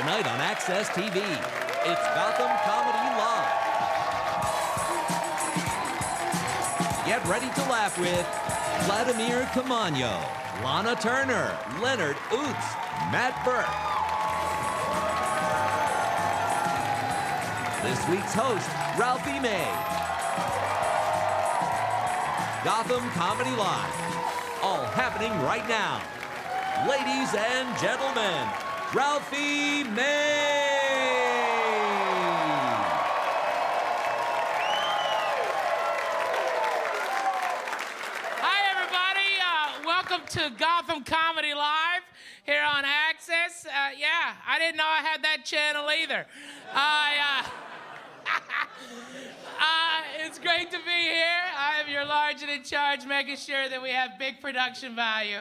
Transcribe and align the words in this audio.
Tonight 0.00 0.26
on 0.32 0.40
Access 0.40 0.88
TV, 0.88 1.16
it's 1.20 2.06
Gotham 2.16 2.48
Comedy 2.64 3.04
Live. 3.20 3.52
Get 7.04 7.22
ready 7.26 7.50
to 7.52 7.60
laugh 7.68 7.98
with 8.00 8.26
Vladimir 8.86 9.42
Caamaño, 9.52 10.16
Lana 10.64 10.96
Turner, 10.96 11.54
Leonard 11.82 12.16
Ouzts, 12.30 12.68
Matt 13.12 13.36
Burke. 13.44 13.68
This 17.84 18.00
week's 18.08 18.32
host, 18.32 18.70
Ralphie 18.98 19.38
May. 19.38 19.68
Gotham 22.64 23.06
Comedy 23.10 23.50
Live. 23.50 24.62
All 24.62 24.86
happening 24.96 25.32
right 25.42 25.68
now. 25.68 26.00
Ladies 26.88 27.34
and 27.34 27.78
gentlemen, 27.78 28.69
Ralphie 28.92 29.84
May. 29.84 30.02
Hi, 38.42 38.58
everybody. 38.74 39.30
Uh, 39.38 39.86
welcome 39.86 40.26
to 40.30 40.50
Gotham 40.58 41.04
Comedy 41.04 41.54
Live 41.54 42.02
here 42.42 42.64
on 42.64 42.82
Access. 42.84 43.64
Uh, 43.64 43.90
yeah, 43.96 44.34
I 44.44 44.58
didn't 44.58 44.76
know 44.76 44.82
I 44.84 45.02
had 45.02 45.22
that 45.22 45.44
channel 45.44 45.88
either. 45.88 46.26
I, 46.74 47.44
uh, 48.26 48.34
uh, 49.60 50.26
it's 50.26 50.40
great 50.40 50.72
to 50.72 50.78
be 50.78 51.02
here. 51.02 51.42
I 51.56 51.80
am 51.80 51.88
your 51.88 52.04
large 52.04 52.42
and 52.42 52.50
in 52.50 52.64
charge, 52.64 53.06
making 53.06 53.36
sure 53.36 53.68
that 53.68 53.80
we 53.80 53.90
have 53.90 54.18
big 54.18 54.40
production 54.40 54.96
value. 54.96 55.38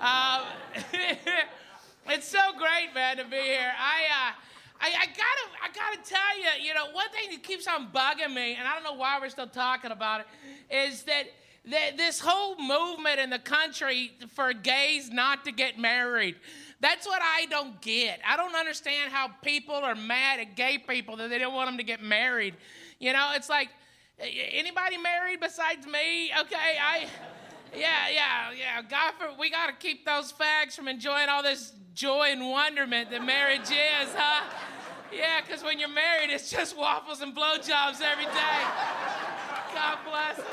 Um, 0.00 0.42
it's 2.10 2.28
so 2.28 2.40
great, 2.56 2.94
man, 2.94 3.16
to 3.18 3.24
be 3.24 3.36
here. 3.36 3.72
I, 3.78 4.30
uh, 4.30 4.32
I, 4.80 4.88
I 4.88 5.06
gotta, 5.06 5.46
I 5.62 5.68
gotta 5.74 6.08
tell 6.08 6.38
you, 6.38 6.66
you 6.66 6.74
know, 6.74 6.86
one 6.92 7.08
thing 7.10 7.30
that 7.30 7.42
keeps 7.42 7.66
on 7.66 7.88
bugging 7.88 8.34
me, 8.34 8.54
and 8.54 8.66
I 8.66 8.74
don't 8.74 8.84
know 8.84 8.94
why 8.94 9.18
we're 9.20 9.28
still 9.28 9.46
talking 9.46 9.90
about 9.90 10.20
it, 10.20 10.26
is 10.70 11.02
that, 11.04 11.24
that 11.66 11.96
this 11.96 12.20
whole 12.20 12.56
movement 12.56 13.18
in 13.18 13.30
the 13.30 13.38
country 13.38 14.12
for 14.34 14.52
gays 14.52 15.10
not 15.10 15.44
to 15.44 15.52
get 15.52 15.78
married. 15.78 16.36
That's 16.80 17.06
what 17.06 17.20
I 17.20 17.46
don't 17.46 17.80
get. 17.80 18.20
I 18.26 18.36
don't 18.36 18.54
understand 18.54 19.12
how 19.12 19.28
people 19.42 19.74
are 19.74 19.96
mad 19.96 20.38
at 20.40 20.56
gay 20.56 20.78
people 20.78 21.16
that 21.16 21.28
they 21.28 21.38
don't 21.38 21.54
want 21.54 21.68
them 21.68 21.76
to 21.78 21.84
get 21.84 22.02
married. 22.02 22.54
You 23.00 23.12
know, 23.12 23.32
it's 23.34 23.48
like, 23.48 23.68
anybody 24.20 24.96
married 24.96 25.40
besides 25.40 25.86
me? 25.86 26.30
Okay, 26.40 26.78
I. 26.80 27.08
Yeah, 27.76 28.08
yeah, 28.12 28.52
yeah. 28.52 28.82
God, 28.88 29.12
for, 29.18 29.28
we 29.38 29.50
got 29.50 29.66
to 29.66 29.72
keep 29.74 30.04
those 30.04 30.32
fags 30.32 30.74
from 30.74 30.88
enjoying 30.88 31.28
all 31.28 31.42
this 31.42 31.72
joy 31.94 32.28
and 32.30 32.48
wonderment 32.48 33.10
that 33.10 33.24
marriage 33.24 33.70
is, 33.70 34.14
huh? 34.14 34.44
Yeah, 35.12 35.40
because 35.40 35.62
when 35.62 35.78
you're 35.78 35.88
married, 35.88 36.30
it's 36.30 36.50
just 36.50 36.76
waffles 36.76 37.20
and 37.20 37.34
blowjobs 37.34 38.00
every 38.00 38.26
day. 38.26 38.60
God 39.74 39.98
bless 40.04 40.36
them. 40.36 40.46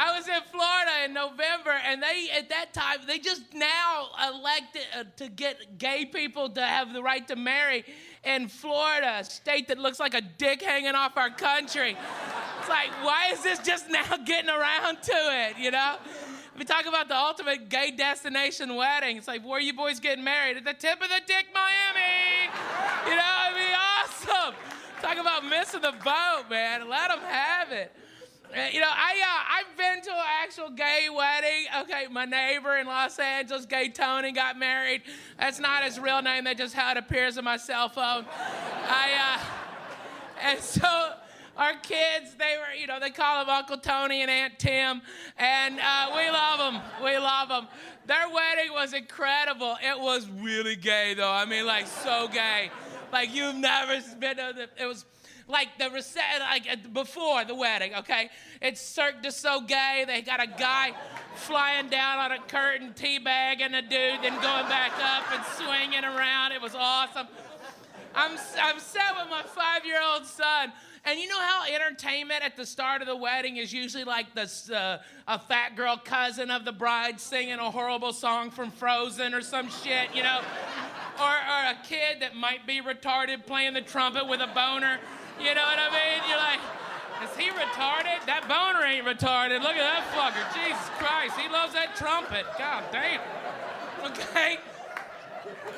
I 0.00 0.16
was 0.16 0.28
in 0.28 0.40
Florida 0.52 1.04
in 1.06 1.12
November, 1.12 1.72
and 1.84 2.00
they, 2.00 2.28
at 2.36 2.48
that 2.50 2.72
time, 2.72 2.98
they 3.08 3.18
just 3.18 3.42
now 3.52 4.10
elected 4.32 4.82
uh, 4.96 5.02
to 5.16 5.28
get 5.28 5.76
gay 5.76 6.04
people 6.04 6.48
to 6.50 6.62
have 6.62 6.92
the 6.92 7.02
right 7.02 7.26
to 7.26 7.34
marry 7.34 7.84
in 8.22 8.46
Florida, 8.46 9.16
a 9.18 9.24
state 9.24 9.66
that 9.68 9.78
looks 9.78 9.98
like 9.98 10.14
a 10.14 10.20
dick 10.20 10.62
hanging 10.62 10.94
off 10.94 11.16
our 11.16 11.30
country. 11.30 11.96
It's 12.68 12.74
like, 12.74 13.02
why 13.02 13.30
is 13.32 13.42
this 13.42 13.60
just 13.60 13.88
now 13.88 14.04
getting 14.26 14.50
around 14.50 15.00
to 15.00 15.14
it, 15.14 15.56
you 15.58 15.70
know? 15.70 15.96
We 16.58 16.66
talk 16.66 16.84
about 16.84 17.08
the 17.08 17.16
ultimate 17.16 17.70
gay 17.70 17.92
destination 17.92 18.74
wedding. 18.74 19.16
It's 19.16 19.26
like, 19.26 19.42
where 19.42 19.56
are 19.56 19.60
you 19.60 19.72
boys 19.72 20.00
getting 20.00 20.22
married? 20.22 20.58
At 20.58 20.66
the 20.66 20.74
tip 20.74 21.00
of 21.00 21.08
the 21.08 21.22
dick, 21.26 21.46
Miami. 21.54 22.50
You 23.06 23.16
know, 23.16 23.22
I 23.24 23.54
mean, 23.54 23.74
awesome. 24.44 24.54
Talk 25.00 25.16
about 25.16 25.46
missing 25.46 25.80
the 25.80 25.92
boat, 26.04 26.44
man. 26.50 26.90
Let 26.90 27.08
them 27.08 27.20
have 27.20 27.72
it. 27.72 27.90
You 28.74 28.80
know, 28.80 28.90
I 28.90 29.14
uh, 29.24 29.70
I've 29.70 29.76
been 29.78 30.02
to 30.02 30.10
an 30.10 30.26
actual 30.42 30.68
gay 30.68 31.08
wedding. 31.10 31.66
Okay, 31.82 32.06
my 32.10 32.26
neighbor 32.26 32.76
in 32.76 32.86
Los 32.86 33.18
Angeles, 33.18 33.64
Gay 33.64 33.88
Tony, 33.88 34.32
got 34.32 34.58
married. 34.58 35.02
That's 35.38 35.58
not 35.58 35.84
his 35.84 35.98
real 35.98 36.20
name. 36.20 36.44
That 36.44 36.58
just 36.58 36.74
how 36.74 36.90
it 36.90 36.96
appears 36.98 37.38
on 37.38 37.44
my 37.44 37.56
cell 37.56 37.88
phone. 37.88 38.26
I 38.86 39.38
uh, 39.38 39.44
and 40.42 40.60
so 40.60 41.12
our 41.58 41.74
kids, 41.74 42.36
they 42.38 42.56
were, 42.56 42.72
you 42.80 42.86
know, 42.86 43.00
they 43.00 43.10
call 43.10 43.42
him 43.42 43.48
Uncle 43.48 43.78
Tony 43.78 44.22
and 44.22 44.30
Aunt 44.30 44.58
Tim, 44.58 45.02
and 45.36 45.78
uh, 45.80 46.12
we 46.16 46.30
love 46.30 46.58
them. 46.58 46.80
We 47.04 47.18
love 47.18 47.48
them. 47.48 47.66
Their 48.06 48.28
wedding 48.28 48.72
was 48.72 48.94
incredible. 48.94 49.76
It 49.82 50.00
was 50.00 50.28
really 50.40 50.76
gay, 50.76 51.14
though. 51.14 51.30
I 51.30 51.44
mean, 51.44 51.66
like 51.66 51.88
so 51.88 52.28
gay. 52.28 52.70
Like 53.12 53.34
you've 53.34 53.56
never 53.56 54.00
been 54.20 54.36
to 54.36 54.52
the. 54.54 54.82
It 54.82 54.86
was 54.86 55.04
like 55.48 55.68
the 55.78 55.86
rece- 55.86 56.40
like 56.40 56.92
before 56.92 57.44
the 57.44 57.54
wedding, 57.54 57.94
okay? 57.96 58.30
It's 58.62 58.80
Cirque 58.80 59.22
du 59.22 59.30
Soleil. 59.32 60.06
They 60.06 60.22
got 60.22 60.42
a 60.42 60.46
guy 60.46 60.92
flying 61.34 61.88
down 61.88 62.18
on 62.18 62.32
a 62.32 62.38
curtain, 62.38 62.92
teabagging 62.94 63.76
a 63.76 63.82
dude, 63.82 64.22
then 64.22 64.34
going 64.40 64.68
back 64.68 64.92
up 65.02 65.32
and 65.32 65.44
swinging 65.56 66.04
around. 66.04 66.52
It 66.52 66.62
was 66.62 66.74
awesome. 66.74 67.26
I'm 68.14 68.38
I'm 68.60 68.78
set 68.78 69.16
with 69.16 69.30
my 69.30 69.42
five-year-old 69.42 70.24
son. 70.24 70.72
And 71.08 71.18
you 71.18 71.26
know 71.26 71.40
how 71.40 71.64
entertainment 71.64 72.44
at 72.44 72.54
the 72.54 72.66
start 72.66 73.00
of 73.00 73.08
the 73.08 73.16
wedding 73.16 73.56
is 73.56 73.72
usually 73.72 74.04
like 74.04 74.34
this 74.34 74.68
uh, 74.68 74.98
a 75.26 75.38
fat 75.38 75.74
girl 75.74 75.96
cousin 75.96 76.50
of 76.50 76.66
the 76.66 76.72
bride 76.72 77.18
singing 77.18 77.58
a 77.58 77.70
horrible 77.70 78.12
song 78.12 78.50
from 78.50 78.70
Frozen 78.70 79.32
or 79.32 79.40
some 79.40 79.70
shit, 79.70 80.14
you 80.14 80.22
know? 80.22 80.42
or, 81.18 81.32
or 81.32 81.62
a 81.70 81.76
kid 81.82 82.20
that 82.20 82.36
might 82.36 82.66
be 82.66 82.82
retarded 82.82 83.46
playing 83.46 83.72
the 83.72 83.80
trumpet 83.80 84.28
with 84.28 84.40
a 84.40 84.48
boner. 84.48 84.98
You 85.40 85.54
know 85.54 85.64
what 85.64 85.78
I 85.78 85.88
mean? 85.88 86.28
You're 86.28 86.36
like, 86.36 86.60
is 87.24 87.34
he 87.38 87.48
retarded? 87.56 88.26
That 88.26 88.44
boner 88.44 88.84
ain't 88.84 89.06
retarded. 89.06 89.62
Look 89.62 89.76
at 89.76 89.88
that 89.88 90.04
fucker. 90.12 90.44
Jesus 90.52 90.90
Christ, 90.98 91.38
he 91.38 91.48
loves 91.48 91.72
that 91.72 91.96
trumpet. 91.96 92.44
God 92.58 92.84
damn. 92.92 93.22
Okay? 94.12 94.58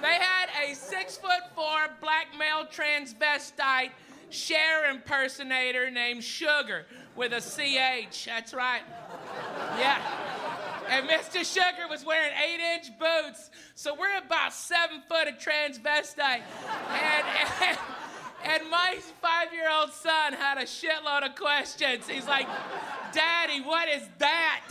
They 0.02 0.14
had 0.14 0.48
a 0.66 0.74
six 0.74 1.16
foot 1.16 1.54
four 1.54 1.86
black 2.00 2.26
male 2.36 2.66
transvestite 2.66 3.90
Cher 4.30 4.90
impersonator 4.90 5.90
named 5.90 6.24
Sugar 6.24 6.86
with 7.16 7.32
a 7.32 7.40
CH. 7.40 8.26
That's 8.26 8.54
right. 8.54 8.82
Yeah. 9.78 10.00
And 10.88 11.08
Mr. 11.08 11.44
Sugar 11.44 11.88
was 11.88 12.04
wearing 12.04 12.32
eight 12.32 12.60
inch 12.60 12.98
boots. 12.98 13.50
So 13.74 13.94
we're 13.94 14.18
about 14.18 14.52
seven 14.52 15.02
foot 15.08 15.28
of 15.28 15.34
transvestite. 15.34 16.42
And, 16.88 17.26
and, 17.62 17.78
and 18.44 18.70
my 18.70 18.98
five 19.20 19.52
year 19.52 19.68
old 19.70 19.92
son 19.92 20.32
had 20.32 20.58
a 20.58 20.64
shitload 20.64 21.24
of 21.24 21.36
questions. 21.36 22.08
He's 22.08 22.26
like, 22.26 22.46
Daddy, 23.12 23.60
what 23.60 23.88
is 23.88 24.02
that? 24.18 24.62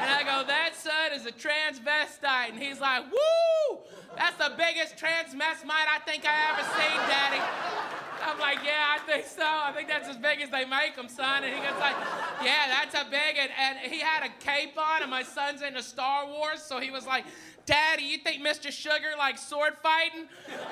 And 0.00 0.10
I 0.10 0.22
go, 0.24 0.46
That 0.46 0.74
son 0.74 1.12
is 1.14 1.26
a 1.26 1.32
transvestite. 1.32 2.50
And 2.50 2.58
he's 2.58 2.80
like, 2.80 3.04
Woo! 3.10 3.78
That's 4.16 4.36
the 4.36 4.52
biggest 4.56 4.98
transmesmite 4.98 5.86
I 5.88 6.00
think 6.04 6.24
I 6.26 6.52
ever 6.52 6.62
seen, 6.76 6.98
Daddy. 7.08 8.09
I'm 8.22 8.38
like, 8.38 8.58
yeah, 8.64 8.96
I 8.96 8.98
think 9.06 9.26
so. 9.26 9.44
I 9.44 9.72
think 9.74 9.88
that's 9.88 10.08
as 10.08 10.16
big 10.16 10.40
as 10.40 10.50
they 10.50 10.64
make 10.64 10.96
them, 10.96 11.08
son. 11.08 11.44
And 11.44 11.54
he 11.54 11.60
goes 11.60 11.78
like, 11.80 11.96
yeah, 12.44 12.68
that's 12.68 12.94
a 12.94 13.04
big. 13.10 13.36
And, 13.38 13.50
and 13.58 13.78
he 13.92 14.00
had 14.00 14.24
a 14.24 14.30
cape 14.44 14.78
on, 14.78 15.02
and 15.02 15.10
my 15.10 15.22
son's 15.22 15.62
into 15.62 15.82
Star 15.82 16.26
Wars, 16.26 16.62
so 16.62 16.80
he 16.80 16.90
was 16.90 17.06
like, 17.06 17.24
Daddy, 17.66 18.02
you 18.04 18.18
think 18.18 18.42
Mr. 18.42 18.70
Sugar 18.72 19.14
likes 19.18 19.42
sword 19.46 19.74
fighting? 19.82 20.26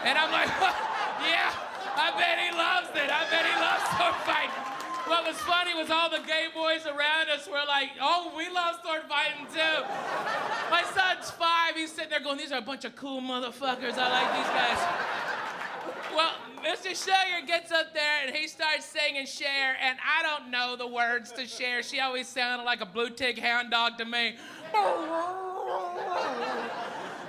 And 0.04 0.18
I'm 0.18 0.32
like, 0.32 0.48
yeah, 1.24 1.52
I 1.94 2.10
bet 2.16 2.38
he 2.42 2.50
loves 2.50 2.90
it. 2.90 3.10
I 3.10 3.22
bet 3.30 3.44
he 3.46 3.56
loves 3.60 3.84
sword 3.96 4.18
fighting. 4.26 4.78
What 5.06 5.24
was 5.24 5.36
funny 5.38 5.74
was 5.74 5.90
all 5.90 6.10
the 6.10 6.20
gay 6.26 6.48
boys 6.52 6.84
around 6.84 7.30
us 7.30 7.46
were 7.48 7.64
like, 7.66 7.90
oh, 8.00 8.32
we 8.36 8.50
love 8.50 8.76
sword 8.84 9.02
fighting 9.08 9.46
too. 9.46 9.84
My 10.70 10.82
son's 10.82 11.30
five. 11.30 11.76
He's 11.76 11.92
sitting 11.92 12.10
there 12.10 12.20
going, 12.20 12.36
these 12.36 12.52
are 12.52 12.58
a 12.58 12.62
bunch 12.62 12.84
of 12.84 12.94
cool 12.94 13.22
motherfuckers. 13.22 13.96
I 13.96 14.10
like 14.10 14.30
these 14.36 14.52
guys. 14.52 14.80
Well, 16.14 16.32
Mr. 16.64 16.94
Sugar 16.94 17.46
gets 17.46 17.70
up 17.72 17.94
there 17.94 18.26
and 18.26 18.34
he 18.34 18.48
starts 18.48 18.84
singing 18.86 19.26
Cher, 19.26 19.76
and 19.80 19.98
I 20.04 20.22
don't 20.22 20.50
know 20.50 20.76
the 20.76 20.86
words 20.86 21.32
to 21.32 21.46
Cher. 21.46 21.82
She 21.82 22.00
always 22.00 22.28
sounded 22.28 22.64
like 22.64 22.80
a 22.80 22.86
blue 22.86 23.10
tick 23.10 23.38
hound 23.38 23.70
dog 23.70 23.98
to 23.98 24.04
me. 24.04 24.36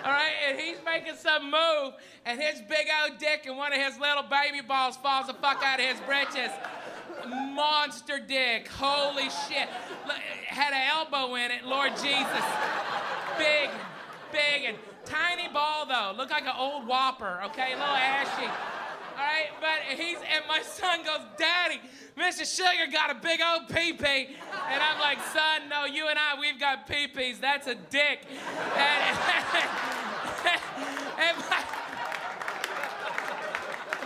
All 0.02 0.12
right, 0.12 0.34
and 0.48 0.60
he's 0.60 0.78
making 0.86 1.16
some 1.16 1.52
move, 1.52 1.94
and 2.26 2.40
his 2.42 2.62
big 2.62 2.88
old 3.04 3.18
dick 3.20 3.46
and 3.46 3.58
one 3.58 3.74
of 3.74 3.80
his 3.80 4.00
little 4.00 4.24
baby 4.24 4.62
balls 4.66 4.98
falls 4.98 5.28
the 5.28 5.34
fuck 5.34 5.62
out 5.64 5.80
of 5.80 5.86
his 5.86 6.00
britches. 6.02 6.52
Monster 7.28 8.20
dick, 8.20 8.68
holy 8.70 9.30
shit. 9.48 9.68
Had 10.48 10.74
an 10.74 10.90
elbow 10.90 11.36
in 11.36 11.52
it, 11.52 11.66
Lord 11.66 11.92
Jesus. 11.92 12.46
Big, 13.38 13.70
big, 14.32 14.64
and 14.66 14.78
tiny 15.06 15.50
ball 15.50 15.86
though. 15.86 16.14
Looked 16.18 16.32
like 16.32 16.46
an 16.46 16.56
old 16.58 16.88
whopper, 16.88 17.42
okay? 17.46 17.74
A 17.74 17.78
little 17.78 17.96
ashy 17.96 18.48
all 19.20 19.26
right? 19.26 19.50
But 19.60 19.98
he's, 19.98 20.18
and 20.18 20.44
my 20.48 20.62
son 20.62 21.04
goes, 21.04 21.22
Daddy, 21.38 21.82
Mr. 22.18 22.46
Sugar 22.46 22.92
got 22.92 23.12
a 23.12 23.16
big 23.16 23.42
old 23.42 23.68
pee 23.68 23.94
pee. 23.94 24.36
And 24.70 24.82
I'm 24.82 25.00
like, 25.00 25.20
Son, 25.34 25.70
no, 25.70 25.86
you 25.86 26.08
and 26.08 26.18
I, 26.18 26.40
we've 26.40 26.60
got 26.60 26.88
pee 26.88 27.08
pees. 27.08 27.40
That's 27.40 27.68
a 27.68 27.76
dick. 27.76 28.26
And, 28.76 29.18
and 31.20 31.38
my, 31.50 31.64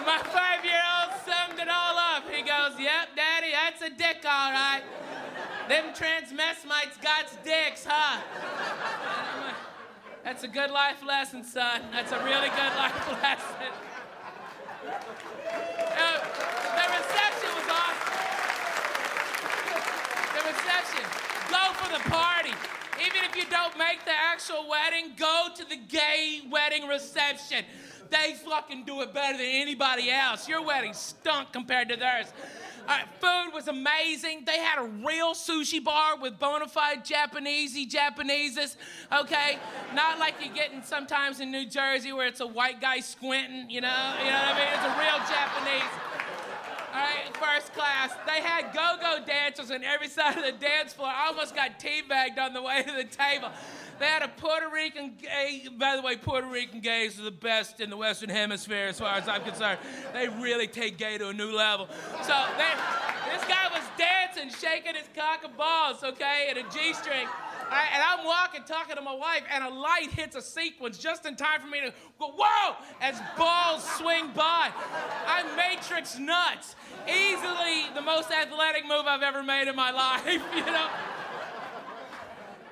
my 0.05 0.17
five 0.29 0.65
year 0.65 0.81
old 0.99 1.11
summed 1.25 1.59
it 1.59 1.69
all 1.69 1.97
up. 1.97 2.29
He 2.29 2.41
goes, 2.41 2.79
Yep, 2.79 3.15
Daddy, 3.15 3.51
that's 3.51 3.81
a 3.81 3.89
dick, 3.89 4.25
all 4.25 4.51
right. 4.51 4.81
Them 5.69 5.93
transmesmites 5.93 6.97
got 7.01 7.31
dicks, 7.43 7.85
huh? 7.87 8.21
That's 10.23 10.43
a 10.43 10.47
good 10.47 10.71
life 10.71 11.05
lesson, 11.05 11.43
son. 11.43 11.81
That's 11.91 12.11
a 12.11 12.17
really 12.23 12.49
good 12.49 12.73
life 12.77 13.07
lesson. 13.23 13.73
Uh, 14.83 16.19
the 16.75 16.85
reception 16.91 17.49
was 17.55 17.67
awesome. 17.71 18.19
The 20.35 20.43
reception. 20.51 21.05
Go 21.49 21.73
for 21.79 21.89
the 21.91 22.03
party. 22.09 22.53
Even 22.99 23.23
if 23.23 23.35
you 23.35 23.45
don't 23.49 23.77
make 23.77 24.03
the 24.03 24.11
actual 24.11 24.67
wedding, 24.69 25.13
go 25.17 25.47
to 25.55 25.63
the 25.69 25.77
gay 25.77 26.41
wedding 26.49 26.87
reception. 26.87 27.63
They 28.09 28.35
fucking 28.45 28.83
do 28.85 29.01
it 29.01 29.13
better 29.13 29.37
than 29.37 29.45
anybody 29.45 30.11
else. 30.11 30.47
Your 30.49 30.61
wedding 30.65 30.93
stunk 30.93 31.53
compared 31.53 31.89
to 31.89 31.95
theirs. 31.95 32.27
Right, 32.85 33.05
food 33.21 33.53
was 33.53 33.67
amazing. 33.67 34.43
They 34.45 34.59
had 34.59 34.79
a 34.79 34.87
real 35.05 35.33
sushi 35.33 35.81
bar 35.83 36.17
with 36.17 36.37
bona 36.37 36.67
fide 36.67 37.05
Japanesey 37.05 37.89
Japaneses, 37.89 38.75
okay? 39.11 39.57
Not 39.93 40.19
like 40.19 40.35
you're 40.43 40.53
getting 40.53 40.81
sometimes 40.81 41.39
in 41.39 41.49
New 41.49 41.65
Jersey 41.65 42.11
where 42.11 42.27
it's 42.27 42.41
a 42.41 42.47
white 42.47 42.81
guy 42.81 42.99
squinting, 42.99 43.69
you 43.69 43.81
know? 43.81 44.15
You 44.19 44.31
know 44.31 44.37
what 44.37 44.55
I 44.55 44.59
mean? 44.59 44.67
It's 44.73 44.83
a 44.83 44.99
real 44.99 45.17
Japanese. 45.27 45.91
All 46.93 46.99
right, 46.99 47.35
first 47.37 47.73
class. 47.73 48.11
They 48.27 48.39
had 48.41 48.71
go-go 48.71 49.25
dancers 49.25 49.71
on 49.71 49.83
every 49.83 50.07
side 50.09 50.37
of 50.37 50.43
the 50.43 50.51
dance 50.51 50.93
floor. 50.93 51.07
I 51.07 51.27
almost 51.27 51.55
got 51.55 51.79
teabagged 51.79 52.37
on 52.37 52.53
the 52.53 52.61
way 52.61 52.83
to 52.83 52.91
the 52.91 53.05
table. 53.05 53.49
They 54.03 54.09
had 54.09 54.21
a 54.21 54.27
Puerto 54.27 54.67
Rican 54.67 55.13
gay. 55.15 55.65
By 55.77 55.95
the 55.95 56.01
way, 56.01 56.17
Puerto 56.17 56.45
Rican 56.45 56.81
gays 56.81 57.17
are 57.21 57.23
the 57.23 57.31
best 57.31 57.79
in 57.79 57.89
the 57.89 57.95
Western 57.95 58.27
Hemisphere, 58.27 58.87
as 58.87 58.99
far 58.99 59.15
as 59.15 59.29
I'm 59.29 59.43
concerned. 59.43 59.79
They 60.11 60.27
really 60.27 60.67
take 60.67 60.97
gay 60.97 61.17
to 61.17 61.29
a 61.29 61.33
new 61.33 61.53
level. 61.53 61.87
So 62.21 62.45
they, 62.57 62.73
this 63.31 63.45
guy 63.45 63.69
was 63.71 63.83
dancing, 63.97 64.49
shaking 64.59 64.95
his 64.95 65.07
cock 65.15 65.45
and 65.45 65.55
balls, 65.55 66.03
okay, 66.03 66.49
in 66.51 66.57
a 66.57 66.63
G-string. 66.63 67.27
Right, 67.71 67.87
and 67.93 68.03
I'm 68.05 68.25
walking, 68.25 68.63
talking 68.65 68.97
to 68.97 69.01
my 69.01 69.15
wife, 69.15 69.43
and 69.49 69.63
a 69.63 69.69
light 69.69 70.11
hits 70.11 70.35
a 70.35 70.41
sequence 70.41 70.97
just 70.97 71.25
in 71.25 71.37
time 71.37 71.61
for 71.61 71.67
me 71.67 71.79
to 71.79 71.93
go, 72.19 72.33
whoa, 72.37 72.75
as 72.99 73.21
balls 73.37 73.89
swing 73.97 74.31
by. 74.35 74.69
I'm 75.27 75.55
Matrix 75.55 76.19
nuts. 76.19 76.75
Easily 77.07 77.85
the 77.95 78.01
most 78.01 78.31
athletic 78.31 78.85
move 78.85 79.05
I've 79.07 79.23
ever 79.23 79.43
made 79.43 79.69
in 79.69 79.77
my 79.77 79.91
life, 80.25 80.25
you 80.53 80.65
know? 80.65 80.89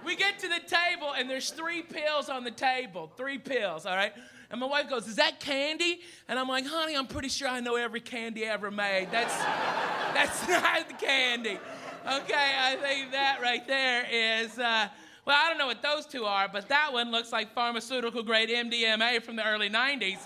We 0.06 0.16
get 0.16 0.40
to 0.40 0.48
the 0.48 0.60
table, 0.60 1.14
and 1.16 1.30
there's 1.30 1.52
three 1.52 1.82
pills 1.82 2.30
on 2.30 2.44
the 2.44 2.52
table. 2.52 3.12
Three 3.16 3.38
pills, 3.38 3.86
all 3.86 3.96
right? 3.96 4.14
And 4.50 4.60
my 4.60 4.68
wife 4.68 4.90
goes, 4.90 5.08
Is 5.08 5.16
that 5.16 5.40
candy? 5.40 6.02
And 6.28 6.38
I'm 6.38 6.48
like, 6.48 6.66
Honey, 6.66 6.96
I'm 6.96 7.08
pretty 7.08 7.30
sure 7.30 7.48
I 7.48 7.60
know 7.60 7.76
every 7.76 8.02
candy 8.02 8.44
ever 8.44 8.70
made. 8.70 9.10
That's, 9.12 9.36
that's 10.14 10.48
not 10.50 11.00
candy. 11.00 11.58
Okay, 12.04 12.54
I 12.58 12.78
think 12.82 13.12
that 13.12 13.40
right 13.42 13.66
there 13.68 14.06
is, 14.12 14.58
uh, 14.58 14.88
well, 15.24 15.38
I 15.40 15.50
don't 15.50 15.60
know 15.60 15.68
what 15.68 15.84
those 15.84 16.08
two 16.08 16.26
are, 16.26 16.50
but 16.52 16.68
that 16.70 16.92
one 16.92 17.12
looks 17.12 17.32
like 17.32 17.54
pharmaceutical 17.54 18.24
grade 18.24 18.50
MDMA 18.50 19.22
from 19.22 19.36
the 19.36 19.46
early 19.46 19.70
90s. 19.70 20.18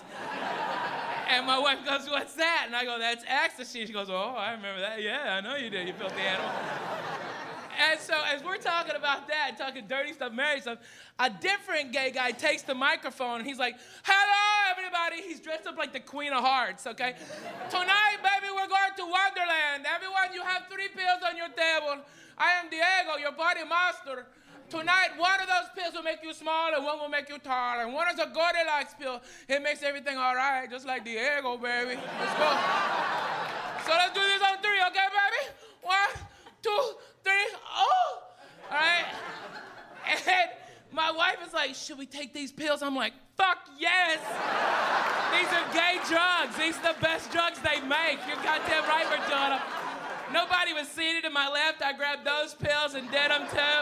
and 1.28 1.46
my 1.46 1.58
wife 1.58 1.84
goes, 1.84 2.08
What's 2.08 2.34
that? 2.34 2.64
And 2.66 2.74
I 2.74 2.84
go, 2.84 2.98
That's 2.98 3.24
ecstasy. 3.28 3.86
She 3.86 3.92
goes, 3.92 4.08
Oh, 4.10 4.34
I 4.36 4.52
remember 4.52 4.80
that. 4.80 5.02
Yeah, 5.02 5.34
I 5.36 5.40
know 5.40 5.56
you 5.56 5.70
did, 5.70 5.86
you 5.86 5.92
filthy 5.92 6.20
animal. 6.22 6.50
And 7.78 8.00
so, 8.00 8.14
as 8.24 8.42
we're 8.42 8.56
talking 8.56 8.96
about 8.96 9.28
that, 9.28 9.56
talking 9.58 9.86
dirty 9.86 10.12
stuff, 10.12 10.32
married 10.32 10.62
stuff, 10.62 10.78
a 11.18 11.28
different 11.28 11.92
gay 11.92 12.10
guy 12.10 12.30
takes 12.30 12.62
the 12.62 12.74
microphone 12.74 13.40
and 13.40 13.46
he's 13.46 13.58
like, 13.58 13.76
Hello, 14.02 14.72
everybody. 14.72 15.22
He's 15.28 15.40
dressed 15.40 15.66
up 15.66 15.76
like 15.76 15.92
the 15.92 16.00
Queen 16.00 16.32
of 16.32 16.42
Hearts, 16.42 16.86
okay? 16.86 17.14
Tonight, 17.70 18.18
baby, 18.22 18.52
we're 18.52 18.68
going 18.68 18.94
to 18.96 19.04
Wonderland. 19.04 19.84
Everyone, 19.84 20.32
you 20.32 20.42
have 20.42 20.64
three 20.72 20.88
pills 20.88 21.20
on 21.28 21.36
your 21.36 21.48
table. 21.48 22.02
I 22.38 22.60
am 22.60 22.70
Diego, 22.70 23.18
your 23.20 23.32
body 23.32 23.60
master. 23.68 24.26
Tonight, 24.68 25.10
one 25.16 25.40
of 25.40 25.46
those 25.46 25.70
pills 25.76 25.94
will 25.94 26.02
make 26.02 26.24
you 26.24 26.34
small 26.34 26.74
and 26.74 26.84
one 26.84 26.98
will 26.98 27.08
make 27.08 27.28
you 27.28 27.38
tall. 27.38 27.80
And 27.80 27.92
one 27.92 28.08
is 28.08 28.18
a 28.18 28.26
Goldilocks 28.26 28.94
pill. 28.98 29.20
It 29.48 29.62
makes 29.62 29.82
everything 29.82 30.16
all 30.16 30.34
right, 30.34 30.68
just 30.68 30.86
like 30.86 31.04
Diego, 31.04 31.56
baby. 31.56 31.94
Let's 31.94 32.34
go. 32.34 32.50
so 33.86 33.92
let's 33.94 34.12
do 34.12 34.20
this 34.20 34.42
on 34.42 34.58
three, 34.58 34.82
okay, 34.90 35.06
baby? 35.06 35.54
One, 35.82 36.26
two, 36.62 36.82
three, 37.26 37.58
oh! 37.74 38.22
All 38.70 38.78
right? 38.78 39.06
And 40.06 40.50
my 40.92 41.10
wife 41.10 41.38
is 41.46 41.52
like, 41.52 41.74
should 41.74 41.98
we 41.98 42.06
take 42.06 42.32
these 42.32 42.52
pills? 42.52 42.80
I'm 42.82 42.94
like, 42.94 43.12
fuck 43.36 43.58
yes! 43.78 44.22
These 45.34 45.50
are 45.50 45.66
gay 45.74 45.98
drugs. 46.06 46.56
These 46.56 46.78
are 46.78 46.94
the 46.94 47.00
best 47.02 47.32
drugs 47.32 47.58
they 47.58 47.80
make. 47.82 48.22
You're 48.26 48.38
goddamn 48.46 48.86
right 48.86 49.04
we're 49.10 49.26
doing 49.26 49.50
them. 49.50 49.60
Nobody 50.32 50.72
was 50.72 50.88
seated 50.88 51.24
to 51.24 51.30
my 51.30 51.50
left. 51.50 51.82
I 51.82 51.92
grabbed 51.92 52.26
those 52.26 52.54
pills 52.54 52.94
and 52.94 53.10
did 53.10 53.30
them 53.30 53.46
too. 53.50 53.76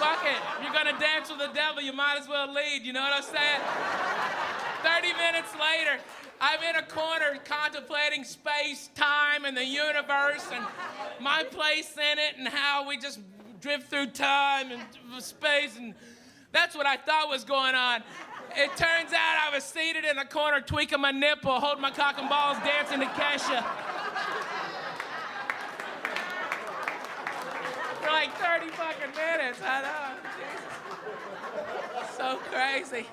Fuck 0.00 0.24
it. 0.24 0.40
If 0.56 0.64
You're 0.64 0.72
gonna 0.72 0.98
dance 1.00 1.28
with 1.28 1.40
the 1.40 1.52
devil, 1.52 1.82
you 1.82 1.92
might 1.92 2.20
as 2.20 2.28
well 2.28 2.52
lead. 2.52 2.84
You 2.84 2.92
know 2.92 3.02
what 3.02 3.12
I'm 3.12 3.24
saying? 3.24 3.60
30 4.84 5.12
minutes 5.16 5.52
later, 5.56 6.00
I'm 6.46 6.62
in 6.62 6.76
a 6.76 6.82
corner 6.82 7.38
contemplating 7.46 8.22
space, 8.22 8.90
time, 8.94 9.46
and 9.46 9.56
the 9.56 9.64
universe, 9.64 10.46
and 10.52 10.62
my 11.18 11.42
place 11.42 11.96
in 11.96 12.18
it, 12.18 12.36
and 12.36 12.46
how 12.46 12.86
we 12.86 12.98
just 12.98 13.18
drift 13.62 13.88
through 13.88 14.08
time 14.08 14.70
and 14.70 14.82
space, 15.22 15.78
and 15.78 15.94
that's 16.52 16.76
what 16.76 16.84
I 16.84 16.98
thought 16.98 17.30
was 17.30 17.44
going 17.44 17.74
on. 17.74 18.02
It 18.54 18.68
turns 18.76 19.14
out 19.14 19.50
I 19.50 19.54
was 19.54 19.64
seated 19.64 20.04
in 20.04 20.18
a 20.18 20.26
corner, 20.26 20.60
tweaking 20.60 21.00
my 21.00 21.12
nipple, 21.12 21.58
holding 21.58 21.80
my 21.80 21.90
cock 21.90 22.18
and 22.18 22.28
balls, 22.28 22.58
dancing 22.58 23.00
to 23.00 23.06
Kesha. 23.06 23.64
For 28.02 28.10
like 28.10 28.36
30 28.36 28.68
fucking 28.68 29.16
minutes, 29.16 29.60
I 29.64 29.80
know. 29.80 30.12
Jesus. 31.96 32.16
So 32.18 32.36
crazy. 32.52 33.06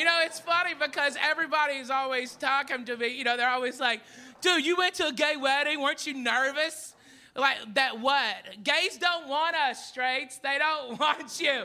You 0.00 0.06
know, 0.06 0.20
it's 0.22 0.40
funny 0.40 0.72
because 0.72 1.14
everybody's 1.20 1.90
always 1.90 2.34
talking 2.34 2.86
to 2.86 2.96
me. 2.96 3.08
You 3.08 3.22
know, 3.22 3.36
they're 3.36 3.50
always 3.50 3.78
like, 3.78 4.00
dude, 4.40 4.64
you 4.64 4.74
went 4.78 4.94
to 4.94 5.08
a 5.08 5.12
gay 5.12 5.36
wedding. 5.36 5.78
Weren't 5.78 6.06
you 6.06 6.14
nervous? 6.14 6.94
Like, 7.36 7.58
that 7.74 8.00
what? 8.00 8.34
Gays 8.64 8.96
don't 8.96 9.28
want 9.28 9.54
us, 9.56 9.88
straights. 9.88 10.38
They 10.38 10.56
don't 10.58 10.98
want 11.00 11.38
you. 11.38 11.64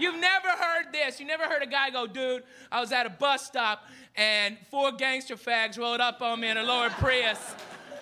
You've 0.00 0.18
never 0.18 0.48
heard 0.48 0.94
this. 0.94 1.20
You 1.20 1.26
never 1.26 1.42
heard 1.42 1.62
a 1.62 1.66
guy 1.66 1.90
go, 1.90 2.06
dude, 2.06 2.44
I 2.72 2.80
was 2.80 2.90
at 2.90 3.04
a 3.04 3.10
bus 3.10 3.44
stop 3.44 3.86
and 4.16 4.56
four 4.70 4.92
gangster 4.92 5.36
fags 5.36 5.76
rolled 5.76 6.00
up 6.00 6.22
on 6.22 6.40
me 6.40 6.48
in 6.48 6.56
a 6.56 6.62
lower 6.62 6.88
Prius. 6.88 7.54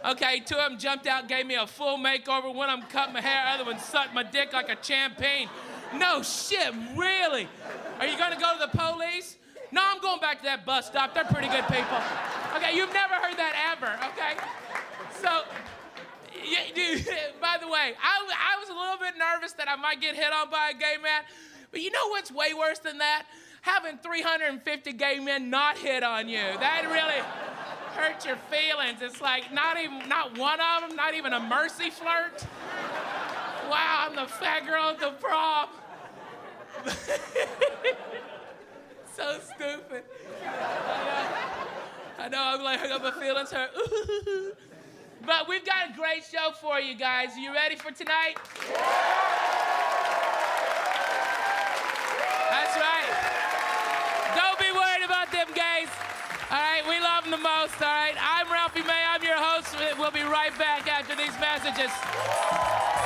Okay, 0.05 0.39
two 0.47 0.55
of 0.55 0.71
them 0.71 0.79
jumped 0.79 1.09
out, 1.09 1.27
gave 1.27 1.45
me 1.45 1.57
a 1.57 1.67
full 1.67 1.99
makeover. 1.99 2.55
One 2.55 2.71
of 2.71 2.79
them 2.79 2.89
cut 2.89 3.13
my 3.13 3.21
hair, 3.21 3.49
other 3.49 3.65
one 3.65 3.81
sucked 3.81 4.15
my 4.15 4.23
dick 4.23 4.53
like 4.53 4.69
a 4.69 4.77
champagne. 4.81 5.49
No 5.97 6.23
shit, 6.23 6.73
really? 6.95 7.49
Are 7.99 8.07
you 8.07 8.17
gonna 8.17 8.39
go 8.39 8.53
to 8.53 8.71
the 8.71 8.79
police? 8.79 9.39
No, 9.73 9.81
I'm 9.83 10.01
going 10.03 10.21
back 10.21 10.39
to 10.39 10.45
that 10.45 10.67
bus 10.67 10.87
stop. 10.87 11.15
They're 11.15 11.25
pretty 11.25 11.49
good 11.49 11.65
people. 11.65 11.97
Okay, 12.57 12.77
you've 12.77 12.93
never 12.93 13.15
heard 13.15 13.37
that 13.39 13.57
ever, 13.73 13.89
okay? 14.13 14.37
So, 15.23 15.45
yeah, 16.45 16.69
dude, 16.75 17.09
by 17.41 17.57
the 17.59 17.67
way, 17.67 17.95
I, 17.97 18.29
I 18.29 18.61
was 18.61 18.69
a 18.69 18.75
little 18.75 18.99
bit 18.99 19.15
nervous 19.19 19.53
that 19.55 19.69
I 19.69 19.77
might 19.77 20.01
get 20.01 20.15
hit 20.15 20.31
on 20.31 20.51
by 20.51 20.73
a 20.75 20.79
gay 20.79 20.97
man, 21.03 21.23
but 21.71 21.81
you 21.81 21.91
know 21.91 22.09
what's 22.09 22.31
way 22.31 22.53
worse 22.53 22.81
than 22.81 22.99
that? 22.99 23.25
Having 23.63 23.99
350 23.99 24.93
gay 24.93 25.19
men 25.21 25.49
not 25.49 25.79
hit 25.79 26.03
on 26.03 26.29
you. 26.29 26.43
That 26.59 26.85
really 26.91 27.23
hurt 27.97 28.27
your 28.27 28.37
feelings. 28.51 29.01
It's 29.01 29.23
like 29.23 29.53
not 29.55 29.81
even, 29.81 30.07
not 30.09 30.37
one 30.37 30.59
of 30.61 30.89
them, 30.89 30.97
not 30.97 31.15
even 31.15 31.33
a 31.33 31.41
mercy 31.41 31.89
flirt. 31.89 32.45
Wow, 33.71 34.09
I'm 34.09 34.17
the 34.17 34.27
fat 34.27 34.67
girl 34.67 34.91
at 34.91 34.99
the 34.99 35.13
prom. 35.13 35.69
so 39.15 39.39
stupid. 39.55 40.05
I 40.45 40.47
know. 42.19 42.25
I 42.25 42.29
know. 42.29 42.43
I'm 42.43 42.63
like, 42.63 42.81
I 42.81 42.89
got 42.89 43.03
my 43.03 43.11
feelings 43.11 43.51
hurt. 43.57 43.71
but 45.27 45.49
we've 45.49 45.65
got 45.65 45.91
a 45.91 45.93
great 45.97 46.25
show 46.25 46.53
for 46.61 46.81
you 46.81 46.95
guys. 46.95 47.31
Are 47.37 47.41
you 47.41 47.53
ready 47.53 47.77
for 47.77 47.91
tonight? 47.93 48.37
That's 52.51 52.77
right. 52.77 53.11
Don't 54.37 54.59
be 54.59 54.71
worried 54.73 55.05
about 55.05 55.31
them 55.33 55.49
gays. 55.55 55.89
All 56.51 56.59
right, 56.59 56.83
we 56.89 57.01
love 57.01 57.25
them 57.25 57.33
the 57.33 57.39
most. 57.39 57.81
All 57.81 57.89
right, 57.89 58.15
I'm 58.21 58.51
Ralphie 58.53 58.83
May. 58.83 59.03
I'm 59.09 59.23
your 59.23 59.37
host. 59.37 59.75
We'll 59.99 60.11
be 60.11 60.23
right 60.23 60.57
back 60.59 60.87
after 60.89 61.17
these 61.17 61.33
messages. 61.41 63.02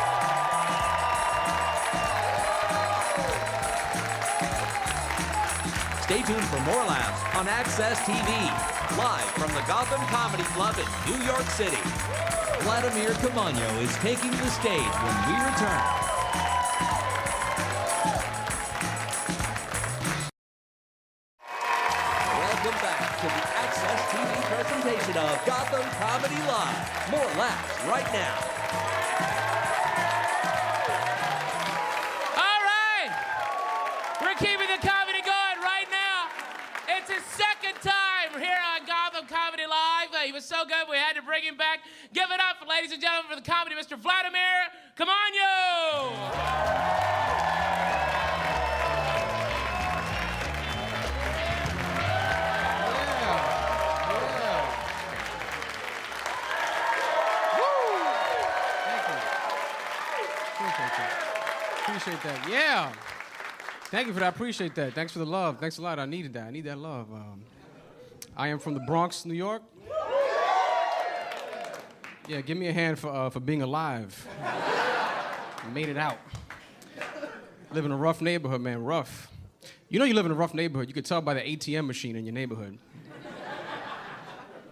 Stay 6.07 6.23
tuned 6.23 6.45
for 6.45 6.61
more 6.61 6.85
laughs 6.87 7.19
on 7.35 7.49
Access 7.49 7.99
TV, 8.07 8.31
live 8.97 9.27
from 9.35 9.51
the 9.59 9.63
Gotham 9.67 9.99
Comedy 10.07 10.45
Club 10.55 10.79
in 10.79 10.87
New 11.11 11.19
York 11.27 11.43
City. 11.51 11.83
Vladimir 12.63 13.11
Caamaño 13.19 13.83
is 13.83 13.93
taking 13.97 14.31
the 14.31 14.47
stage 14.47 14.95
when 15.03 15.17
we 15.27 15.35
return. 15.35 15.83
Welcome 22.39 22.79
back 22.87 23.19
to 23.19 23.27
the 23.27 23.45
Access 23.67 24.01
TV 24.15 24.31
presentation 24.47 25.17
of 25.19 25.45
Gotham 25.45 25.91
Comedy 25.99 26.39
Live. 26.47 27.11
More 27.11 27.31
laughs 27.35 27.85
right 27.89 28.07
now. 28.13 28.46
Gentlemen, 43.27 43.45
for 43.45 43.45
the 43.45 43.51
comedy, 43.51 43.75
Mr. 43.75 43.99
Vladimir 43.99 44.41
that. 60.97 61.13
Appreciate 61.83 62.23
that. 62.23 62.49
Yeah. 62.49 62.93
Thank 63.91 64.09
you 64.09 64.13
for 64.13 64.21
that. 64.21 64.27
I 64.27 64.29
appreciate 64.29 64.75
that. 64.75 64.95
Thanks 64.95 65.13
for 65.13 65.21
the 65.21 65.27
love. 65.27 65.59
Thanks 65.61 65.79
a 65.79 65.83
lot. 65.83 65.99
I 65.99 66.07
needed 66.07 66.33
that. 66.35 66.45
I 66.45 66.51
need 66.51 66.65
that 66.65 66.79
love. 66.79 67.13
Um, 67.13 67.43
I 68.37 68.49
am 68.49 68.59
from 68.59 68.75
the 68.75 68.81
Bronx, 68.81 69.25
New 69.25 69.35
York. 69.35 69.63
Yeah, 72.29 72.41
give 72.41 72.59
me 72.59 72.67
a 72.67 72.73
hand 72.73 72.99
for, 72.99 73.09
uh, 73.09 73.31
for 73.31 73.39
being 73.39 73.63
alive. 73.63 74.27
Made 75.73 75.89
it 75.89 75.97
out. 75.97 76.19
Live 77.71 77.85
in 77.85 77.93
a 77.93 77.97
rough 77.97 78.21
neighborhood, 78.21 78.61
man. 78.61 78.83
Rough. 78.83 79.31
You 79.89 79.99
know 80.01 80.05
you 80.05 80.15
live 80.15 80.27
in 80.27 80.33
a 80.33 80.35
rough 80.37 80.55
neighborhood. 80.55 80.89
You 80.89 80.95
could 80.95 81.05
tell 81.05 81.21
by 81.21 81.35
the 81.35 81.41
ATM 81.41 81.87
machine 81.87 82.17
in 82.17 82.25
your 82.25 82.35
neighborhood. 82.35 82.79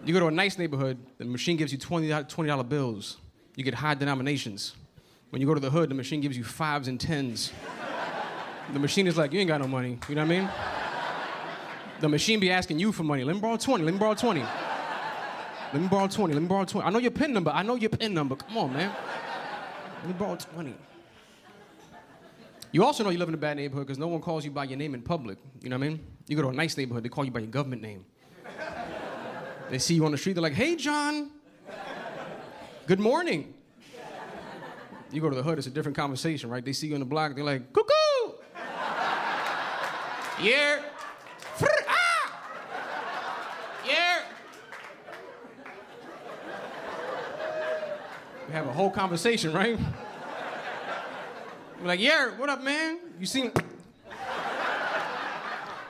You 0.03 0.13
go 0.13 0.19
to 0.19 0.27
a 0.27 0.31
nice 0.31 0.57
neighborhood, 0.59 0.99
the 1.17 1.25
machine 1.25 1.57
gives 1.57 1.71
you 1.71 1.79
$20, 1.79 2.29
$20 2.29 2.69
bills. 2.69 3.17
You 3.55 3.63
get 3.63 3.73
high 3.73 3.95
denominations. 3.95 4.75
When 5.31 5.41
you 5.41 5.47
go 5.47 5.55
to 5.55 5.59
the 5.59 5.71
hood, 5.71 5.89
the 5.89 5.95
machine 5.95 6.21
gives 6.21 6.37
you 6.37 6.43
fives 6.43 6.87
and 6.87 6.99
tens. 6.99 7.51
The 8.71 8.79
machine 8.79 9.07
is 9.07 9.17
like, 9.17 9.33
you 9.33 9.39
ain't 9.39 9.47
got 9.47 9.61
no 9.61 9.67
money. 9.67 9.97
You 10.07 10.15
know 10.15 10.25
what 10.25 10.31
I 10.31 10.39
mean? 10.39 10.49
The 12.01 12.09
machine 12.09 12.39
be 12.39 12.51
asking 12.51 12.79
you 12.79 12.91
for 12.91 13.03
money. 13.03 13.23
Let 13.23 13.35
me 13.35 13.41
borrow 13.41 13.57
20. 13.57 13.83
Let 13.83 13.93
me 13.93 13.99
borrow 13.99 14.13
20. 14.13 14.43
Let 15.75 15.81
me 15.81 15.89
borrow 15.89 16.07
20. 16.07 16.33
Let 16.33 16.41
me 16.41 16.47
borrow 16.47 16.63
20. 16.63 16.87
I 16.87 16.89
know 16.89 16.99
your 16.99 17.11
PIN 17.11 17.33
number. 17.33 17.51
I 17.51 17.61
know 17.61 17.75
your 17.75 17.89
PIN 17.89 18.13
number. 18.13 18.37
Come 18.37 18.57
on, 18.57 18.71
man. 18.71 18.95
Let 19.99 20.07
me 20.07 20.13
borrow 20.13 20.37
20. 20.37 20.73
You 22.71 22.85
also 22.85 23.03
know 23.03 23.09
you 23.09 23.17
live 23.17 23.27
in 23.27 23.33
a 23.33 23.37
bad 23.37 23.57
neighborhood 23.57 23.85
because 23.85 23.99
no 23.99 24.07
one 24.07 24.21
calls 24.21 24.45
you 24.45 24.51
by 24.51 24.63
your 24.63 24.77
name 24.77 24.93
in 24.93 25.01
public. 25.01 25.37
You 25.61 25.67
know 25.67 25.77
what 25.77 25.85
I 25.85 25.89
mean? 25.89 25.99
You 26.29 26.37
go 26.37 26.43
to 26.43 26.47
a 26.47 26.53
nice 26.53 26.77
neighborhood, 26.77 27.03
they 27.03 27.09
call 27.09 27.25
you 27.25 27.31
by 27.31 27.41
your 27.41 27.49
government 27.49 27.81
name. 27.81 28.05
They 29.69 29.79
see 29.79 29.95
you 29.95 30.05
on 30.05 30.13
the 30.13 30.17
street, 30.17 30.33
they're 30.33 30.43
like, 30.43 30.53
hey, 30.53 30.77
John. 30.77 31.31
Good 32.87 33.01
morning. 33.01 33.53
You 35.11 35.19
go 35.19 35.29
to 35.29 35.35
the 35.35 35.43
hood, 35.43 35.57
it's 35.57 35.67
a 35.67 35.71
different 35.71 35.97
conversation, 35.97 36.49
right? 36.49 36.63
They 36.63 36.71
see 36.71 36.87
you 36.87 36.93
on 36.93 37.01
the 37.01 37.05
block, 37.05 37.35
they're 37.35 37.43
like, 37.43 37.73
cuckoo! 37.73 38.37
yeah. 40.41 40.83
Frr, 41.57 41.67
ah! 41.89 42.49
Yeah. 43.85 44.21
We 48.44 48.44
have 48.55 48.67
a 48.67 48.71
whole 48.71 48.89
conversation, 48.89 49.51
right? 49.51 49.77
We're 51.81 51.87
like, 51.87 51.99
yeah, 51.99 52.29
what 52.37 52.47
up, 52.47 52.63
man? 52.63 52.99
You 53.19 53.25
seen. 53.25 53.51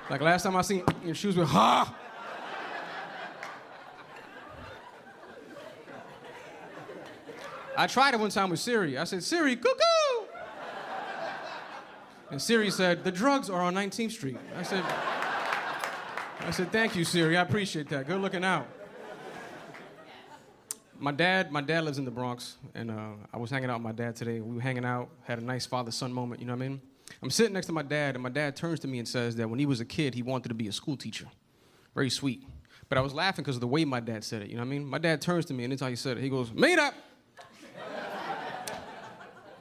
Like 0.09 0.21
last 0.21 0.41
time 0.41 0.55
I 0.55 0.63
seen 0.63 0.83
your 1.03 1.13
shoes 1.13 1.37
with 1.37 1.47
ha. 1.47 1.95
I 7.77 7.85
tried 7.85 8.15
it 8.15 8.19
one 8.19 8.31
time 8.31 8.49
with 8.49 8.59
Siri. 8.59 8.97
I 8.97 9.03
said, 9.03 9.21
Siri, 9.23 9.55
cuckoo! 9.55 10.25
And 12.31 12.41
Siri 12.41 12.71
said, 12.71 13.03
the 13.03 13.11
drugs 13.11 13.47
are 13.51 13.61
on 13.61 13.75
19th 13.75 14.11
Street. 14.11 14.37
I 14.57 14.63
said, 14.63 14.83
I 16.39 16.49
said, 16.49 16.71
thank 16.71 16.95
you, 16.95 17.03
Siri. 17.03 17.37
I 17.37 17.41
appreciate 17.41 17.89
that. 17.89 18.07
Good 18.07 18.21
looking 18.21 18.43
out. 18.43 18.67
My 21.05 21.11
dad, 21.11 21.51
my 21.51 21.61
dad 21.61 21.83
lives 21.83 21.99
in 21.99 22.05
the 22.05 22.09
Bronx, 22.09 22.55
and 22.73 22.89
uh, 22.89 23.09
I 23.31 23.37
was 23.37 23.51
hanging 23.51 23.69
out 23.69 23.75
with 23.75 23.83
my 23.83 23.91
dad 23.91 24.15
today. 24.15 24.41
We 24.41 24.55
were 24.55 24.61
hanging 24.61 24.83
out, 24.83 25.07
had 25.23 25.37
a 25.37 25.43
nice 25.43 25.63
father-son 25.63 26.11
moment. 26.11 26.41
You 26.41 26.47
know 26.47 26.53
what 26.53 26.63
I 26.63 26.67
mean? 26.67 26.81
I'm 27.21 27.29
sitting 27.29 27.53
next 27.53 27.67
to 27.67 27.73
my 27.73 27.83
dad, 27.83 28.15
and 28.15 28.23
my 28.23 28.29
dad 28.29 28.55
turns 28.55 28.79
to 28.79 28.87
me 28.87 28.97
and 28.97 29.07
says 29.07 29.35
that 29.35 29.47
when 29.47 29.59
he 29.59 29.67
was 29.67 29.79
a 29.79 29.85
kid, 29.85 30.15
he 30.15 30.23
wanted 30.23 30.49
to 30.49 30.55
be 30.55 30.67
a 30.67 30.71
school 30.71 30.97
teacher. 30.97 31.27
Very 31.93 32.09
sweet. 32.09 32.41
But 32.89 32.97
I 32.97 33.01
was 33.01 33.13
laughing 33.13 33.43
because 33.43 33.57
of 33.57 33.61
the 33.61 33.67
way 33.67 33.85
my 33.85 33.99
dad 33.99 34.23
said 34.23 34.41
it. 34.41 34.49
You 34.49 34.55
know 34.55 34.61
what 34.61 34.65
I 34.65 34.69
mean? 34.71 34.83
My 34.83 34.97
dad 34.97 35.21
turns 35.21 35.45
to 35.45 35.53
me, 35.53 35.63
and 35.63 35.73
that's 35.73 35.83
how 35.83 35.89
he 35.89 35.95
said 35.95 36.17
it. 36.17 36.23
He 36.23 36.29
goes, 36.29 36.51
"Mira, 36.51 36.91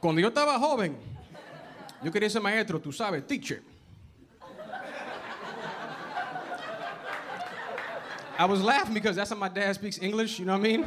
cuando 0.01 0.23
yo 0.23 0.31
estaba 0.31 0.59
joven, 0.59 0.97
yo 2.03 2.11
quería 2.11 2.31
ser 2.31 2.41
maestro, 2.41 2.79
tú 2.79 2.91
sabes, 2.91 3.23
teacher." 3.29 3.61
I 8.39 8.47
was 8.47 8.63
laughing 8.63 8.95
because 8.95 9.15
that's 9.15 9.29
how 9.29 9.37
my 9.37 9.51
dad 9.51 9.75
speaks 9.75 9.99
English. 10.01 10.39
You 10.39 10.47
know 10.47 10.59
what 10.59 10.67
I 10.67 10.77
mean? 10.79 10.87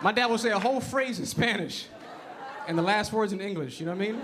My 0.00 0.12
dad 0.12 0.26
will 0.26 0.38
say 0.38 0.50
a 0.50 0.58
whole 0.58 0.80
phrase 0.80 1.18
in 1.18 1.26
Spanish 1.26 1.86
and 2.68 2.78
the 2.78 2.82
last 2.82 3.12
words 3.12 3.32
in 3.32 3.40
English, 3.40 3.80
you 3.80 3.86
know 3.86 3.94
what 3.94 4.02
I 4.04 4.12
mean? 4.12 4.20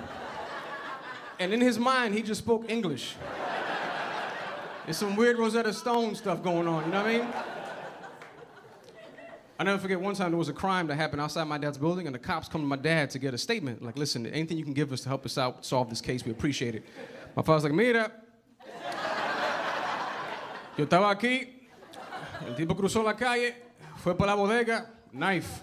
And 1.41 1.53
in 1.53 1.61
his 1.61 1.79
mind, 1.79 2.15
he 2.15 2.23
just 2.23 2.41
spoke 2.41 2.71
English. 2.71 3.17
There's 4.85 4.97
some 4.97 5.17
weird 5.17 5.39
Rosetta 5.39 5.73
Stone 5.73 6.15
stuff 6.15 6.43
going 6.43 6.69
on, 6.69 6.85
you 6.85 6.93
know 6.93 7.03
what 7.03 7.11
I 7.11 7.19
mean? 7.19 7.27
I 9.59 9.65
never 9.65 9.79
forget 9.79 10.01
one 10.01 10.15
time 10.15 10.31
there 10.31 10.39
was 10.39 10.49
a 10.49 10.53
crime 10.53 10.87
that 10.89 10.97
happened 10.97 11.23
outside 11.23 11.45
my 11.45 11.59
dad's 11.59 11.79
building, 11.79 12.07
and 12.07 12.15
the 12.15 12.19
cops 12.19 12.49
come 12.49 12.61
to 12.61 12.67
my 12.67 12.77
dad 12.77 13.11
to 13.11 13.19
get 13.19 13.35
a 13.35 13.39
statement. 13.39 13.83
Like, 13.83 13.97
listen, 13.97 14.27
anything 14.27 14.59
you 14.59 14.65
can 14.65 14.75
give 14.75 14.93
us 14.93 15.01
to 15.03 15.09
help 15.09 15.25
us 15.25 15.39
out 15.39 15.65
solve 15.65 15.89
this 15.89 16.01
case, 16.01 16.25
we 16.25 16.33
appreciate 16.33 16.75
it. 16.75 16.85
My 17.35 17.43
father's 17.43 17.65
like, 17.65 17.73
mira, 17.73 18.13
yo 20.77 20.87
estaba 20.87 21.11
aquí, 21.15 21.49
el 22.47 22.55
tipo 22.55 22.75
cruzó 22.75 23.03
la 23.03 23.15
calle, 23.15 23.55
fue 23.97 24.15
para 24.15 24.33
la 24.33 24.37
bodega, 24.37 24.87
knife. 25.15 25.63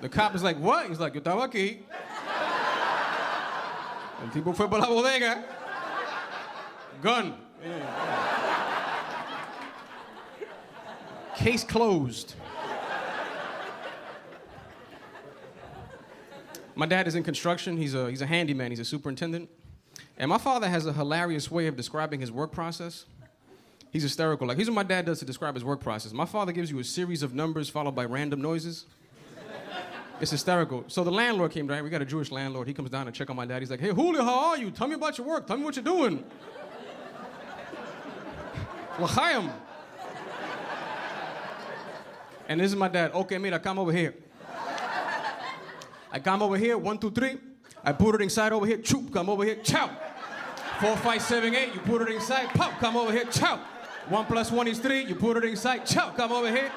The 0.00 0.08
cop 0.08 0.34
is 0.34 0.42
like, 0.42 0.58
what? 0.58 0.88
He's 0.88 1.00
like, 1.00 1.14
yo 1.14 1.20
estaba 1.20 1.50
aquí. 1.50 1.78
El 4.22 4.30
tipo 4.30 4.54
fue 4.54 4.68
para 4.68 4.82
la 4.82 4.88
bodega. 4.88 5.44
Gun. 7.02 7.34
Case 11.36 11.64
closed. 11.64 12.34
My 16.74 16.86
dad 16.86 17.08
is 17.08 17.14
in 17.14 17.22
construction. 17.22 17.76
He's 17.76 17.94
a, 17.94 18.10
he's 18.10 18.20
a 18.20 18.26
handyman. 18.26 18.70
He's 18.70 18.80
a 18.80 18.84
superintendent. 18.84 19.48
And 20.18 20.28
my 20.30 20.38
father 20.38 20.68
has 20.68 20.86
a 20.86 20.92
hilarious 20.92 21.50
way 21.50 21.66
of 21.66 21.76
describing 21.76 22.20
his 22.20 22.32
work 22.32 22.52
process. 22.52 23.04
He's 23.90 24.02
hysterical. 24.02 24.46
Like, 24.46 24.56
here's 24.56 24.68
what 24.68 24.74
my 24.74 24.82
dad 24.82 25.06
does 25.06 25.18
to 25.20 25.24
describe 25.24 25.54
his 25.54 25.64
work 25.64 25.80
process. 25.80 26.12
My 26.12 26.24
father 26.24 26.52
gives 26.52 26.70
you 26.70 26.78
a 26.78 26.84
series 26.84 27.22
of 27.22 27.34
numbers 27.34 27.68
followed 27.68 27.94
by 27.94 28.04
random 28.04 28.40
noises. 28.40 28.86
It's 30.18 30.30
hysterical. 30.30 30.84
So 30.88 31.04
the 31.04 31.10
landlord 31.10 31.52
came 31.52 31.66
down. 31.66 31.84
We 31.84 31.90
got 31.90 32.00
a 32.00 32.06
Jewish 32.06 32.30
landlord. 32.30 32.66
He 32.66 32.72
comes 32.72 32.88
down 32.88 33.04
to 33.06 33.12
check 33.12 33.28
on 33.28 33.36
my 33.36 33.44
dad. 33.44 33.60
He's 33.60 33.70
like, 33.70 33.80
hey, 33.80 33.90
Julio, 33.90 34.22
how 34.22 34.50
are 34.50 34.56
you? 34.56 34.70
Tell 34.70 34.88
me 34.88 34.94
about 34.94 35.18
your 35.18 35.26
work. 35.26 35.46
Tell 35.46 35.58
me 35.58 35.64
what 35.64 35.76
you're 35.76 35.84
doing. 35.84 36.24
L'chaim. 38.98 39.50
And 42.48 42.60
this 42.60 42.70
is 42.70 42.76
my 42.76 42.88
dad. 42.88 43.12
Okay, 43.12 43.36
mira, 43.36 43.58
come 43.58 43.78
over 43.78 43.92
here. 43.92 44.14
I 46.10 46.18
come 46.18 46.40
over 46.40 46.56
here, 46.56 46.78
one, 46.78 46.96
two, 46.96 47.10
three. 47.10 47.36
I 47.84 47.92
put 47.92 48.14
it 48.14 48.22
inside 48.22 48.52
over 48.52 48.64
here. 48.64 48.78
Choop, 48.78 49.12
come 49.12 49.28
over 49.28 49.44
here. 49.44 49.56
Chow. 49.56 49.90
Four, 50.80 50.94
five, 50.98 51.22
seven, 51.22 51.54
eight. 51.54 51.72
You 51.74 51.80
put 51.80 52.02
it 52.02 52.14
inside. 52.14 52.48
Pop, 52.50 52.78
come 52.78 52.96
over 52.96 53.10
here. 53.10 53.24
Chow. 53.24 53.58
One 54.10 54.26
plus 54.26 54.52
one 54.52 54.68
is 54.68 54.78
three. 54.78 55.04
You 55.04 55.14
put 55.14 55.38
it 55.38 55.44
inside. 55.44 55.86
Chow, 55.86 56.10
come 56.10 56.32
over 56.32 56.50
here. 56.50 56.70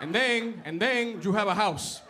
And 0.00 0.14
then, 0.14 0.62
and 0.64 0.80
then 0.80 1.20
you 1.22 1.32
have 1.32 1.48
a 1.48 1.54
house. 1.54 2.00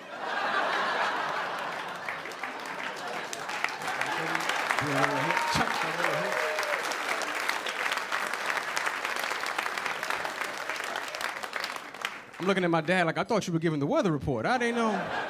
I'm 12.40 12.47
looking 12.47 12.62
at 12.62 12.70
my 12.70 12.80
dad 12.80 13.06
like 13.06 13.18
I 13.18 13.25
thought 13.25 13.47
you 13.49 13.52
were 13.52 13.58
giving 13.58 13.80
the 13.80 13.87
weather 13.87 14.12
report. 14.12 14.47
I 14.47 14.58
didn't 14.58 14.76
know. 14.76 15.27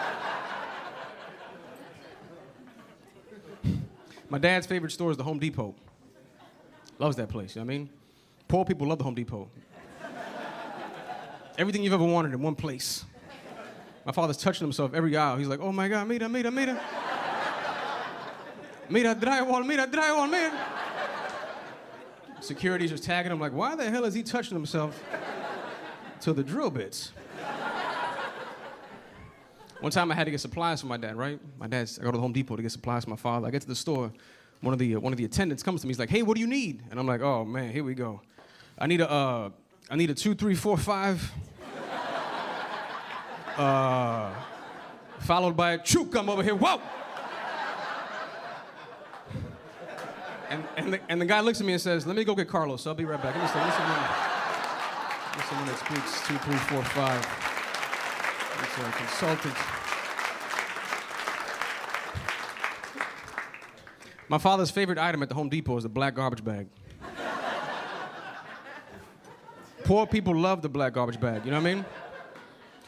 My 4.30 4.38
dad's 4.38 4.66
favorite 4.66 4.90
store 4.90 5.10
is 5.10 5.16
the 5.16 5.24
Home 5.24 5.38
Depot. 5.38 5.74
Loves 6.98 7.16
that 7.16 7.28
place, 7.28 7.54
you 7.54 7.60
know 7.60 7.66
what 7.66 7.74
I 7.74 7.78
mean? 7.78 7.90
Poor 8.48 8.64
people 8.64 8.86
love 8.86 8.98
the 8.98 9.04
Home 9.04 9.14
Depot. 9.14 9.48
Everything 11.56 11.82
you've 11.82 11.92
ever 11.92 12.04
wanted 12.04 12.32
in 12.32 12.40
one 12.40 12.54
place. 12.54 13.04
My 14.04 14.12
father's 14.12 14.36
touching 14.36 14.64
himself 14.64 14.94
every 14.94 15.16
aisle. 15.16 15.36
He's 15.36 15.48
like, 15.48 15.60
oh 15.60 15.72
my 15.72 15.88
God, 15.88 16.08
mira, 16.08 16.28
mira, 16.28 16.50
mira. 16.50 16.80
Mira 18.88 19.14
drywall, 19.14 19.66
mira 19.66 19.86
drywall, 19.86 20.30
mira. 20.30 20.58
Security's 22.40 22.90
just 22.90 23.04
tagging 23.04 23.32
him 23.32 23.40
like, 23.40 23.52
why 23.52 23.74
the 23.74 23.90
hell 23.90 24.04
is 24.04 24.14
he 24.14 24.22
touching 24.22 24.56
himself 24.56 25.02
to 26.20 26.32
the 26.32 26.42
drill 26.42 26.70
bits? 26.70 27.12
One 29.80 29.92
time 29.92 30.10
I 30.10 30.14
had 30.14 30.24
to 30.24 30.30
get 30.32 30.40
supplies 30.40 30.80
for 30.80 30.88
my 30.88 30.96
dad, 30.96 31.16
right? 31.16 31.38
My 31.58 31.68
dad's, 31.68 31.98
I 31.98 32.02
go 32.02 32.10
to 32.10 32.16
the 32.16 32.20
Home 32.20 32.32
Depot 32.32 32.56
to 32.56 32.62
get 32.62 32.72
supplies 32.72 33.04
for 33.04 33.10
my 33.10 33.16
father. 33.16 33.46
I 33.46 33.50
get 33.50 33.62
to 33.62 33.68
the 33.68 33.76
store. 33.76 34.12
One 34.60 34.72
of 34.72 34.80
the, 34.80 34.96
uh, 34.96 35.00
one 35.00 35.12
of 35.12 35.16
the 35.16 35.24
attendants 35.24 35.62
comes 35.62 35.82
to 35.82 35.86
me. 35.86 35.90
He's 35.92 36.00
like, 36.00 36.10
hey, 36.10 36.22
what 36.22 36.34
do 36.34 36.40
you 36.40 36.48
need? 36.48 36.82
And 36.90 36.98
I'm 36.98 37.06
like, 37.06 37.20
oh, 37.20 37.44
man, 37.44 37.70
here 37.70 37.84
we 37.84 37.94
go. 37.94 38.20
I 38.76 38.88
need 38.88 39.00
a, 39.00 39.08
uh, 39.08 39.50
I 39.88 39.96
need 39.96 40.10
a 40.10 40.14
two, 40.14 40.34
three, 40.34 40.54
four, 40.54 40.76
five. 40.76 41.32
Uh, 43.56 44.32
followed 45.18 45.56
by 45.56 45.72
a 45.72 45.78
chook. 45.78 46.14
I'm 46.14 46.28
over 46.28 46.44
here. 46.44 46.54
Whoa! 46.54 46.80
And, 50.48 50.64
and, 50.76 50.92
the, 50.92 51.00
and 51.08 51.20
the 51.20 51.26
guy 51.26 51.40
looks 51.40 51.60
at 51.60 51.66
me 51.66 51.72
and 51.72 51.82
says, 51.82 52.06
Let 52.06 52.14
me 52.14 52.22
go 52.22 52.36
get 52.36 52.46
Carlos. 52.46 52.86
I'll 52.86 52.94
be 52.94 53.04
right 53.04 53.20
back. 53.20 53.34
Let 53.34 53.42
me 53.42 53.48
see, 53.48 53.54
that 55.66 55.78
speaks 55.84 56.26
two, 56.28 56.36
three, 56.38 56.56
four, 56.56 56.84
five. 56.84 57.47
A 58.60 58.92
consultant. 58.92 59.54
My 64.28 64.38
father's 64.38 64.70
favorite 64.70 64.98
item 64.98 65.22
at 65.22 65.28
the 65.28 65.34
Home 65.34 65.48
Depot 65.48 65.76
is 65.76 65.82
the 65.82 65.88
black 65.88 66.14
garbage 66.14 66.44
bag. 66.44 66.68
Poor 69.84 70.06
people 70.06 70.36
love 70.36 70.62
the 70.62 70.68
black 70.68 70.92
garbage 70.92 71.18
bag, 71.18 71.44
you 71.44 71.50
know 71.50 71.56
what 71.56 71.68
I 71.68 71.74
mean? 71.74 71.84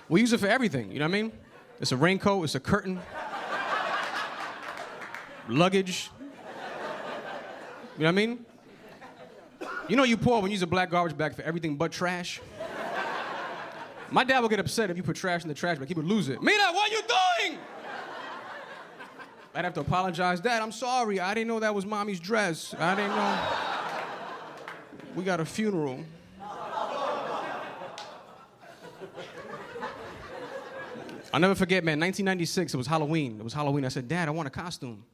We 0.09 0.21
use 0.21 0.33
it 0.33 0.39
for 0.39 0.49
everything, 0.49 0.93
you 0.93 0.99
know 0.99 1.07
what 1.07 1.17
I 1.17 1.23
mean? 1.23 1.33
It's 1.81 1.93
a 1.93 1.97
raincoat, 1.97 2.45
it's 2.45 2.55
a 2.57 2.61
curtain, 2.61 3.00
luggage. 5.49 6.11
You 7.97 8.05
know 8.05 8.07
what 8.07 8.09
I 8.09 8.12
mean? 8.12 8.45
You 9.89 9.97
know 9.97 10.05
you 10.05 10.17
poor 10.17 10.43
when 10.43 10.50
you 10.50 10.55
use 10.55 10.62
a 10.62 10.67
black 10.67 10.91
garbage 10.91 11.17
bag 11.17 11.35
for 11.35 11.43
everything 11.43 11.77
but 11.77 11.91
trash. 11.91 12.41
My 14.11 14.25
dad 14.25 14.40
would 14.40 14.50
get 14.50 14.59
upset 14.59 14.90
if 14.90 14.97
you 14.97 15.02
put 15.02 15.17
trash 15.17 15.43
in 15.43 15.49
the 15.49 15.55
trash 15.55 15.79
bag. 15.79 15.88
He 15.88 15.95
would 15.95 16.07
lose 16.07 16.29
it. 16.29 16.43
Mina, 16.43 16.64
what 16.73 16.90
are 16.90 16.95
you 16.95 17.02
doing? 17.02 17.59
I'd 19.55 19.64
have 19.64 19.75
to 19.75 19.81
apologize. 19.81 20.40
Dad, 20.40 20.62
I'm 20.62 20.73
sorry. 20.73 21.21
I 21.21 21.35
didn't 21.35 21.49
know 21.49 21.61
that 21.61 21.75
was 21.75 21.85
mommy's 21.87 22.21
dress. 22.21 22.75
I 22.79 22.95
didn't 22.95 23.11
know. 23.11 23.38
We 25.14 25.25
got 25.25 25.40
a 25.40 25.45
funeral. 25.45 26.05
I'll 31.33 31.40
never 31.40 31.55
forget, 31.55 31.85
man, 31.85 32.00
1996, 32.00 32.75
it 32.75 32.76
was 32.76 32.88
Halloween. 32.88 33.38
It 33.38 33.45
was 33.45 33.52
Halloween. 33.52 33.85
I 33.85 33.88
said, 33.88 34.09
Dad, 34.09 34.26
I 34.26 34.33
want 34.33 34.49
a 34.49 34.50
costume. 34.50 35.05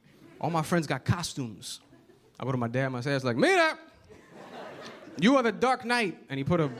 All 0.41 0.49
my 0.49 0.63
friends 0.63 0.87
got 0.87 1.05
costumes. 1.05 1.79
I 2.39 2.43
go 2.43 2.51
to 2.51 2.57
my 2.57 2.67
dad, 2.67 2.89
my 2.89 3.01
dad's 3.01 3.23
like, 3.23 3.37
Mira, 3.37 3.77
you 5.19 5.35
are 5.37 5.43
the 5.43 5.51
Dark 5.51 5.85
Knight. 5.85 6.17
And 6.29 6.39
he 6.39 6.43
put 6.43 6.59
a 6.59 6.71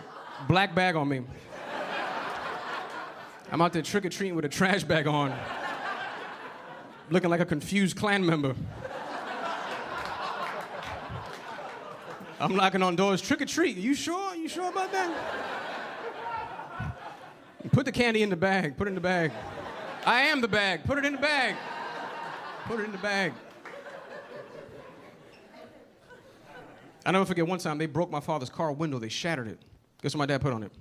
black 0.48 0.74
bag 0.74 0.96
on 0.96 1.08
me. 1.08 1.22
I'm 3.52 3.62
out 3.62 3.72
there 3.74 3.82
trick 3.82 4.06
or 4.06 4.10
treating 4.10 4.36
with 4.36 4.46
a 4.46 4.50
trash 4.50 4.84
bag 4.84 5.08
on, 5.08 5.34
looking 7.10 7.30
like 7.30 7.40
a 7.40 7.46
confused 7.46 7.96
Klan 7.96 8.26
member. 8.26 8.56
I'm 12.40 12.56
knocking 12.56 12.84
on 12.84 12.96
doors, 12.96 13.22
trick 13.22 13.42
or 13.42 13.46
treat. 13.46 13.78
You 13.78 13.96
sure? 13.96 14.36
You 14.36 14.48
sure 14.48 14.70
about 14.70 14.92
that? 14.92 15.38
Put 17.72 17.86
the 17.86 17.92
candy 17.92 18.22
in 18.22 18.30
the 18.30 18.36
bag. 18.36 18.78
Put 18.78 18.88
it 18.88 18.90
in 18.90 18.96
the 18.96 19.02
bag. 19.02 19.32
I 20.06 20.22
am 20.22 20.42
the 20.42 20.48
bag. 20.48 20.84
Put 20.84 20.98
it 20.98 21.06
in 21.06 21.14
the 21.14 21.20
bag. 21.20 21.56
Put 22.66 22.80
it 22.80 22.84
in 22.84 22.92
the 22.92 22.98
bag. 22.98 23.34
I 27.06 27.12
never 27.12 27.26
forget 27.26 27.48
one 27.48 27.60
time 27.60 27.78
they 27.78 27.86
broke 27.86 28.12
my 28.12 28.20
father's 28.20 28.50
car 28.50 28.72
window. 28.72 29.00
They 29.00 29.10
shattered 29.10 29.48
it. 29.48 29.60
Guess 30.02 30.14
what 30.14 30.20
my 30.20 30.26
dad 30.26 30.42
put 30.42 30.54
on 30.54 30.64
it? 30.64 30.72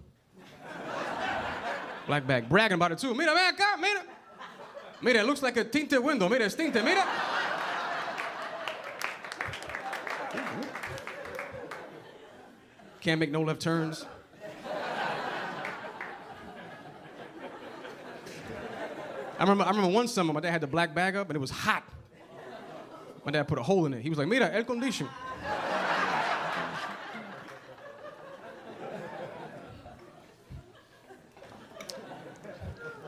Black 2.07 2.27
bag. 2.27 2.49
Bragging 2.49 2.77
about 2.77 2.93
it 2.93 2.99
too. 2.99 3.15
Mira, 3.15 3.35
ven 3.35 3.55
acá, 3.55 3.81
mira. 3.81 4.03
Mira, 5.03 5.21
it 5.21 5.27
looks 5.27 5.43
like 5.43 5.57
a 5.57 5.65
tinted 5.65 6.03
window. 6.03 6.29
Mira, 6.29 6.45
es 6.45 6.55
tinte, 6.55 6.83
mira. 6.85 7.05
Can't 13.01 13.21
make 13.21 13.31
no 13.31 13.43
left 13.43 13.61
turns. 13.61 14.05
I 19.39 19.43
remember, 19.43 19.65
I 19.65 19.69
remember 19.69 19.91
one 19.91 20.09
summer 20.09 20.33
my 20.33 20.41
dad 20.41 20.51
had 20.51 20.61
the 20.63 20.67
black 20.67 20.95
bag 20.95 21.15
up 21.15 21.29
and 21.29 21.37
it 21.37 21.41
was 21.41 21.51
hot. 21.51 21.85
My 23.25 23.31
dad 23.33 23.47
put 23.47 23.59
a 23.59 23.63
hole 23.63 23.87
in 23.87 23.93
it. 23.93 24.01
He 24.01 24.09
was 24.09 24.19
like, 24.19 24.29
Mira, 24.29 24.51
air 24.51 24.65
condition. 24.65 25.09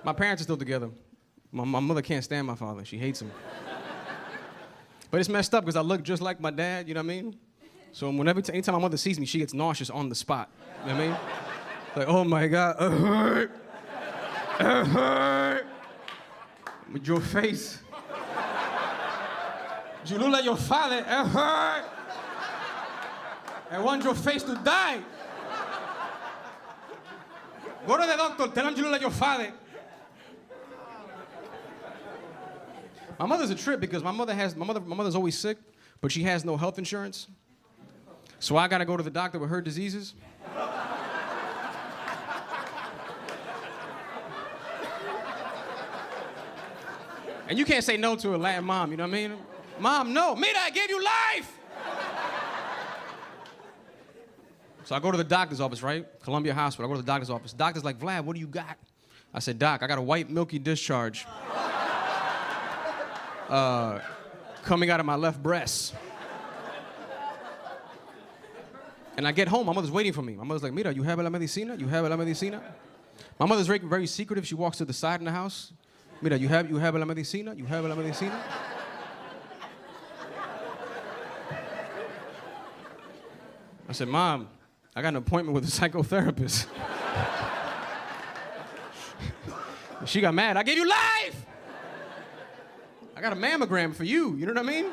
My 0.09 0.14
parents 0.14 0.40
are 0.40 0.44
still 0.44 0.57
together. 0.57 0.88
My, 1.53 1.64
my 1.64 1.81
mother 1.81 2.01
can't 2.01 2.25
stand 2.25 2.47
my 2.47 2.55
father. 2.55 2.83
She 2.83 2.97
hates 2.97 3.21
him. 3.21 3.31
But 5.11 5.21
it's 5.21 5.29
messed 5.29 5.55
up 5.55 5.66
because 5.66 5.77
I 5.77 5.83
look 5.83 6.03
just 6.03 6.23
like 6.23 6.40
my 6.40 6.51
dad, 6.51 6.88
you 6.88 6.94
know 6.94 7.01
what 7.01 7.12
I 7.12 7.21
mean? 7.21 7.37
So 7.92 8.09
whenever, 8.09 8.40
anytime 8.51 8.75
my 8.77 8.81
mother 8.81 8.97
sees 8.97 9.21
me, 9.21 9.27
she 9.27 9.38
gets 9.38 9.53
nauseous 9.53 9.90
on 9.90 10.09
the 10.09 10.14
spot. 10.14 10.51
You 10.87 10.92
know 10.92 10.97
what 10.97 11.03
I 11.03 11.07
mean? 11.09 11.16
Like, 11.94 12.09
oh 12.09 12.25
my 12.25 12.47
God, 12.47 12.77
it 12.81 12.90
hurt. 12.90 13.51
It 14.61 14.87
hurt. 14.87 15.66
With 16.90 17.07
your 17.07 17.21
face. 17.21 17.83
You 20.07 20.16
look 20.16 20.33
like 20.33 20.44
your 20.47 20.57
father. 20.57 21.01
It 21.01 21.05
hurt. 21.05 21.85
I 23.71 23.79
want 23.79 24.05
your 24.05 24.14
face 24.14 24.42
to 24.44 24.55
die. 24.55 25.03
Go 27.87 27.99
to 27.99 28.07
the 28.07 28.16
doctor. 28.16 28.49
Tell 28.49 28.68
him 28.68 28.75
you 28.75 28.85
look 28.85 28.92
like 28.92 29.03
your 29.03 29.11
father. 29.11 29.53
My 33.19 33.27
mother's 33.27 33.51
a 33.51 33.55
trip 33.55 33.81
because 33.81 34.05
my 34.05 34.13
mother 34.13 34.35
has 34.35 34.55
my 34.55 34.65
mother 34.65 34.81
my 34.81 34.95
mother's 34.95 35.15
always 35.15 35.37
sick, 35.37 35.59
but 36.01 36.13
she 36.13 36.23
has 36.23 36.45
no 36.45 36.57
health 36.57 36.79
insurance. 36.79 37.27
So 38.39 38.57
I 38.57 38.69
gotta 38.69 38.85
go 38.85 38.97
to 38.97 39.03
the 39.03 39.11
doctor 39.11 39.39
with 39.39 39.51
her 39.51 39.61
diseases. 39.61 40.15
And 47.49 47.59
you 47.59 47.65
can't 47.65 47.83
say 47.83 47.97
no 47.97 48.15
to 48.17 48.35
a 48.35 48.37
Latin 48.37 48.65
mom, 48.65 48.91
you 48.91 48.99
know 48.99 49.05
what 49.05 49.17
I 49.17 49.29
mean? 49.29 49.33
Mom, 49.81 50.13
no. 50.13 50.37
Mira, 50.37 50.59
I 50.59 50.71
gave 50.71 50.91
you 50.91 51.03
life. 51.03 51.59
so 54.85 54.95
I 54.95 55.01
go 55.01 55.11
to 55.11 55.17
the 55.17 55.25
doctor's 55.25 55.59
office, 55.59 55.83
right? 55.83 56.07
Columbia 56.23 56.53
Hospital. 56.53 56.85
I 56.85 56.93
go 56.93 56.97
to 56.97 57.03
the 57.03 57.07
doctor's 57.07 57.31
office. 57.31 57.55
Doctor's 57.55 57.85
like, 57.85 57.99
Vlad, 57.99 58.25
what 58.25 58.35
do 58.35 58.41
you 58.41 58.47
got? 58.47 58.77
I 59.33 59.39
said, 59.39 59.59
Doc, 59.59 59.83
I 59.83 59.87
got 59.87 59.97
a 59.97 60.03
white 60.03 60.29
milky 60.29 60.59
discharge 60.59 61.27
uh, 63.49 64.01
coming 64.63 64.91
out 64.91 65.01
of 65.01 65.07
my 65.07 65.17
left 65.17 65.43
breast. 65.43 65.95
And 69.17 69.27
I 69.27 69.33
get 69.33 69.49
home, 69.49 69.67
my 69.67 69.73
mother's 69.73 69.91
waiting 69.91 70.13
for 70.13 70.23
me. 70.23 70.35
My 70.35 70.45
mother's 70.45 70.63
like, 70.63 70.73
Mira, 70.73 70.93
you 70.95 71.03
have 71.03 71.19
a 71.19 71.23
la 71.25 71.31
medicina? 71.31 71.75
You 71.75 71.89
have 71.89 72.05
a 72.05 72.09
la 72.09 72.17
medicina? 72.17 72.63
My 73.39 73.47
mother's 73.47 73.67
very, 73.67 73.81
very 73.81 74.07
secretive. 74.07 74.47
She 74.47 74.55
walks 74.55 74.79
to 74.79 74.85
the 74.85 74.93
side 74.93 75.21
in 75.21 75.25
the 75.25 75.33
house. 75.33 75.73
Mira, 76.23 76.37
you 76.37 76.47
have, 76.49 76.71
you 76.71 76.77
have 76.77 76.95
la 76.95 77.05
medicina? 77.05 77.55
You 77.55 77.65
have 77.65 77.85
a 77.85 77.89
la 77.89 77.97
medicina? 77.97 78.41
I 83.89 83.93
said, 83.93 84.07
Mom, 84.07 84.49
I 84.95 85.03
got 85.03 85.09
an 85.09 85.17
appointment 85.17 85.55
with 85.55 85.65
a 85.65 85.67
psychotherapist. 85.67 86.67
she 90.07 90.21
got 90.21 90.35
mad. 90.35 90.57
I 90.57 90.63
gave 90.63 90.77
you 90.77 90.89
life! 90.89 91.38
I 93.19 93.21
got 93.21 93.33
a 93.33 93.37
mammogram 93.37 93.97
for 93.97 94.05
you. 94.05 94.37
You 94.37 94.47
know 94.47 94.53
what 94.53 94.61
I 94.61 94.63
mean? 94.63 94.93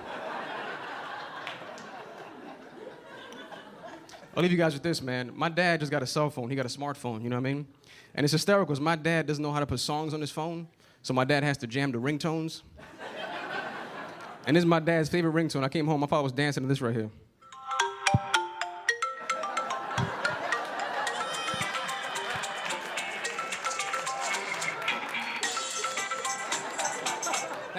I'll 4.35 4.41
leave 4.41 4.51
you 4.51 4.57
guys 4.57 4.73
with 4.73 4.81
this, 4.81 4.99
man. 4.99 5.29
My 5.35 5.47
dad 5.47 5.79
just 5.79 5.91
got 5.91 6.01
a 6.01 6.07
cell 6.07 6.31
phone. 6.31 6.49
He 6.49 6.55
got 6.55 6.65
a 6.65 6.69
smartphone, 6.69 7.21
you 7.21 7.29
know 7.29 7.35
what 7.35 7.47
I 7.47 7.53
mean? 7.53 7.67
And 8.15 8.23
it's 8.23 8.31
hysterical 8.31 8.65
because 8.65 8.81
my 8.81 8.95
dad 8.95 9.27
doesn't 9.27 9.43
know 9.43 9.51
how 9.51 9.59
to 9.59 9.67
put 9.67 9.79
songs 9.79 10.15
on 10.15 10.21
his 10.21 10.31
phone, 10.31 10.67
so 11.03 11.13
my 11.13 11.23
dad 11.23 11.43
has 11.43 11.55
to 11.59 11.67
jam 11.67 11.91
the 11.91 11.99
ringtones. 11.99 12.63
and 14.47 14.55
this 14.55 14.63
is 14.63 14.65
my 14.65 14.79
dad's 14.79 15.07
favorite 15.07 15.35
ringtone. 15.35 15.63
I 15.63 15.69
came 15.69 15.85
home, 15.85 15.99
my 15.99 16.07
father 16.07 16.23
was 16.23 16.31
dancing 16.31 16.63
to 16.63 16.67
this 16.67 16.81
right 16.81 16.95
here. 16.95 17.11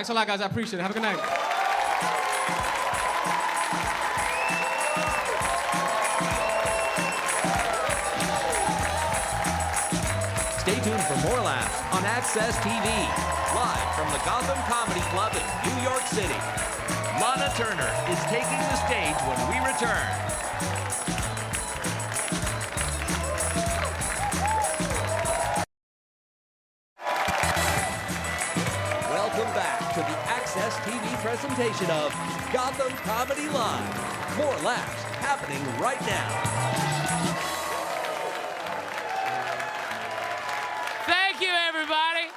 Thanks 0.07 0.14
a 0.14 0.21
lot, 0.21 0.29
guys. 0.29 0.40
I 0.40 0.47
appreciate 0.47 0.79
it. 0.79 0.83
Have 0.83 0.92
a 0.92 0.95
good 0.95 1.03
night. 1.03 1.19
Stay 10.62 10.79
tuned 10.79 11.03
for 11.11 11.19
more 11.27 11.42
laughs 11.42 11.75
on 11.90 12.05
Access 12.07 12.55
TV, 12.62 12.87
live 13.51 13.95
from 13.99 14.07
the 14.12 14.23
Gotham 14.23 14.62
Comedy 14.71 15.03
Club 15.11 15.35
in 15.35 15.75
New 15.75 15.83
York 15.83 16.07
City. 16.07 16.38
Lana 17.19 17.51
Turner 17.57 17.90
is 18.07 18.23
taking 18.31 18.62
the 18.62 18.77
stage 18.87 19.19
when 19.27 19.42
we 19.51 19.59
return. 19.66 21.15
Presentation 31.57 31.90
of 31.90 32.12
Gotham 32.53 32.92
Comedy 32.99 33.49
Live. 33.49 34.37
More 34.37 34.57
laughs 34.59 35.03
happening 35.25 35.62
right 35.81 36.01
now. 36.03 36.29
Thank 41.07 41.40
you, 41.40 41.49
everybody. 41.49 42.29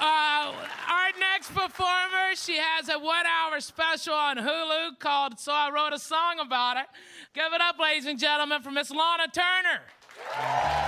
Uh, 0.00 0.52
our 0.90 1.10
next 1.20 1.54
performer, 1.54 2.34
she 2.34 2.56
has 2.56 2.88
a 2.88 2.98
one 2.98 3.24
hour 3.24 3.60
special 3.60 4.14
on 4.14 4.36
Hulu 4.36 4.98
called 4.98 5.38
So 5.38 5.52
I 5.52 5.70
Wrote 5.70 5.92
a 5.92 5.98
Song 6.00 6.40
About 6.40 6.76
It. 6.76 6.86
Give 7.34 7.52
it 7.52 7.60
up, 7.60 7.78
ladies 7.78 8.06
and 8.06 8.18
gentlemen, 8.18 8.62
for 8.62 8.72
Miss 8.72 8.90
Lana 8.90 9.28
Turner. 9.32 10.87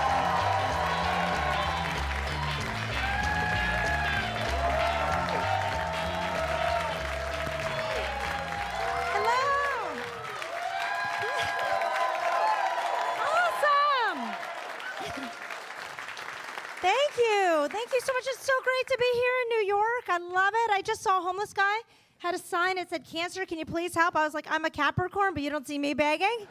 You. 18.01 18.05
So 18.05 18.13
much. 18.13 18.23
It's 18.27 18.45
so 18.45 18.53
great 18.63 18.87
to 18.87 18.97
be 18.97 19.11
here 19.13 19.31
in 19.43 19.49
New 19.59 19.67
York. 19.67 20.03
I 20.09 20.17
love 20.17 20.53
it. 20.53 20.71
I 20.71 20.81
just 20.81 21.01
saw 21.01 21.19
a 21.19 21.21
homeless 21.21 21.53
guy 21.53 21.77
had 22.21 22.35
a 22.35 22.37
sign 22.37 22.75
that 22.75 22.89
said 22.89 23.03
cancer, 23.03 23.45
can 23.47 23.57
you 23.57 23.65
please 23.65 23.95
help? 23.95 24.15
I 24.15 24.23
was 24.23 24.35
like, 24.35 24.45
I'm 24.49 24.63
a 24.63 24.69
Capricorn, 24.69 25.33
but 25.33 25.41
you 25.41 25.49
don't 25.49 25.65
see 25.65 25.79
me 25.79 25.95
begging. 25.95 26.27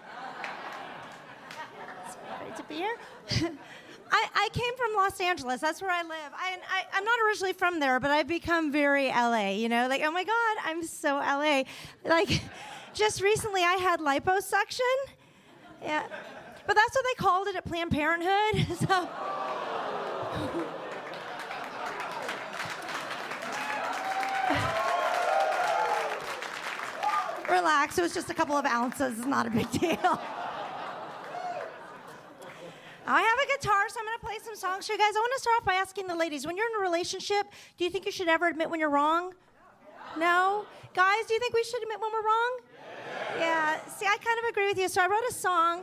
it's 2.06 2.16
great 2.38 2.56
to 2.56 2.64
be 2.64 2.74
here. 2.74 2.96
I, 4.12 4.26
I 4.34 4.48
came 4.52 4.76
from 4.76 4.96
Los 4.96 5.20
Angeles. 5.20 5.60
That's 5.60 5.80
where 5.80 5.92
I 5.92 6.02
live. 6.02 6.32
I, 6.34 6.58
I, 6.68 6.82
I'm 6.92 7.04
not 7.04 7.16
originally 7.24 7.52
from 7.52 7.78
there, 7.78 8.00
but 8.00 8.10
I've 8.10 8.26
become 8.26 8.72
very 8.72 9.06
LA, 9.10 9.50
you 9.50 9.68
know? 9.68 9.86
Like, 9.86 10.02
oh 10.04 10.10
my 10.10 10.24
God, 10.24 10.56
I'm 10.64 10.82
so 10.82 11.18
LA. 11.18 11.62
Like, 12.04 12.42
just 12.92 13.22
recently 13.22 13.62
I 13.62 13.74
had 13.74 14.00
liposuction. 14.00 14.80
Yeah. 15.80 16.04
But 16.66 16.74
that's 16.74 16.96
what 16.96 17.04
they 17.04 17.14
called 17.22 17.46
it 17.46 17.54
at 17.54 17.64
Planned 17.64 17.92
Parenthood. 17.92 18.76
So. 18.88 19.08
Relax, 27.50 27.98
it 27.98 28.02
was 28.02 28.14
just 28.14 28.30
a 28.30 28.34
couple 28.34 28.56
of 28.56 28.64
ounces. 28.64 29.18
It's 29.18 29.26
not 29.26 29.46
a 29.46 29.50
big 29.50 29.70
deal. 29.72 30.20
I 33.06 33.22
have 33.22 33.38
a 33.38 33.58
guitar, 33.58 33.88
so 33.88 33.98
I'm 33.98 34.06
going 34.06 34.18
to 34.20 34.24
play 34.24 34.38
some 34.44 34.54
songs 34.54 34.86
for 34.86 34.92
you 34.92 34.98
guys. 34.98 35.12
I 35.16 35.18
want 35.18 35.32
to 35.34 35.40
start 35.40 35.56
off 35.58 35.64
by 35.64 35.74
asking 35.74 36.06
the 36.06 36.14
ladies 36.14 36.46
when 36.46 36.56
you're 36.56 36.68
in 36.68 36.76
a 36.80 36.82
relationship, 36.82 37.46
do 37.76 37.84
you 37.84 37.90
think 37.90 38.06
you 38.06 38.12
should 38.12 38.28
ever 38.28 38.46
admit 38.46 38.70
when 38.70 38.78
you're 38.78 38.90
wrong? 38.90 39.34
No? 40.16 40.64
Guys, 40.94 41.26
do 41.26 41.34
you 41.34 41.40
think 41.40 41.52
we 41.54 41.64
should 41.64 41.82
admit 41.82 42.00
when 42.00 42.12
we're 42.12 42.24
wrong? 42.24 42.60
Yeah. 43.38 43.84
See, 43.86 44.06
I 44.06 44.16
kind 44.16 44.38
of 44.38 44.50
agree 44.50 44.68
with 44.68 44.78
you. 44.78 44.88
So 44.88 45.02
I 45.02 45.08
wrote 45.08 45.24
a 45.28 45.32
song 45.32 45.82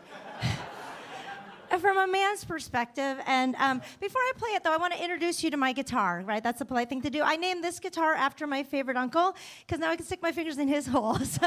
from 1.79 1.97
a 1.97 2.07
man's 2.07 2.43
perspective. 2.43 3.17
And 3.25 3.55
um, 3.55 3.81
before 3.99 4.21
I 4.21 4.31
play 4.37 4.49
it, 4.51 4.63
though, 4.63 4.73
I 4.73 4.77
want 4.77 4.93
to 4.93 5.03
introduce 5.03 5.43
you 5.43 5.51
to 5.51 5.57
my 5.57 5.73
guitar, 5.73 6.23
right? 6.25 6.43
That's 6.43 6.59
the 6.59 6.65
polite 6.65 6.89
thing 6.89 7.01
to 7.01 7.09
do. 7.09 7.21
I 7.23 7.35
named 7.35 7.63
this 7.63 7.79
guitar 7.79 8.13
after 8.13 8.47
my 8.47 8.63
favorite 8.63 8.97
uncle 8.97 9.35
because 9.65 9.79
now 9.79 9.91
I 9.91 9.95
can 9.95 10.05
stick 10.05 10.21
my 10.21 10.31
fingers 10.31 10.57
in 10.57 10.67
his 10.67 10.87
hole. 10.87 11.17
So, 11.27 11.41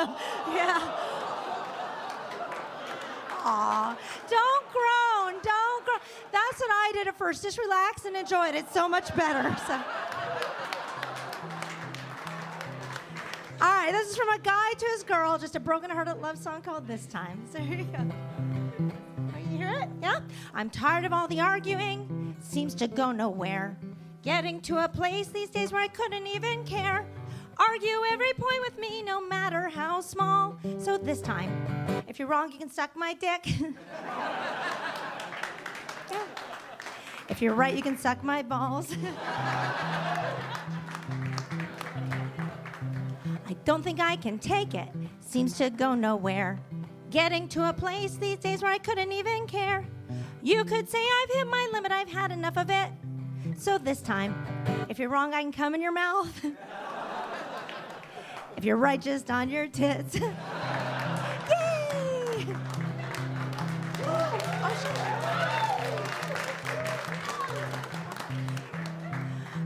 yeah. 0.52 0.78
Aw, 3.42 3.96
don't 4.28 4.64
groan, 4.70 5.42
don't 5.42 5.84
groan. 5.84 5.98
That's 6.30 6.60
what 6.60 6.70
I 6.70 6.90
did 6.92 7.08
at 7.08 7.16
first. 7.16 7.42
Just 7.42 7.58
relax 7.58 8.04
and 8.04 8.14
enjoy 8.14 8.48
it. 8.48 8.54
It's 8.54 8.72
so 8.72 8.88
much 8.88 9.14
better. 9.16 9.56
So. 9.66 9.74
All 13.62 13.68
right, 13.68 13.92
this 13.92 14.10
is 14.10 14.16
from 14.16 14.28
a 14.28 14.38
guy 14.38 14.72
to 14.76 14.86
his 14.86 15.02
girl, 15.02 15.38
just 15.38 15.56
a 15.56 15.60
broken-hearted 15.60 16.20
love 16.20 16.38
song 16.38 16.62
called 16.62 16.86
"This 16.86 17.06
Time." 17.06 17.42
So 17.50 17.58
here 17.58 17.78
you 17.78 17.84
go. 17.84 18.49
It? 19.80 19.88
Yeah. 20.02 20.20
I'm 20.54 20.70
tired 20.70 21.04
of 21.04 21.12
all 21.12 21.28
the 21.28 21.40
arguing. 21.40 22.36
Seems 22.40 22.74
to 22.76 22.88
go 22.88 23.12
nowhere. 23.12 23.76
Getting 24.22 24.60
to 24.62 24.84
a 24.84 24.88
place 24.88 25.28
these 25.28 25.50
days 25.50 25.72
where 25.72 25.80
I 25.80 25.88
couldn't 25.88 26.26
even 26.26 26.64
care. 26.64 27.06
Argue 27.58 27.98
every 28.10 28.32
point 28.34 28.60
with 28.62 28.78
me, 28.78 29.02
no 29.02 29.20
matter 29.20 29.68
how 29.68 30.00
small. 30.00 30.56
So 30.78 30.96
this 30.98 31.20
time, 31.20 31.50
if 32.08 32.18
you're 32.18 32.28
wrong, 32.28 32.50
you 32.52 32.58
can 32.58 32.70
suck 32.70 32.96
my 32.96 33.14
dick. 33.14 33.46
Yeah. 36.10 36.24
If 37.28 37.40
you're 37.40 37.54
right, 37.54 37.72
you 37.72 37.82
can 37.82 37.96
suck 37.96 38.24
my 38.24 38.42
balls. 38.42 38.92
I 43.46 43.54
don't 43.64 43.84
think 43.84 44.00
I 44.00 44.16
can 44.16 44.40
take 44.40 44.74
it. 44.74 44.88
Seems 45.20 45.56
to 45.58 45.70
go 45.70 45.94
nowhere. 45.94 46.58
Getting 47.10 47.48
to 47.48 47.68
a 47.68 47.72
place 47.72 48.14
these 48.14 48.38
days 48.38 48.62
where 48.62 48.70
I 48.70 48.78
couldn't 48.78 49.10
even 49.10 49.48
care. 49.48 49.84
You 50.42 50.64
could 50.64 50.88
say 50.88 50.98
I've 50.98 51.34
hit 51.34 51.48
my 51.48 51.68
limit, 51.72 51.90
I've 51.90 52.08
had 52.08 52.30
enough 52.30 52.56
of 52.56 52.70
it. 52.70 52.88
So 53.58 53.78
this 53.78 54.00
time, 54.00 54.32
if 54.88 55.00
you're 55.00 55.08
wrong, 55.08 55.34
I 55.34 55.42
can 55.42 55.50
come 55.50 55.74
in 55.74 55.82
your 55.82 55.90
mouth. 55.90 56.32
if 58.56 58.64
you're 58.64 58.76
right, 58.76 59.00
just 59.00 59.28
on 59.28 59.50
your 59.50 59.66
tits. 59.66 60.14
Yay! 60.20 60.30
Oh. 64.04 64.38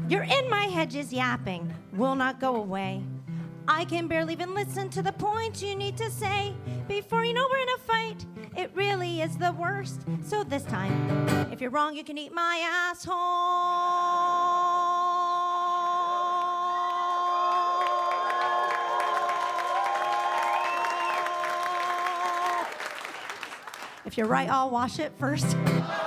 You're 0.09 0.23
in 0.23 0.49
my 0.49 0.65
hedges 0.65 1.13
yapping, 1.13 1.75
will 1.93 2.15
not 2.15 2.41
go 2.41 2.57
away. 2.57 3.03
I 3.67 3.87
can 3.87 4.09
barely 4.09 4.35
even 4.35 4.55
listen 4.55 4.91
to 4.91 5.03
the 5.03 5.13
points 5.13 5.63
you 5.63 5.75
need 5.75 5.97
to 5.97 6.11
say. 6.11 6.55
Before 6.87 7.25
you 7.25 7.33
know 7.33 7.47
we're 7.51 7.59
in 7.59 7.69
a 7.69 7.79
fight, 7.79 8.27
it 8.57 8.71
really 8.75 9.23
is 9.23 9.39
the 9.39 9.53
worst. 9.53 10.03
So 10.23 10.45
this 10.45 10.65
time, 10.65 11.51
if 11.51 11.61
you're 11.61 11.71
wrong, 11.71 11.97
you 11.97 12.05
can 12.05 12.19
eat 12.19 12.33
my 12.33 12.63
asshole. 12.91 13.15
If 24.05 24.19
you're 24.19 24.27
right, 24.27 24.49
I'll 24.51 24.71
wash 24.71 24.99
it 24.99 25.13
first. 25.19 25.57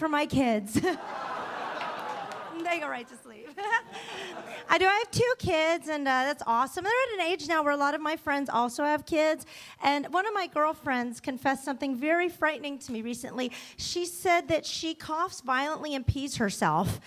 for 0.00 0.08
my 0.08 0.24
kids. 0.24 0.72
they 2.64 2.80
go 2.80 2.88
right 2.88 3.06
to 3.06 3.16
sleep. 3.18 3.48
I 4.68 4.78
do. 4.78 4.86
I 4.86 4.94
have 4.94 5.10
two 5.10 5.34
kids, 5.38 5.88
and 5.88 6.08
uh, 6.08 6.24
that's 6.24 6.42
awesome. 6.46 6.84
They're 6.84 6.92
at 7.12 7.20
an 7.20 7.32
age 7.32 7.46
now 7.46 7.62
where 7.62 7.72
a 7.72 7.76
lot 7.76 7.94
of 7.94 8.00
my 8.00 8.16
friends 8.16 8.48
also 8.48 8.82
have 8.82 9.04
kids. 9.04 9.44
And 9.82 10.06
one 10.06 10.26
of 10.26 10.32
my 10.32 10.46
girlfriends 10.46 11.20
confessed 11.20 11.64
something 11.64 11.94
very 11.94 12.30
frightening 12.30 12.78
to 12.78 12.92
me 12.92 13.02
recently. 13.02 13.52
She 13.76 14.06
said 14.06 14.48
that 14.48 14.64
she 14.64 14.94
coughs 14.94 15.42
violently 15.42 15.94
and 15.94 16.06
pees 16.06 16.36
herself. 16.36 16.98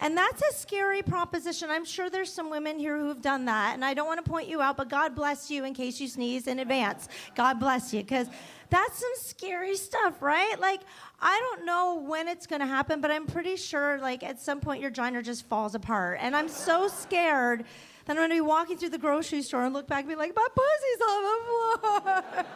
And 0.00 0.16
that's 0.16 0.40
a 0.42 0.52
scary 0.54 1.02
proposition. 1.02 1.70
I'm 1.70 1.84
sure 1.84 2.08
there's 2.08 2.32
some 2.32 2.50
women 2.50 2.78
here 2.78 2.98
who've 2.98 3.20
done 3.20 3.46
that. 3.46 3.74
And 3.74 3.84
I 3.84 3.94
don't 3.94 4.06
want 4.06 4.24
to 4.24 4.30
point 4.30 4.48
you 4.48 4.60
out, 4.60 4.76
but 4.76 4.88
God 4.88 5.14
bless 5.14 5.50
you 5.50 5.64
in 5.64 5.74
case 5.74 6.00
you 6.00 6.06
sneeze 6.06 6.46
in 6.46 6.60
advance. 6.60 7.08
God 7.34 7.58
bless 7.58 7.92
you, 7.92 8.02
because 8.02 8.28
that's 8.70 8.98
some 8.98 9.10
scary 9.16 9.76
stuff, 9.76 10.22
right? 10.22 10.58
Like, 10.60 10.80
I 11.20 11.36
don't 11.40 11.66
know 11.66 12.00
when 12.06 12.28
it's 12.28 12.46
going 12.46 12.60
to 12.60 12.66
happen, 12.66 13.00
but 13.00 13.10
I'm 13.10 13.26
pretty 13.26 13.56
sure, 13.56 13.98
like, 13.98 14.22
at 14.22 14.40
some 14.40 14.60
point 14.60 14.80
your 14.80 14.90
vagina 14.90 15.22
just 15.22 15.46
falls 15.46 15.74
apart. 15.74 16.18
And 16.20 16.36
I'm 16.36 16.48
so 16.48 16.86
scared 16.88 17.64
that 18.04 18.12
I'm 18.12 18.16
going 18.16 18.30
to 18.30 18.36
be 18.36 18.40
walking 18.40 18.78
through 18.78 18.90
the 18.90 18.98
grocery 18.98 19.42
store 19.42 19.64
and 19.64 19.74
look 19.74 19.88
back 19.88 20.00
and 20.00 20.08
be 20.08 20.16
like, 20.16 20.34
my 20.34 20.46
pussy's 20.54 21.00
on 21.08 21.22
the 21.24 21.46
floor. 21.48 22.44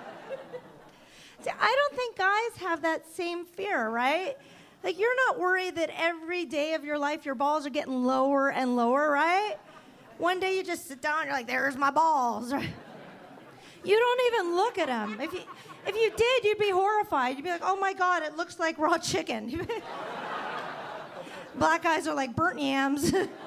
See, 1.43 1.51
I 1.61 1.77
don't 1.77 1.97
think 1.97 2.17
guys 2.17 2.69
have 2.69 2.83
that 2.83 3.05
same 3.15 3.45
fear, 3.45 3.89
right? 3.89 4.37
Like, 4.83 4.99
you're 4.99 5.17
not 5.29 5.39
worried 5.39 5.77
that 5.77 5.91
every 5.97 6.45
day 6.45 6.75
of 6.75 6.85
your 6.85 6.99
life 6.99 7.25
your 7.25 7.35
balls 7.35 7.67
are 7.67 7.71
getting 7.71 8.05
lower 8.05 8.51
and 8.51 8.75
lower, 8.77 9.11
right? 9.11 9.57
One 10.19 10.41
day 10.41 10.57
you 10.57 10.65
just 10.65 10.89
sit 10.89 11.01
down, 11.01 11.25
you're 11.25 11.33
like, 11.33 11.47
there's 11.47 11.77
my 11.77 11.91
balls. 11.91 12.53
You 13.85 13.99
don't 13.99 14.35
even 14.35 14.55
look 14.57 14.79
at 14.79 14.87
them. 14.87 15.21
If 15.21 15.33
you, 15.33 15.41
if 15.87 15.97
you 15.97 16.13
did, 16.17 16.45
you'd 16.45 16.59
be 16.59 16.71
horrified. 16.71 17.37
You'd 17.37 17.45
be 17.45 17.51
like, 17.51 17.63
oh 17.65 17.77
my 17.77 17.93
God, 17.93 18.23
it 18.23 18.37
looks 18.37 18.59
like 18.59 18.79
raw 18.79 18.97
chicken. 18.97 19.67
Black 21.57 21.85
eyes 21.85 22.07
are 22.07 22.15
like 22.15 22.35
burnt 22.37 22.61
yams. 22.61 23.13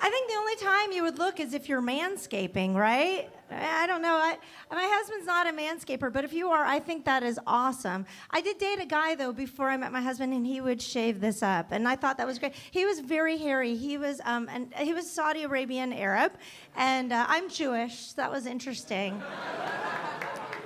I 0.00 0.10
think 0.10 0.28
the 0.28 0.36
only 0.36 0.56
time 0.56 0.92
you 0.92 1.02
would 1.02 1.18
look 1.18 1.40
is 1.40 1.54
if 1.54 1.68
you're 1.68 1.82
manscaping, 1.82 2.74
right? 2.74 3.28
I 3.50 3.86
don't 3.86 4.02
know. 4.02 4.14
I, 4.14 4.36
my 4.70 4.86
husband's 4.92 5.26
not 5.26 5.46
a 5.46 5.52
manscaper, 5.52 6.12
but 6.12 6.24
if 6.24 6.32
you 6.32 6.48
are, 6.50 6.64
I 6.64 6.78
think 6.78 7.04
that 7.06 7.22
is 7.22 7.40
awesome. 7.46 8.04
I 8.30 8.40
did 8.40 8.58
date 8.58 8.78
a 8.80 8.86
guy 8.86 9.14
though 9.14 9.32
before 9.32 9.70
I 9.70 9.76
met 9.76 9.90
my 9.90 10.02
husband, 10.02 10.34
and 10.34 10.46
he 10.46 10.60
would 10.60 10.80
shave 10.82 11.20
this 11.20 11.42
up, 11.42 11.72
and 11.72 11.88
I 11.88 11.96
thought 11.96 12.18
that 12.18 12.26
was 12.26 12.38
great. 12.38 12.54
He 12.70 12.84
was 12.84 13.00
very 13.00 13.38
hairy. 13.38 13.74
He 13.74 13.96
was 13.96 14.20
um, 14.24 14.48
and 14.52 14.72
he 14.74 14.92
was 14.92 15.10
Saudi 15.10 15.44
Arabian 15.44 15.92
Arab, 15.92 16.32
and 16.76 17.12
uh, 17.12 17.24
I'm 17.28 17.48
Jewish. 17.48 17.94
So 18.08 18.14
that 18.16 18.30
was 18.30 18.46
interesting. 18.46 19.22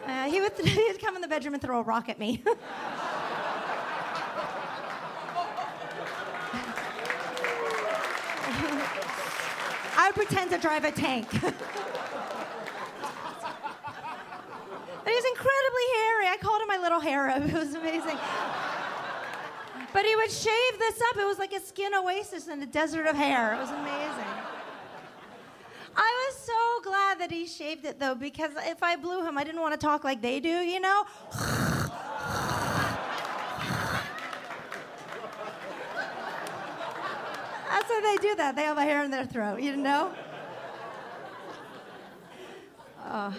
Uh, 0.05 0.25
he 0.25 0.41
would 0.41 0.53
he'd 0.59 1.01
come 1.01 1.15
in 1.15 1.23
the 1.23 1.29
bedroom 1.29 1.55
and 1.55 1.63
throw 1.63 1.79
a 1.79 1.83
rock 1.83 2.09
at 2.09 2.19
me. 2.19 2.43
Pretend 10.15 10.51
to 10.51 10.59
drive 10.59 10.85
a 10.85 10.93
tank. 10.93 11.29
but 11.31 11.55
he 15.07 15.15
was 15.15 15.25
incredibly 15.25 15.87
hairy. 15.97 16.29
I 16.29 16.37
called 16.41 16.61
him 16.63 16.69
my 16.69 16.79
little 16.79 17.03
Arab. 17.03 17.49
It 17.49 17.55
was 17.55 17.75
amazing. 17.75 18.19
But 19.93 20.05
he 20.05 20.17
would 20.17 20.31
shave 20.31 20.79
this 20.79 21.01
up. 21.11 21.17
It 21.19 21.27
was 21.27 21.39
like 21.39 21.53
a 21.53 21.61
skin 21.61 21.93
oasis 21.95 22.49
in 22.49 22.63
a 22.63 22.67
desert 22.67 23.07
of 23.07 23.17
hair. 23.17 23.55
It 23.55 23.59
was 23.59 23.71
amazing. 23.71 24.27
I 25.95 26.29
was 26.29 26.37
so 26.39 26.81
glad 26.91 27.19
that 27.21 27.31
he 27.31 27.47
shaved 27.47 27.85
it 27.85 27.99
though, 27.99 28.15
because 28.15 28.53
if 28.59 28.83
I 28.83 28.97
blew 28.97 29.27
him, 29.27 29.37
I 29.37 29.45
didn't 29.45 29.61
want 29.61 29.75
to 29.75 29.79
talk 29.79 30.05
like 30.05 30.23
they 30.23 30.41
do, 30.41 30.49
you 30.49 30.81
know? 30.81 31.05
That's 37.73 37.89
how 37.91 38.01
they 38.03 38.17
do 38.19 38.35
that. 38.37 38.55
They 38.55 38.65
have 38.65 38.77
a 38.77 38.83
hair 38.83 39.03
in 39.03 39.11
their 39.11 39.25
throat, 39.25 39.63
you 39.63 39.77
know? 39.77 40.13
Uh, 43.03 43.33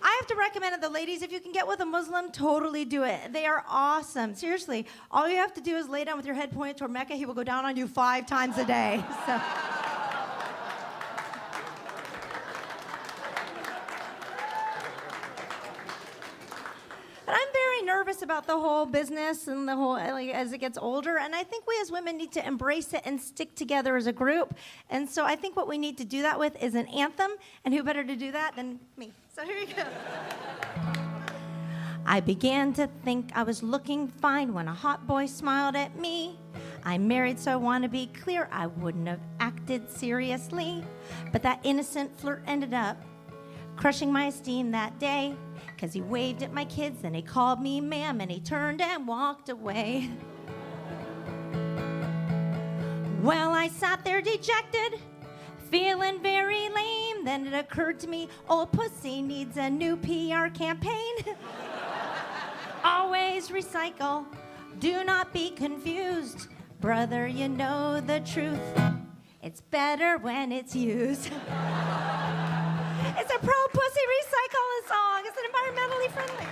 I 0.00 0.16
have 0.20 0.28
to 0.28 0.36
recommend 0.36 0.76
it, 0.76 0.80
the 0.80 0.88
ladies, 0.88 1.22
if 1.22 1.32
you 1.32 1.40
can 1.40 1.50
get 1.50 1.66
with 1.66 1.80
a 1.80 1.84
Muslim, 1.84 2.30
totally 2.30 2.84
do 2.84 3.02
it. 3.02 3.32
They 3.32 3.46
are 3.46 3.64
awesome. 3.68 4.36
Seriously, 4.36 4.86
all 5.10 5.28
you 5.28 5.36
have 5.36 5.52
to 5.54 5.60
do 5.60 5.76
is 5.76 5.88
lay 5.88 6.04
down 6.04 6.16
with 6.16 6.24
your 6.24 6.36
head 6.36 6.52
pointed 6.52 6.76
toward 6.76 6.92
Mecca. 6.92 7.14
He 7.14 7.26
will 7.26 7.34
go 7.34 7.42
down 7.42 7.64
on 7.64 7.76
you 7.76 7.88
five 7.88 8.26
times 8.26 8.58
a 8.58 8.64
day. 8.64 9.02
So. 9.26 9.40
About 18.40 18.46
the 18.46 18.60
whole 18.60 18.86
business 18.86 19.48
and 19.48 19.68
the 19.68 19.76
whole 19.76 19.94
like, 19.94 20.30
as 20.30 20.52
it 20.52 20.58
gets 20.58 20.78
older. 20.78 21.18
And 21.18 21.34
I 21.34 21.42
think 21.42 21.66
we 21.66 21.78
as 21.82 21.90
women 21.90 22.16
need 22.16 22.32
to 22.32 22.46
embrace 22.46 22.94
it 22.94 23.02
and 23.04 23.20
stick 23.20 23.54
together 23.54 23.96
as 23.96 24.06
a 24.06 24.12
group. 24.12 24.54
And 24.88 25.08
so 25.08 25.24
I 25.24 25.36
think 25.36 25.56
what 25.56 25.68
we 25.68 25.76
need 25.76 25.98
to 25.98 26.04
do 26.04 26.22
that 26.22 26.38
with 26.38 26.60
is 26.62 26.74
an 26.74 26.86
anthem. 26.88 27.32
And 27.64 27.74
who 27.74 27.82
better 27.82 28.02
to 28.02 28.16
do 28.16 28.32
that 28.32 28.56
than 28.56 28.80
me? 28.96 29.12
So 29.34 29.44
here 29.44 29.58
you 29.58 29.66
go. 29.66 29.84
I 32.06 32.20
began 32.20 32.72
to 32.74 32.88
think 33.04 33.30
I 33.34 33.42
was 33.42 33.62
looking 33.62 34.08
fine 34.08 34.54
when 34.54 34.68
a 34.68 34.74
hot 34.74 35.06
boy 35.06 35.26
smiled 35.26 35.76
at 35.76 35.98
me. 35.98 36.38
I'm 36.82 37.06
married, 37.06 37.38
so 37.38 37.52
I 37.52 37.56
want 37.56 37.84
to 37.84 37.90
be 37.90 38.06
clear. 38.06 38.48
I 38.50 38.68
wouldn't 38.68 39.06
have 39.06 39.20
acted 39.38 39.90
seriously. 39.90 40.82
But 41.30 41.42
that 41.42 41.60
innocent 41.62 42.18
flirt 42.18 42.42
ended 42.46 42.72
up 42.72 42.96
crushing 43.80 44.12
my 44.12 44.26
esteem 44.26 44.70
that 44.70 44.98
day. 44.98 45.34
Cause 45.78 45.94
he 45.94 46.02
waved 46.02 46.42
at 46.42 46.52
my 46.52 46.66
kids, 46.66 47.04
and 47.04 47.16
he 47.16 47.22
called 47.22 47.62
me 47.62 47.80
ma'am, 47.80 48.20
and 48.20 48.30
he 48.30 48.38
turned 48.38 48.82
and 48.82 49.08
walked 49.08 49.48
away. 49.48 50.10
Well, 53.22 53.52
I 53.52 53.68
sat 53.68 54.02
there 54.02 54.22
dejected, 54.22 54.98
feeling 55.70 56.22
very 56.22 56.70
lame. 56.70 57.22
Then 57.22 57.46
it 57.46 57.52
occurred 57.52 58.00
to 58.00 58.06
me, 58.06 58.30
old 58.48 58.72
pussy 58.72 59.20
needs 59.20 59.58
a 59.58 59.68
new 59.68 59.98
PR 59.98 60.48
campaign. 60.48 61.14
Always 62.82 63.50
recycle, 63.50 64.24
do 64.78 65.04
not 65.04 65.34
be 65.34 65.50
confused. 65.50 66.48
Brother, 66.80 67.26
you 67.26 67.50
know 67.50 68.00
the 68.00 68.20
truth. 68.20 68.58
It's 69.42 69.60
better 69.60 70.16
when 70.16 70.50
it's 70.50 70.74
used. 70.74 71.30
It's 73.18 73.32
a 73.34 73.38
pro 73.38 73.54
pussy 73.72 74.04
recycling 74.16 74.82
song. 74.88 75.22
It's 75.24 75.38
an 75.38 75.44
environmentally 75.50 76.10
friendly. 76.10 76.46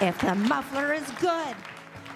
If 0.00 0.18
the 0.20 0.34
muffler 0.34 0.94
is 0.94 1.10
good 1.20 1.54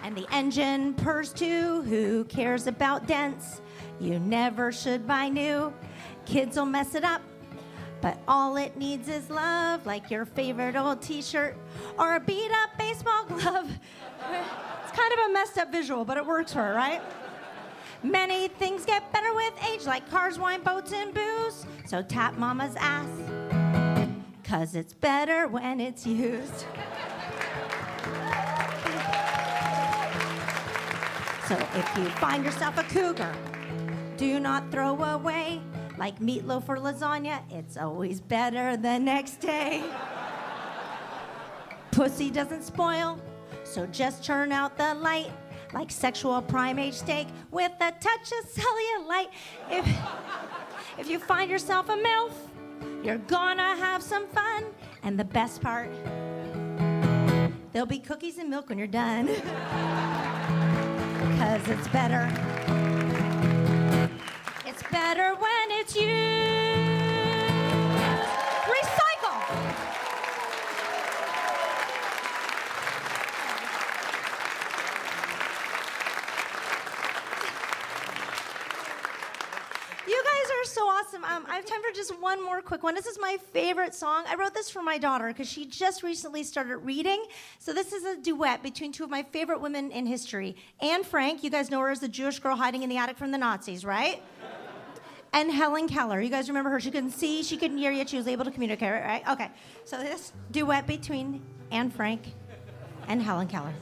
and 0.02 0.16
the 0.16 0.26
engine 0.33 0.94
purrs 0.94 1.33
too, 1.33 1.83
who 1.83 2.24
cares 2.24 2.66
about 2.66 3.07
dents? 3.07 3.61
You 4.00 4.18
never 4.18 4.72
should 4.72 5.07
buy 5.07 5.28
new. 5.28 5.72
Kids 6.24 6.57
will 6.57 6.64
mess 6.66 6.94
it 6.94 7.04
up. 7.04 7.20
But 8.00 8.18
all 8.26 8.57
it 8.57 8.76
needs 8.76 9.09
is 9.09 9.28
love, 9.30 9.85
like 9.87 10.11
your 10.11 10.24
favorite 10.24 10.76
old 10.76 11.00
t 11.00 11.22
shirt 11.22 11.57
or 11.98 12.16
a 12.16 12.20
beat 12.20 12.50
up 12.50 12.70
baseball 12.78 13.24
glove. 13.28 13.70
It's 14.83 14.92
kind 14.92 15.12
of 15.12 15.30
a 15.30 15.33
messed 15.33 15.59
up 15.59 15.70
visual, 15.70 16.04
but 16.04 16.16
it 16.16 16.24
works 16.24 16.52
for 16.52 16.62
her, 16.62 16.74
right? 16.74 17.02
Many 18.05 18.49
things 18.49 18.85
get 18.85 19.11
better 19.14 19.33
with 19.35 19.55
age, 19.67 19.87
like 19.87 20.09
cars, 20.11 20.38
wine, 20.38 20.62
boats, 20.62 20.93
and 20.93 21.14
booze. 21.14 21.64
So 21.87 22.03
tap 22.03 22.37
mama's 22.37 22.77
ass, 22.79 23.09
cause 24.45 24.75
it's 24.75 24.93
better 24.93 25.49
when 25.49 25.81
it's 25.81 26.07
used. 26.07 26.67
So 31.49 31.57
if 31.75 31.97
you 31.97 32.05
find 32.21 32.45
yourself 32.45 32.77
a 32.77 32.83
cougar, 32.83 33.35
do 34.19 34.38
not 34.38 34.71
throw 34.71 35.03
away. 35.03 35.62
Like 35.97 36.19
meatloaf 36.19 36.69
or 36.69 36.77
lasagna, 36.77 37.40
it's 37.51 37.79
always 37.79 38.21
better 38.21 38.77
the 38.77 38.99
next 38.99 39.40
day. 39.40 39.83
Pussy 41.90 42.31
doesn't 42.31 42.64
spoil, 42.64 43.19
so 43.62 43.87
just 43.87 44.23
turn 44.23 44.53
out 44.53 44.77
the 44.77 44.95
light 44.95 45.31
like 45.74 45.90
sexual 45.90 46.40
primate 46.40 46.94
steak 46.94 47.26
with 47.50 47.72
a 47.80 47.92
touch 48.00 48.32
of 48.32 48.48
cellulite. 48.50 49.28
If, 49.70 49.87
if 50.98 51.10
you 51.10 51.18
find 51.18 51.50
yourself 51.50 51.88
a 51.88 51.96
MILF, 51.96 52.32
you're 53.02 53.18
gonna 53.18 53.76
have 53.76 54.02
some 54.02 54.26
fun. 54.28 54.64
And 55.02 55.18
the 55.18 55.24
best 55.24 55.60
part, 55.60 55.90
there'll 57.72 57.87
be 57.87 57.98
cookies 57.98 58.38
and 58.38 58.48
milk 58.48 58.68
when 58.68 58.78
you're 58.78 58.87
done. 58.87 59.26
Cause 61.38 61.68
it's 61.68 61.88
better. 61.88 62.30
It's 64.64 64.82
better 64.90 65.34
when 65.34 65.70
it's 65.70 65.96
you. 65.96 66.84
Awesome. 81.05 81.25
Um, 81.25 81.45
I 81.49 81.57
have 81.57 81.64
time 81.67 81.81
for 81.83 81.95
just 81.95 82.19
one 82.21 82.43
more 82.43 82.61
quick 82.62 82.83
one. 82.83 82.95
This 82.95 83.07
is 83.07 83.19
my 83.21 83.37
favorite 83.53 83.95
song. 83.95 84.25
I 84.29 84.37
wrote 84.37 84.55
this 84.55 84.71
for 84.71 84.83
my 84.83 84.99
daughter 84.99 85.29
because 85.29 85.49
she 85.49 85.67
just 85.67 86.03
recently 86.03 86.43
started 86.43 86.79
reading. 86.79 87.25
So 87.59 87.73
this 87.73 87.93
is 87.93 88.05
a 88.05 88.17
duet 88.17 88.62
between 88.62 88.93
two 88.93 89.05
of 89.05 89.11
my 89.11 89.23
favorite 89.23 89.61
women 89.61 89.90
in 89.90 90.07
history. 90.07 90.57
Anne 90.81 91.05
Frank, 91.05 91.43
you 91.43 91.51
guys 91.51 91.71
know 91.71 91.81
her 91.81 91.90
as 91.90 92.01
the 92.01 92.09
Jewish 92.09 92.38
girl 92.38 92.57
hiding 92.57 92.83
in 92.83 92.88
the 92.88 92.97
attic 92.97 93.19
from 93.19 93.31
the 93.33 93.38
Nazis, 93.38 93.85
right? 93.85 94.23
and 95.33 95.51
Helen 95.51 95.88
Keller. 95.88 96.21
You 96.21 96.31
guys 96.31 96.49
remember 96.49 96.71
her? 96.71 96.79
She 96.79 96.93
couldn't 96.93 97.11
see, 97.11 97.43
she 97.43 97.57
couldn't 97.57 97.79
hear, 97.79 97.90
yet 97.90 98.09
she 98.09 98.17
was 98.17 98.29
able 98.29 98.45
to 98.45 98.53
communicate, 98.53 98.93
right? 98.93 99.29
Okay. 99.29 99.51
So 99.85 99.99
this 99.99 100.33
duet 100.53 100.87
between 100.87 101.43
Anne 101.73 101.90
Frank 101.90 102.23
and 103.09 103.21
Helen 103.21 103.49
Keller. 103.49 103.75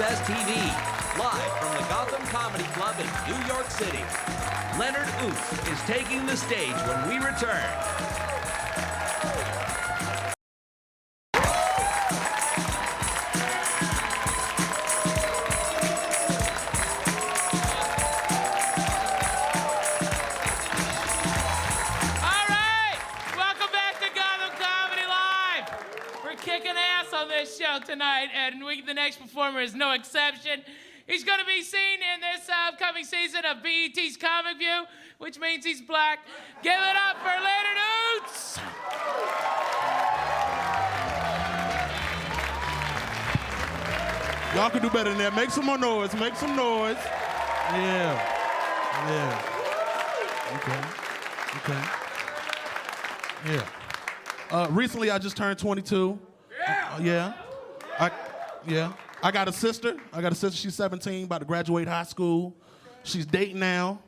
On 0.00 0.06
TV, 0.06 0.56
live 1.18 1.52
from 1.58 1.76
the 1.76 1.86
Gotham 1.90 2.26
Comedy 2.28 2.64
Club 2.72 2.96
in 2.98 3.06
New 3.30 3.46
York 3.46 3.68
City. 3.70 4.02
Leonard 4.78 5.06
Ouzts 5.20 5.70
is 5.70 5.78
taking 5.82 6.24
the 6.24 6.38
stage 6.38 6.72
when 6.88 7.06
we 7.06 7.16
return. 7.16 8.39
Kicking 26.42 26.72
ass 26.74 27.12
on 27.12 27.28
this 27.28 27.58
show 27.58 27.78
tonight, 27.84 28.28
and 28.34 28.64
we, 28.64 28.80
the 28.80 28.94
next 28.94 29.20
performer 29.20 29.60
is 29.60 29.74
no 29.74 29.92
exception. 29.92 30.62
He's 31.06 31.22
going 31.22 31.38
to 31.38 31.44
be 31.44 31.60
seen 31.60 31.98
in 32.14 32.20
this 32.20 32.48
upcoming 32.68 33.04
season 33.04 33.44
of 33.44 33.62
BET's 33.62 34.16
Comic 34.16 34.56
View, 34.56 34.84
which 35.18 35.38
means 35.38 35.66
he's 35.66 35.82
black. 35.82 36.20
Give 36.62 36.72
it 36.72 36.96
up 36.96 37.18
for 37.18 37.26
Leonard 37.26 37.78
Ouzts. 38.24 38.58
Y'all 44.54 44.70
can 44.70 44.80
do 44.80 44.88
better 44.88 45.10
than 45.10 45.18
that. 45.18 45.36
Make 45.36 45.50
some 45.50 45.66
more 45.66 45.78
noise. 45.78 46.14
Make 46.14 46.36
some 46.36 46.56
noise. 46.56 46.96
Yeah. 47.72 48.14
Yeah. 49.08 49.42
Okay. 50.56 50.80
Okay. 51.58 51.82
Yeah. 53.52 53.66
Uh, 54.50 54.68
recently, 54.70 55.10
I 55.10 55.18
just 55.18 55.36
turned 55.36 55.58
22. 55.58 56.18
Yeah. 56.70 57.00
yeah. 57.00 57.32
I, 57.98 58.10
yeah. 58.66 58.92
I 59.22 59.30
got 59.30 59.48
a 59.48 59.52
sister. 59.52 59.96
I 60.12 60.20
got 60.20 60.32
a 60.32 60.34
sister. 60.34 60.56
She's 60.56 60.74
17, 60.74 61.24
about 61.24 61.38
to 61.38 61.44
graduate 61.44 61.88
high 61.88 62.04
school. 62.04 62.56
She's 63.02 63.26
dating 63.26 63.58
now. 63.58 64.00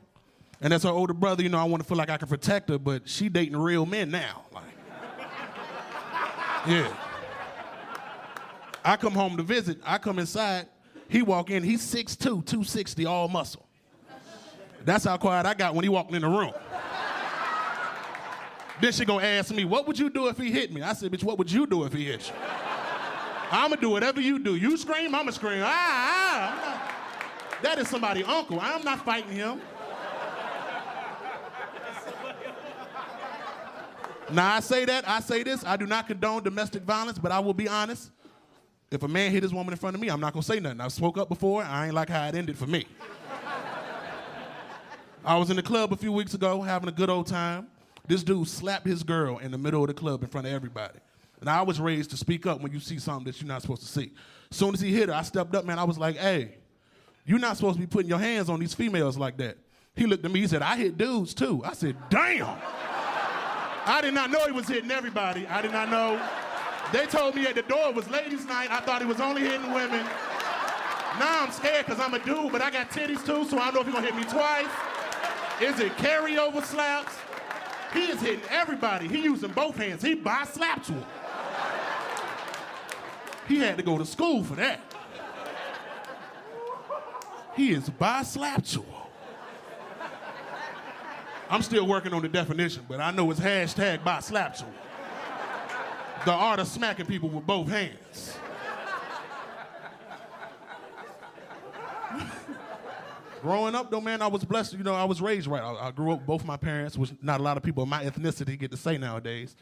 And 0.61 0.73
as 0.73 0.83
her 0.83 0.89
older 0.89 1.13
brother, 1.13 1.43
you 1.43 1.49
know, 1.49 1.59
I 1.59 1.65
want 1.65 1.83
to 1.83 1.87
feel 1.87 1.97
like 1.97 2.09
I 2.09 2.17
can 2.17 2.27
protect 2.27 2.69
her, 2.69 2.79
but 2.79 3.07
she 3.07 3.29
dating 3.29 3.57
real 3.57 3.85
men 3.85 4.09
now. 4.09 4.43
Like, 4.53 4.63
yeah. 6.67 6.95
I 8.85 8.95
come 8.97 9.13
home 9.13 9.37
to 9.37 9.43
visit. 9.43 9.79
I 9.85 9.97
come 9.97 10.19
inside. 10.19 10.67
He 11.09 11.21
walk 11.21 11.49
in. 11.49 11.63
He's 11.63 11.81
6'2", 11.81 12.17
260, 12.17 13.05
all 13.05 13.27
muscle. 13.27 13.67
That's 14.85 15.05
how 15.05 15.17
quiet 15.17 15.45
I 15.45 15.53
got 15.53 15.75
when 15.75 15.83
he 15.83 15.89
walked 15.89 16.13
in 16.13 16.21
the 16.21 16.27
room. 16.27 16.53
Then 18.81 18.91
she 18.91 19.05
gonna 19.05 19.25
ask 19.25 19.53
me, 19.53 19.65
what 19.65 19.87
would 19.87 19.97
you 19.97 20.09
do 20.09 20.27
if 20.27 20.37
he 20.37 20.51
hit 20.51 20.73
me? 20.73 20.81
I 20.81 20.93
said, 20.93 21.11
bitch, 21.11 21.23
what 21.23 21.37
would 21.37 21.51
you 21.51 21.65
do 21.67 21.83
if 21.83 21.93
he 21.93 22.05
hit 22.05 22.27
you? 22.27 22.35
I'ma 23.51 23.75
do 23.75 23.89
whatever 23.89 24.19
you 24.19 24.39
do. 24.39 24.55
You 24.55 24.75
scream, 24.77 25.13
I'ma 25.13 25.31
scream. 25.31 25.61
Ah, 25.63 25.67
ah. 25.67 26.89
That 27.61 27.77
is 27.79 27.87
somebody's 27.87 28.27
uncle. 28.27 28.59
I'm 28.59 28.83
not 28.83 29.05
fighting 29.05 29.31
him. 29.31 29.61
Now 34.31 34.55
I 34.55 34.59
say 34.61 34.85
that, 34.85 35.07
I 35.07 35.19
say 35.19 35.43
this, 35.43 35.63
I 35.63 35.77
do 35.77 35.85
not 35.85 36.07
condone 36.07 36.43
domestic 36.43 36.81
violence, 36.83 37.19
but 37.19 37.31
I 37.31 37.39
will 37.39 37.53
be 37.53 37.67
honest. 37.67 38.09
If 38.89 39.03
a 39.03 39.07
man 39.07 39.31
hit 39.31 39.43
his 39.43 39.53
woman 39.53 39.73
in 39.73 39.77
front 39.77 39.95
of 39.95 40.01
me, 40.01 40.07
I'm 40.09 40.19
not 40.19 40.33
gonna 40.33 40.43
say 40.43 40.59
nothing. 40.59 40.81
I 40.81 40.87
spoke 40.87 41.17
up 41.17 41.29
before, 41.29 41.63
I 41.63 41.85
ain't 41.87 41.95
like 41.95 42.09
how 42.09 42.27
it 42.27 42.35
ended 42.35 42.57
for 42.57 42.67
me. 42.67 42.85
I 45.25 45.37
was 45.37 45.49
in 45.49 45.55
the 45.55 45.63
club 45.63 45.93
a 45.93 45.95
few 45.95 46.11
weeks 46.11 46.33
ago 46.33 46.61
having 46.61 46.89
a 46.89 46.91
good 46.91 47.09
old 47.09 47.27
time. 47.27 47.67
This 48.07 48.23
dude 48.23 48.47
slapped 48.47 48.85
his 48.85 49.03
girl 49.03 49.37
in 49.37 49.51
the 49.51 49.57
middle 49.57 49.81
of 49.81 49.87
the 49.87 49.93
club 49.93 50.23
in 50.23 50.29
front 50.29 50.47
of 50.47 50.53
everybody. 50.53 50.99
And 51.39 51.49
I 51.49 51.61
was 51.61 51.79
raised 51.79 52.11
to 52.11 52.17
speak 52.17 52.45
up 52.45 52.61
when 52.61 52.71
you 52.71 52.79
see 52.79 52.99
something 52.99 53.25
that 53.25 53.41
you're 53.41 53.47
not 53.47 53.61
supposed 53.61 53.81
to 53.81 53.87
see. 53.87 54.11
As 54.51 54.57
soon 54.57 54.73
as 54.73 54.79
he 54.79 54.93
hit 54.93 55.09
her, 55.09 55.15
I 55.15 55.23
stepped 55.23 55.55
up, 55.55 55.65
man. 55.65 55.79
I 55.79 55.83
was 55.83 55.97
like, 55.97 56.17
hey, 56.17 56.55
you're 57.25 57.39
not 57.39 57.57
supposed 57.57 57.75
to 57.75 57.81
be 57.81 57.87
putting 57.87 58.09
your 58.09 58.19
hands 58.19 58.49
on 58.49 58.59
these 58.59 58.73
females 58.73 59.17
like 59.17 59.37
that. 59.37 59.57
He 59.95 60.05
looked 60.05 60.25
at 60.25 60.31
me, 60.31 60.41
he 60.41 60.47
said, 60.47 60.61
I 60.61 60.75
hit 60.75 60.97
dudes 60.97 61.33
too. 61.33 61.61
I 61.65 61.73
said, 61.73 61.95
damn. 62.09 62.57
I 63.85 63.99
did 64.01 64.13
not 64.13 64.31
know 64.31 64.45
he 64.45 64.51
was 64.51 64.67
hitting 64.67 64.91
everybody. 64.91 65.45
I 65.47 65.61
did 65.61 65.71
not 65.71 65.89
know. 65.89 66.21
They 66.91 67.05
told 67.05 67.35
me 67.35 67.45
at 67.45 67.55
the 67.55 67.63
door 67.63 67.89
it 67.89 67.95
was 67.95 68.09
ladies' 68.09 68.45
night. 68.45 68.71
I 68.71 68.79
thought 68.79 69.01
he 69.01 69.07
was 69.07 69.19
only 69.19 69.41
hitting 69.41 69.73
women. 69.73 70.05
Now 71.19 71.43
I'm 71.43 71.51
scared 71.51 71.85
because 71.85 71.99
I'm 71.99 72.13
a 72.13 72.19
dude, 72.19 72.51
but 72.51 72.61
I 72.61 72.71
got 72.71 72.89
titties 72.89 73.25
too, 73.25 73.45
so 73.45 73.59
I 73.59 73.71
don't 73.71 73.75
know 73.75 73.81
if 73.81 73.85
he's 73.87 73.95
gonna 73.95 74.07
hit 74.07 74.15
me 74.15 74.23
twice. 74.23 74.67
Is 75.61 75.79
it 75.79 75.91
carryover 75.97 76.63
slaps? 76.63 77.13
He 77.93 78.05
is 78.05 78.21
hitting 78.21 78.41
everybody. 78.49 79.07
He 79.07 79.23
using 79.23 79.51
both 79.51 79.75
hands. 79.75 80.01
He 80.01 80.15
by 80.15 80.45
slap 80.45 80.83
to 80.85 80.93
him. 80.93 81.05
He 83.47 83.59
had 83.59 83.77
to 83.77 83.83
go 83.83 83.97
to 83.97 84.05
school 84.05 84.43
for 84.43 84.55
that. 84.55 84.81
He 87.55 87.71
is 87.71 87.89
by 87.89 88.23
slap 88.23 88.63
to 88.65 88.81
him. 88.81 88.93
I'm 91.49 91.61
still 91.61 91.85
working 91.85 92.13
on 92.13 92.23
the 92.23 92.29
definition, 92.29 92.83
but 92.87 92.99
I 92.99 93.11
know 93.11 93.29
it's 93.29 93.39
hashtag 93.39 94.03
by 94.03 94.21
slap 94.21 94.55
to 94.57 94.63
him. 94.63 94.73
The 96.25 96.31
art 96.31 96.59
of 96.59 96.67
smacking 96.67 97.05
people 97.05 97.29
with 97.29 97.45
both 97.45 97.67
hands. 97.67 98.37
Growing 103.43 103.75
up, 103.75 103.91
though, 103.91 103.99
man, 103.99 104.21
I 104.21 104.27
was 104.27 104.45
blessed. 104.45 104.71
You 104.71 104.85
know, 104.85 104.95
I 104.95 105.03
was 105.03 105.21
raised 105.21 105.47
right. 105.47 105.61
I, 105.61 105.87
I 105.87 105.91
grew 105.91 106.13
up 106.13 106.25
both 106.25 106.45
my 106.45 106.55
parents, 106.55 106.97
which 106.97 107.11
not 107.21 107.41
a 107.41 107.43
lot 107.43 107.57
of 107.57 107.63
people 107.63 107.83
of 107.83 107.89
my 107.89 108.01
ethnicity 108.01 108.57
get 108.57 108.71
to 108.71 108.77
say 108.77 108.97
nowadays. 108.97 109.57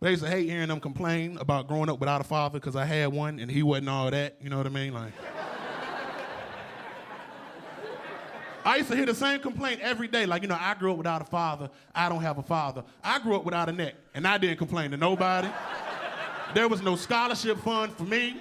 But 0.00 0.06
I 0.06 0.10
used 0.12 0.22
to 0.22 0.30
hate 0.30 0.48
hearing 0.48 0.68
them 0.68 0.80
complain 0.80 1.36
about 1.36 1.68
growing 1.68 1.90
up 1.90 2.00
without 2.00 2.22
a 2.22 2.24
father 2.24 2.58
because 2.58 2.76
I 2.76 2.86
had 2.86 3.12
one 3.12 3.38
and 3.40 3.50
he 3.50 3.62
wasn't 3.62 3.90
all 3.90 4.10
that. 4.10 4.38
You 4.40 4.48
know 4.48 4.56
what 4.56 4.64
I 4.64 4.70
mean? 4.70 4.94
Like, 4.94 5.12
I 8.64 8.76
used 8.76 8.88
to 8.88 8.96
hear 8.96 9.04
the 9.04 9.14
same 9.14 9.38
complaint 9.40 9.80
every 9.82 10.08
day. 10.08 10.24
Like, 10.24 10.40
you 10.40 10.48
know, 10.48 10.56
I 10.58 10.72
grew 10.72 10.92
up 10.92 10.96
without 10.96 11.20
a 11.20 11.26
father. 11.26 11.68
I 11.94 12.08
don't 12.08 12.22
have 12.22 12.38
a 12.38 12.42
father. 12.42 12.84
I 13.02 13.18
grew 13.18 13.36
up 13.36 13.44
without 13.44 13.68
a 13.68 13.72
neck, 13.72 13.96
and 14.14 14.26
I 14.26 14.38
didn't 14.38 14.56
complain 14.56 14.92
to 14.92 14.96
nobody. 14.96 15.48
there 16.54 16.68
was 16.68 16.80
no 16.80 16.96
scholarship 16.96 17.58
fund 17.58 17.92
for 17.92 18.04
me. 18.04 18.38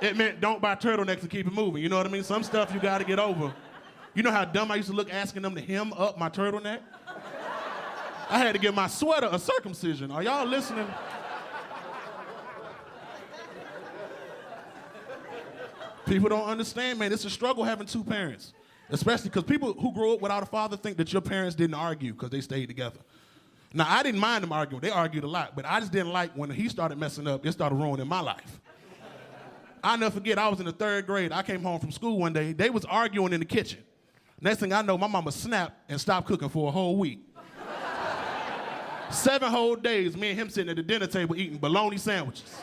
It 0.00 0.16
meant 0.16 0.40
don't 0.40 0.62
buy 0.62 0.74
turtlenecks 0.74 1.22
and 1.22 1.30
keep 1.30 1.46
it 1.46 1.52
moving. 1.52 1.82
You 1.82 1.88
know 1.88 1.96
what 1.96 2.06
I 2.06 2.10
mean? 2.10 2.22
Some 2.22 2.42
stuff 2.42 2.72
you 2.72 2.80
got 2.80 2.98
to 2.98 3.04
get 3.04 3.18
over. 3.18 3.52
You 4.14 4.22
know 4.22 4.30
how 4.30 4.44
dumb 4.44 4.70
I 4.70 4.76
used 4.76 4.88
to 4.88 4.94
look 4.94 5.12
asking 5.12 5.42
them 5.42 5.54
to 5.54 5.60
hem 5.60 5.92
up 5.92 6.18
my 6.18 6.28
turtleneck? 6.28 6.80
I 8.30 8.38
had 8.38 8.52
to 8.52 8.58
give 8.58 8.74
my 8.74 8.86
sweater 8.86 9.28
a 9.30 9.38
circumcision. 9.38 10.10
Are 10.10 10.22
y'all 10.22 10.46
listening? 10.46 10.86
People 16.06 16.28
don't 16.28 16.48
understand, 16.48 16.98
man. 16.98 17.12
It's 17.12 17.24
a 17.24 17.30
struggle 17.30 17.64
having 17.64 17.86
two 17.86 18.02
parents. 18.02 18.54
Especially 18.90 19.28
because 19.28 19.44
people 19.44 19.74
who 19.74 19.92
grow 19.92 20.14
up 20.14 20.22
without 20.22 20.42
a 20.42 20.46
father 20.46 20.76
think 20.76 20.96
that 20.96 21.12
your 21.12 21.20
parents 21.20 21.54
didn't 21.54 21.74
argue 21.74 22.12
because 22.12 22.30
they 22.30 22.40
stayed 22.40 22.66
together. 22.66 22.98
Now, 23.74 23.86
I 23.86 24.02
didn't 24.02 24.20
mind 24.20 24.42
them 24.42 24.52
arguing. 24.52 24.80
They 24.80 24.90
argued 24.90 25.24
a 25.24 25.28
lot, 25.28 25.54
but 25.54 25.66
I 25.66 25.80
just 25.80 25.92
didn't 25.92 26.12
like 26.12 26.32
when 26.32 26.48
he 26.48 26.70
started 26.70 26.96
messing 26.98 27.26
up, 27.26 27.44
it 27.44 27.52
started 27.52 27.74
ruining 27.74 28.08
my 28.08 28.20
life. 28.20 28.60
I'll 29.82 29.98
never 29.98 30.14
forget, 30.14 30.38
I 30.38 30.48
was 30.48 30.60
in 30.60 30.66
the 30.66 30.72
third 30.72 31.06
grade. 31.06 31.32
I 31.32 31.42
came 31.42 31.62
home 31.62 31.80
from 31.80 31.90
school 31.90 32.18
one 32.18 32.32
day. 32.32 32.52
They 32.52 32.70
was 32.70 32.84
arguing 32.84 33.32
in 33.32 33.40
the 33.40 33.46
kitchen. 33.46 33.80
Next 34.40 34.60
thing 34.60 34.72
I 34.72 34.82
know, 34.82 34.96
my 34.96 35.06
mama 35.08 35.32
snapped 35.32 35.90
and 35.90 36.00
stopped 36.00 36.26
cooking 36.26 36.48
for 36.48 36.68
a 36.68 36.70
whole 36.70 36.96
week. 36.96 37.24
Seven 39.10 39.50
whole 39.50 39.74
days, 39.74 40.16
me 40.16 40.30
and 40.30 40.38
him 40.38 40.50
sitting 40.50 40.70
at 40.70 40.76
the 40.76 40.82
dinner 40.82 41.06
table 41.06 41.34
eating 41.34 41.58
bologna 41.58 41.96
sandwiches. 41.96 42.62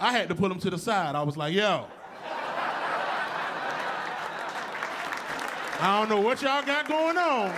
I 0.00 0.12
had 0.12 0.28
to 0.28 0.34
put 0.34 0.50
him 0.50 0.58
to 0.60 0.70
the 0.70 0.78
side. 0.78 1.14
I 1.14 1.22
was 1.22 1.36
like, 1.36 1.54
yo, 1.54 1.86
I 5.82 5.98
don't 5.98 6.08
know 6.08 6.20
what 6.20 6.42
y'all 6.42 6.62
got 6.62 6.88
going 6.88 7.16
on, 7.16 7.54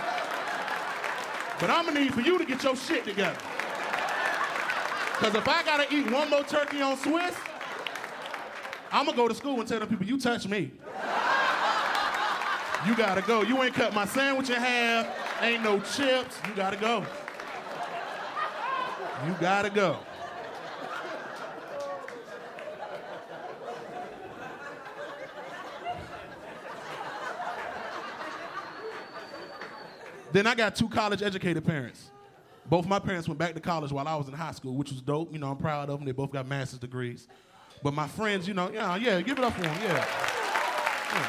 but 1.59 1.69
I'm 1.69 1.85
gonna 1.85 1.99
need 1.99 2.13
for 2.13 2.21
you 2.21 2.37
to 2.37 2.45
get 2.45 2.63
your 2.63 2.75
shit 2.75 3.05
together. 3.05 3.37
Because 5.13 5.35
if 5.35 5.47
I 5.47 5.63
gotta 5.63 5.93
eat 5.93 6.09
one 6.11 6.29
more 6.29 6.43
turkey 6.43 6.81
on 6.81 6.95
Swiss, 6.97 7.35
I'm 8.93 9.05
gonna 9.05 9.17
go 9.17 9.27
to 9.27 9.33
school 9.33 9.59
and 9.59 9.67
tell 9.67 9.79
them 9.79 9.89
people, 9.89 10.05
you 10.05 10.19
touch 10.19 10.47
me. 10.47 10.71
You 12.85 12.95
gotta 12.95 13.23
go. 13.23 13.41
You 13.41 13.63
ain't 13.63 13.73
cut 13.73 13.91
my 13.91 14.05
sandwich 14.05 14.51
in 14.51 14.55
half, 14.57 15.41
ain't 15.41 15.63
no 15.63 15.79
chips. 15.79 16.37
You 16.47 16.53
gotta 16.55 16.77
go. 16.77 17.03
You 19.25 19.35
gotta 19.41 19.71
go. 19.71 19.97
Then 30.31 30.45
I 30.45 30.53
got 30.53 30.75
two 30.75 30.87
college 30.87 31.23
educated 31.23 31.65
parents. 31.65 32.11
Both 32.67 32.85
my 32.85 32.99
parents 32.99 33.27
went 33.27 33.39
back 33.39 33.55
to 33.55 33.59
college 33.59 33.91
while 33.91 34.07
I 34.07 34.15
was 34.15 34.27
in 34.27 34.35
high 34.35 34.51
school, 34.51 34.75
which 34.75 34.91
was 34.91 35.01
dope. 35.01 35.33
You 35.33 35.39
know, 35.39 35.49
I'm 35.49 35.57
proud 35.57 35.89
of 35.89 35.97
them. 35.97 36.05
They 36.05 36.11
both 36.11 36.31
got 36.31 36.47
master's 36.47 36.79
degrees. 36.79 37.27
But 37.83 37.93
my 37.93 38.07
friends, 38.07 38.47
you 38.47 38.53
know, 38.53 38.71
yeah, 38.71 38.95
yeah, 38.95 39.21
give 39.21 39.37
it 39.37 39.43
up 39.43 39.53
for 39.53 39.61
them, 39.61 39.77
yeah. 39.83 39.93
yeah. 41.13 41.27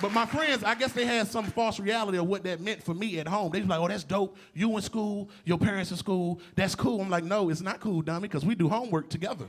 But 0.00 0.12
my 0.12 0.26
friends, 0.26 0.62
I 0.62 0.74
guess 0.76 0.92
they 0.92 1.04
had 1.04 1.26
some 1.26 1.44
false 1.46 1.80
reality 1.80 2.18
of 2.18 2.26
what 2.26 2.44
that 2.44 2.60
meant 2.60 2.82
for 2.82 2.94
me 2.94 3.18
at 3.18 3.26
home. 3.26 3.50
They 3.50 3.60
was 3.60 3.68
like, 3.68 3.80
oh, 3.80 3.88
that's 3.88 4.04
dope. 4.04 4.36
You 4.54 4.74
in 4.76 4.82
school, 4.82 5.28
your 5.44 5.58
parents 5.58 5.90
in 5.90 5.96
school, 5.96 6.40
that's 6.54 6.74
cool. 6.74 7.00
I'm 7.00 7.10
like, 7.10 7.24
no, 7.24 7.50
it's 7.50 7.60
not 7.60 7.80
cool, 7.80 8.00
dummy, 8.00 8.28
because 8.28 8.46
we 8.46 8.54
do 8.54 8.68
homework 8.68 9.08
together. 9.08 9.46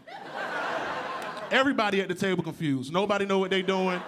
Everybody 1.52 2.02
at 2.02 2.08
the 2.08 2.16
table 2.16 2.44
confused. 2.44 2.92
Nobody 2.92 3.26
know 3.26 3.38
what 3.38 3.52
they 3.52 3.62
doing. 3.62 4.02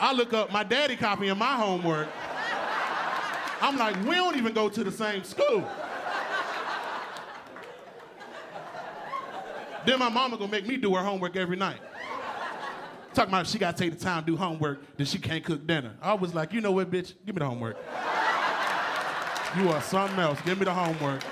I 0.00 0.12
look 0.12 0.32
up 0.32 0.50
my 0.50 0.64
daddy 0.64 0.96
copying 0.96 1.38
my 1.38 1.54
homework. 1.54 2.08
I'm 3.60 3.78
like, 3.78 3.94
we 4.04 4.16
don't 4.16 4.36
even 4.36 4.52
go 4.52 4.68
to 4.68 4.82
the 4.82 4.90
same 4.90 5.22
school. 5.22 5.64
Then 9.84 9.98
my 9.98 10.08
mama 10.08 10.36
gonna 10.36 10.50
make 10.50 10.66
me 10.66 10.76
do 10.76 10.94
her 10.94 11.02
homework 11.02 11.36
every 11.36 11.56
night. 11.56 11.80
Talking 13.14 13.34
about 13.34 13.46
she 13.46 13.58
gotta 13.58 13.76
take 13.76 13.98
the 13.98 14.02
time 14.02 14.24
to 14.24 14.30
do 14.30 14.36
homework, 14.36 14.96
then 14.96 15.06
she 15.06 15.18
can't 15.18 15.44
cook 15.44 15.66
dinner. 15.66 15.94
I 16.00 16.14
was 16.14 16.34
like, 16.34 16.52
you 16.52 16.60
know 16.60 16.72
what, 16.72 16.90
bitch? 16.90 17.14
Give 17.26 17.34
me 17.34 17.40
the 17.40 17.46
homework. 17.46 17.76
You 19.58 19.68
are 19.68 19.82
something 19.82 20.18
else. 20.18 20.40
Give 20.42 20.58
me 20.58 20.64
the 20.64 20.72
homework. 20.72 21.22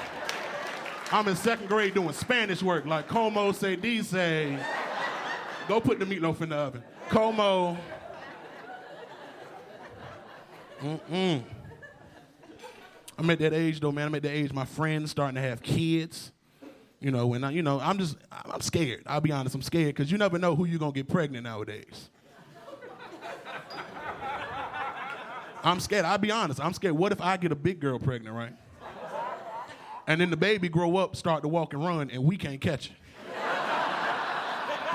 I'm 1.11 1.27
in 1.27 1.37
second 1.37 1.69
grade 1.69 1.95
doing 1.95 2.13
Spanish 2.13 2.63
work, 2.63 2.85
like 2.85 3.09
como 3.09 3.53
se 3.53 3.77
dice. 3.77 4.61
Go 5.67 5.81
put 5.81 5.99
the 5.99 6.05
meatloaf 6.05 6.41
in 6.43 6.51
the 6.51 6.57
oven. 6.57 6.83
Como. 7.09 7.77
Mm-mm. 10.83 11.43
I'm 13.19 13.31
at 13.31 13.39
that 13.39 13.53
age 13.53 13.81
though, 13.81 13.93
man. 13.93 14.07
I'm 14.07 14.15
at 14.15 14.23
that 14.23 14.33
age. 14.33 14.53
My 14.53 14.65
friends 14.65 15.11
starting 15.11 15.35
to 15.37 15.41
have 15.41 15.63
kids. 15.63 16.33
You 17.01 17.11
know, 17.11 17.33
and 17.33 17.47
I, 17.47 17.51
you 17.51 17.63
know, 17.63 17.81
I'm 17.81 17.99
just, 17.99 18.17
I'm 18.31 18.61
scared. 18.61 19.03
I'll 19.07 19.23
be 19.23 19.33
honest, 19.33 19.55
I'm 19.55 19.63
scared 19.63 19.95
because 19.95 20.13
you 20.13 20.19
never 20.19 20.39
know 20.39 20.55
who 20.55 20.67
you're 20.67 20.79
gonna 20.79 20.93
get 20.93 21.09
pregnant 21.09 21.45
nowadays. 21.45 22.11
I'm 25.63 25.81
scared. 25.81 26.05
I'll 26.05 26.19
be 26.19 26.31
honest. 26.31 26.61
I'm 26.61 26.73
scared. 26.73 26.95
What 26.95 27.13
if 27.13 27.21
I 27.21 27.37
get 27.37 27.53
a 27.53 27.57
big 27.57 27.81
girl 27.81 27.99
pregnant, 27.99 28.35
right? 28.35 28.55
And 30.07 30.21
then 30.21 30.31
the 30.31 30.37
baby 30.37 30.69
grow 30.69 30.97
up, 30.97 31.17
start 31.17 31.43
to 31.43 31.49
walk 31.49 31.73
and 31.73 31.85
run, 31.85 32.11
and 32.11 32.25
we 32.25 32.37
can't 32.37 32.61
catch 32.61 32.91
it. 32.91 32.97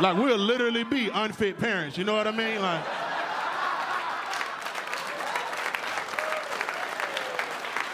like 0.01 0.17
we'll 0.17 0.37
literally 0.37 0.83
be 0.83 1.09
unfit 1.09 1.57
parents. 1.57 1.97
You 1.97 2.03
know 2.03 2.15
what 2.15 2.27
I 2.27 2.31
mean? 2.31 2.61
Like. 2.61 2.83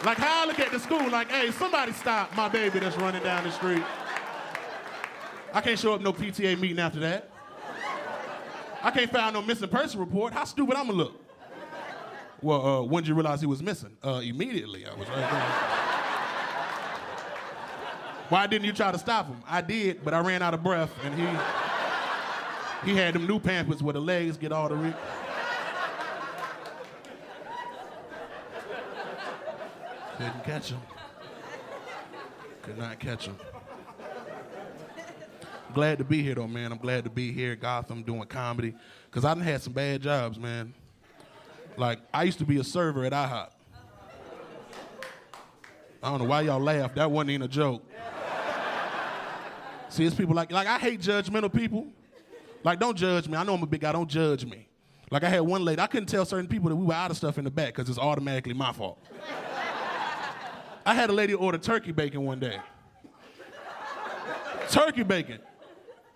Like 0.03 0.18
how 0.18 0.43
I 0.43 0.45
look 0.47 0.59
at 0.59 0.72
the 0.72 0.80
school, 0.80 1.09
like, 1.12 1.30
hey, 1.30 1.51
somebody 1.51 1.91
stop 1.91 2.36
my 2.36 2.49
baby 2.49 2.80
that's 2.80 2.97
running 2.97 3.22
down 3.22 3.43
the 3.43 3.51
street. 3.51 3.84
I 5.54 5.62
can't 5.62 5.78
show 5.78 5.93
up 5.93 6.02
no 6.02 6.14
PTA 6.14 6.60
meeting 6.60 6.80
after 6.80 6.99
that. 7.02 7.30
I 8.84 8.89
can't 8.91 9.12
find 9.12 9.34
no 9.34 9.41
missing 9.41 9.68
person 9.70 9.99
report. 9.99 10.34
How 10.34 10.43
stupid 10.45 10.76
I'm 10.76 10.88
gonna 10.88 10.97
look? 10.97 11.22
Well, 12.41 12.66
uh, 12.66 12.82
when 12.84 13.04
did 13.04 13.10
you 13.10 13.16
realize 13.16 13.39
he 13.41 13.45
was 13.45 13.62
missing? 13.62 13.95
Uh, 14.04 14.22
immediately, 14.24 14.86
I 14.88 14.95
was 14.95 15.08
right 15.10 15.18
there. 15.18 15.41
Why 18.30 18.47
didn't 18.47 18.66
you 18.66 18.72
try 18.74 18.91
to 18.91 18.97
stop 18.97 19.28
him? 19.28 19.43
I 19.47 19.62
did, 19.62 20.04
but 20.04 20.14
I 20.14 20.20
ran 20.22 20.41
out 20.41 20.54
of 20.54 20.64
breath, 20.64 20.91
and 21.04 21.14
he 21.14 21.28
he 22.89 22.97
had 22.97 23.14
them 23.14 23.28
new 23.28 23.39
pampers 23.39 23.84
where 23.84 23.93
the 23.93 23.99
legs 23.99 24.38
get 24.38 24.52
all 24.52 24.70
the. 24.70 24.76
Re- 24.76 24.93
Couldn't 30.18 30.43
catch 30.43 30.70
him. 30.70 30.80
Could 32.62 32.78
not 32.78 32.99
catch 32.99 33.26
him. 33.26 33.36
I'm 35.72 35.76
glad 35.76 36.00
to 36.00 36.04
be 36.04 36.22
here 36.22 36.36
though, 36.36 36.50
man. 36.50 36.74
I'm 36.74 36.80
glad 36.80 37.06
to 37.06 37.10
be 37.10 37.32
here, 37.32 37.56
Gotham, 37.56 38.04
doing 38.04 38.26
comedy. 38.26 38.76
Cause 39.10 39.24
I 39.24 39.34
done 39.34 39.42
had 39.42 39.62
some 39.62 39.72
bad 39.72 40.02
jobs, 40.02 40.38
man. 40.38 40.74
Like 41.78 42.00
I 42.14 42.24
used 42.24 42.40
to 42.40 42.46
be 42.46 42.60
a 42.60 42.64
server 42.66 43.06
at 43.06 43.14
IHOP. 43.14 43.52
I 46.04 46.10
don't 46.10 46.20
know 46.20 46.26
why 46.26 46.42
y'all 46.42 46.60
laugh. 46.60 46.94
That 46.96 47.10
wasn't 47.10 47.30
even 47.30 47.44
a 47.44 47.48
joke. 47.48 47.90
See, 49.88 50.04
it's 50.04 50.14
people 50.14 50.36
like 50.36 50.52
like 50.52 50.68
I 50.68 50.78
hate 50.78 51.00
judgmental 51.00 51.54
people. 51.54 51.88
Like, 52.66 52.78
don't 52.78 52.98
judge 52.98 53.30
me. 53.30 53.38
I 53.38 53.44
know 53.46 53.54
I'm 53.54 53.64
a 53.64 53.66
big 53.66 53.80
guy. 53.80 53.94
Don't 53.94 54.10
judge 54.10 54.44
me. 54.44 54.68
Like 55.10 55.24
I 55.24 55.30
had 55.30 55.40
one 55.40 55.64
lady. 55.64 55.82
I 55.82 55.88
couldn't 55.88 56.10
tell 56.10 56.26
certain 56.26 56.50
people 56.50 56.68
that 56.68 56.76
we 56.76 56.86
were 56.86 56.94
out 56.94 57.12
of 57.12 57.18
stuff 57.18 57.38
in 57.38 57.46
the 57.46 57.50
back 57.50 57.76
because 57.76 57.88
it's 57.88 57.98
automatically 57.98 58.54
my 58.54 58.74
fault. 58.74 59.02
I 60.86 60.94
had 60.94 61.10
a 61.10 61.14
lady 61.14 61.34
order 61.34 61.58
turkey 61.58 61.94
bacon 61.94 62.26
one 62.26 62.42
day. 62.42 62.60
turkey 64.70 65.04
bacon. 65.04 65.40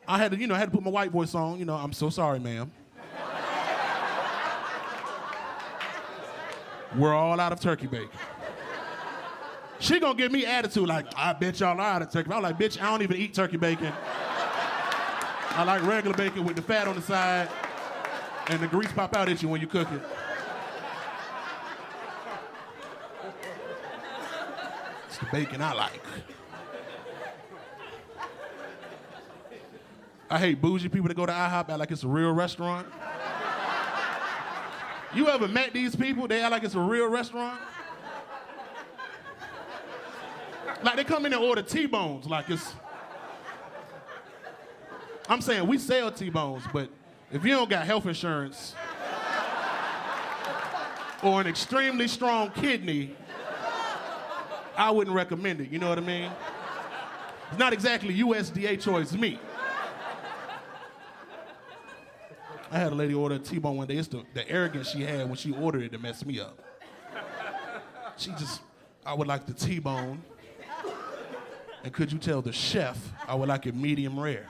I 0.07 0.17
had 0.17 0.31
to, 0.31 0.37
you 0.37 0.47
know, 0.47 0.55
I 0.55 0.59
had 0.59 0.71
to 0.71 0.75
put 0.75 0.83
my 0.83 0.91
white 0.91 1.11
voice 1.11 1.33
on. 1.35 1.59
You 1.59 1.65
know, 1.65 1.75
I'm 1.75 1.93
so 1.93 2.09
sorry, 2.09 2.39
ma'am. 2.39 2.71
We're 6.95 7.13
all 7.13 7.39
out 7.39 7.51
of 7.51 7.59
turkey 7.59 7.87
bacon. 7.87 8.09
She 9.79 9.99
gonna 9.99 10.15
give 10.15 10.31
me 10.31 10.45
attitude 10.45 10.87
like, 10.87 11.05
I 11.17 11.33
bet 11.33 11.59
y'all 11.59 11.79
are 11.79 11.81
out 11.81 12.01
of 12.01 12.09
turkey. 12.09 12.31
I'm 12.31 12.41
like, 12.41 12.57
bitch, 12.57 12.81
I 12.81 12.85
don't 12.89 13.01
even 13.01 13.17
eat 13.17 13.33
turkey 13.33 13.57
bacon. 13.57 13.91
I 15.57 15.63
like 15.63 15.83
regular 15.83 16.15
bacon 16.15 16.45
with 16.45 16.55
the 16.55 16.61
fat 16.61 16.87
on 16.87 16.95
the 16.95 17.01
side 17.01 17.49
and 18.47 18.61
the 18.61 18.67
grease 18.67 18.91
pop 18.91 19.15
out 19.15 19.27
at 19.29 19.41
you 19.41 19.49
when 19.49 19.59
you 19.61 19.67
cook 19.67 19.91
it. 19.91 20.01
It's 25.07 25.17
the 25.17 25.25
bacon 25.31 25.61
I 25.61 25.73
like. 25.73 26.01
I 30.29 30.39
hate 30.39 30.61
bougie 30.61 30.89
people 30.89 31.07
that 31.07 31.13
go 31.15 31.25
to 31.25 31.31
IHOP 31.31 31.69
act 31.69 31.79
like 31.79 31.91
it's 31.91 32.03
a 32.03 32.07
real 32.07 32.31
restaurant. 32.31 32.87
You 35.13 35.29
ever 35.29 35.47
met 35.47 35.71
these 35.71 35.95
people? 35.95 36.27
They 36.27 36.41
act 36.41 36.51
like 36.51 36.63
it's 36.63 36.75
a 36.75 36.79
real 36.79 37.07
restaurant. 37.09 37.59
Like 40.83 40.97
they 40.97 41.03
come 41.03 41.25
in 41.25 41.33
and 41.33 41.41
order 41.41 41.61
T-bones 41.61 42.27
like 42.27 42.49
it's. 42.49 42.73
I'm 45.29 45.41
saying 45.41 45.65
we 45.67 45.77
sell 45.77 46.11
T-bones, 46.11 46.63
but 46.73 46.89
if 47.31 47.43
you 47.43 47.51
don't 47.51 47.69
got 47.69 47.85
health 47.85 48.05
insurance 48.05 48.75
or 51.23 51.41
an 51.41 51.47
extremely 51.47 52.07
strong 52.07 52.51
kidney, 52.51 53.15
I 54.77 54.91
wouldn't 54.91 55.15
recommend 55.15 55.61
it. 55.61 55.69
You 55.69 55.79
know 55.79 55.89
what 55.89 55.97
I 55.97 56.01
mean? 56.01 56.31
It's 57.49 57.59
not 57.59 57.73
exactly 57.73 58.13
USDA 58.15 58.81
choice 58.81 59.13
meat. 59.13 59.39
I 62.71 62.79
had 62.79 62.91
a 62.91 62.95
lady 62.95 63.13
order 63.13 63.35
a 63.35 63.39
T-bone 63.39 63.77
one 63.77 63.87
day. 63.87 63.97
It's 63.97 64.07
the, 64.07 64.23
the 64.33 64.47
arrogance 64.49 64.89
she 64.89 65.01
had 65.01 65.27
when 65.27 65.35
she 65.35 65.51
ordered 65.53 65.83
it 65.83 65.91
that 65.91 66.01
messed 66.01 66.25
me 66.25 66.39
up. 66.39 66.59
She 68.17 68.31
just, 68.31 68.61
I 69.05 69.13
would 69.13 69.27
like 69.27 69.45
the 69.45 69.53
T-bone. 69.53 70.21
And 71.83 71.93
could 71.93 72.11
you 72.11 72.17
tell 72.17 72.41
the 72.41 72.51
chef 72.51 72.97
I 73.27 73.35
would 73.35 73.47
like 73.47 73.67
it 73.67 73.75
medium 73.75 74.19
rare? 74.19 74.47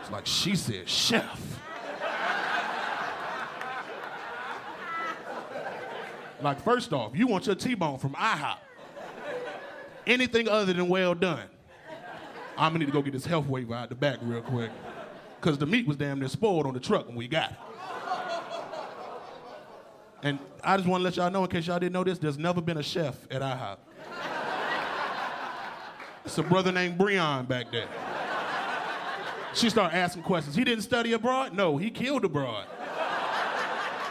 It's 0.00 0.10
like 0.10 0.26
she 0.26 0.56
said, 0.56 0.88
chef. 0.88 1.60
Like, 6.40 6.62
first 6.62 6.92
off, 6.92 7.12
you 7.14 7.26
want 7.26 7.46
your 7.46 7.56
T-bone 7.56 7.98
from 7.98 8.14
IHOP. 8.14 8.58
Anything 10.06 10.48
other 10.48 10.72
than 10.72 10.88
well 10.88 11.14
done. 11.14 11.48
I'm 12.56 12.72
gonna 12.72 12.78
need 12.78 12.86
to 12.86 12.92
go 12.92 13.02
get 13.02 13.12
this 13.12 13.26
health 13.26 13.46
waiver 13.46 13.74
out 13.74 13.88
the 13.88 13.94
back 13.94 14.18
real 14.22 14.40
quick. 14.40 14.70
Cause 15.40 15.58
the 15.58 15.66
meat 15.66 15.86
was 15.86 15.96
damn 15.96 16.18
near 16.18 16.28
spoiled 16.28 16.66
on 16.66 16.74
the 16.74 16.80
truck 16.80 17.06
when 17.06 17.16
we 17.16 17.28
got 17.28 17.50
it. 17.50 17.56
And 20.22 20.38
I 20.64 20.76
just 20.76 20.88
want 20.88 21.00
to 21.00 21.04
let 21.04 21.16
y'all 21.16 21.30
know, 21.30 21.44
in 21.44 21.50
case 21.50 21.66
y'all 21.66 21.78
didn't 21.78 21.92
know 21.92 22.02
this, 22.02 22.18
there's 22.18 22.38
never 22.38 22.60
been 22.60 22.78
a 22.78 22.82
chef 22.82 23.14
at 23.30 23.42
IHOP. 23.42 23.76
It's 26.24 26.38
a 26.38 26.42
brother 26.42 26.72
named 26.72 26.98
Breon 26.98 27.46
back 27.46 27.70
there. 27.70 27.86
She 29.54 29.70
started 29.70 29.96
asking 29.96 30.24
questions. 30.24 30.56
He 30.56 30.64
didn't 30.64 30.82
study 30.82 31.12
abroad? 31.12 31.54
No, 31.54 31.76
he 31.76 31.90
killed 31.90 32.24
abroad. 32.24 32.66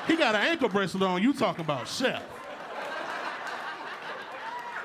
He 0.07 0.15
got 0.15 0.36
an 0.36 0.41
ankle 0.41 0.69
bracelet 0.69 1.03
on. 1.03 1.21
You 1.21 1.34
talking 1.34 1.65
about 1.65 1.88
chef? 1.88 2.23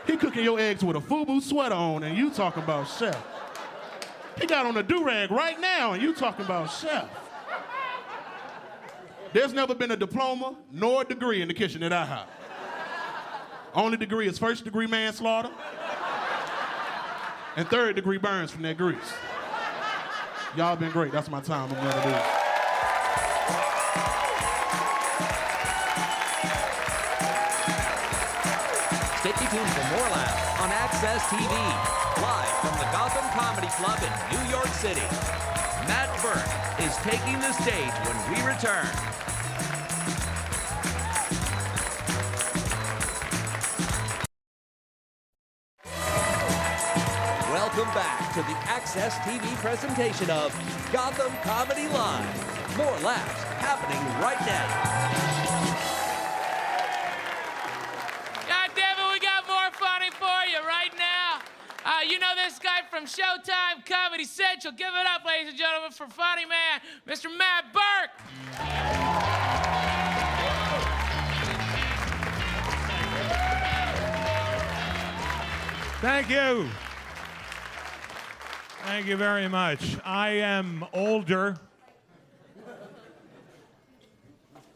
He 0.06 0.16
cooking 0.16 0.42
your 0.42 0.58
eggs 0.58 0.82
with 0.82 0.96
a 0.96 1.00
FUBU 1.00 1.42
sweater 1.42 1.74
on, 1.74 2.02
and 2.02 2.16
you 2.16 2.30
talking 2.30 2.62
about 2.62 2.88
chef. 2.88 3.16
He 4.38 4.46
got 4.46 4.66
on 4.66 4.76
a 4.76 4.82
do-rag 4.82 5.30
right 5.30 5.58
now, 5.60 5.92
and 5.92 6.02
you 6.02 6.14
talking 6.14 6.44
about 6.44 6.70
chef. 6.70 7.08
There's 9.32 9.52
never 9.52 9.74
been 9.74 9.90
a 9.92 9.96
diploma 9.96 10.56
nor 10.72 11.02
a 11.02 11.04
degree 11.04 11.40
in 11.40 11.48
the 11.48 11.54
kitchen 11.54 11.82
at 11.82 11.92
IHOP. 11.92 12.26
Only 13.74 13.96
degree 13.96 14.26
is 14.26 14.38
first 14.38 14.64
degree 14.64 14.86
manslaughter 14.86 15.50
and 17.56 17.68
third 17.68 17.96
degree 17.96 18.18
burns 18.18 18.50
from 18.50 18.62
that 18.62 18.76
grease. 18.76 18.96
Y'all 20.56 20.74
been 20.74 20.90
great. 20.90 21.12
That's 21.12 21.30
my 21.30 21.40
time. 21.40 21.70
I'm 21.70 21.76
gonna 21.76 22.02
do 22.02 22.10
it. 22.10 22.24
Stay 29.20 29.32
tuned 29.32 29.68
for 29.68 29.96
more 29.96 30.08
laughs 30.10 30.49
on 30.60 30.70
Access 30.72 31.22
TV, 31.28 31.48
live 32.20 32.54
from 32.60 32.76
the 32.76 32.84
Gotham 32.92 33.24
Comedy 33.32 33.68
Club 33.80 33.98
in 34.04 34.12
New 34.36 34.50
York 34.50 34.68
City. 34.68 35.00
Matt 35.88 36.10
Burke 36.20 36.84
is 36.84 36.94
taking 36.96 37.40
the 37.40 37.50
stage 37.52 37.96
when 38.04 38.16
we 38.28 38.36
return. 38.44 38.84
Welcome 47.50 47.94
back 47.94 48.34
to 48.34 48.40
the 48.42 48.56
Access 48.68 49.14
TV 49.20 49.40
presentation 49.62 50.28
of 50.28 50.52
Gotham 50.92 51.32
Comedy 51.42 51.88
Live. 51.88 52.76
More 52.76 52.98
laughs 53.00 53.42
happening 53.64 54.04
right 54.20 54.40
now. 54.44 55.89
Uh, 61.90 62.02
you 62.08 62.20
know 62.20 62.34
this 62.36 62.60
guy 62.60 62.82
from 62.88 63.04
Showtime 63.04 63.84
Comedy 63.84 64.22
Central. 64.24 64.72
Give 64.72 64.86
it 64.86 65.06
up, 65.12 65.24
ladies 65.26 65.48
and 65.48 65.58
gentlemen, 65.58 65.90
for 65.90 66.06
funny 66.06 66.44
man, 66.46 66.80
Mr. 67.04 67.36
Matt 67.36 67.64
Burke. 67.72 68.10
Thank 76.00 76.30
you. 76.30 76.68
Thank 78.84 79.06
you 79.08 79.16
very 79.16 79.48
much. 79.48 79.96
I 80.04 80.30
am 80.30 80.84
older. 80.92 81.56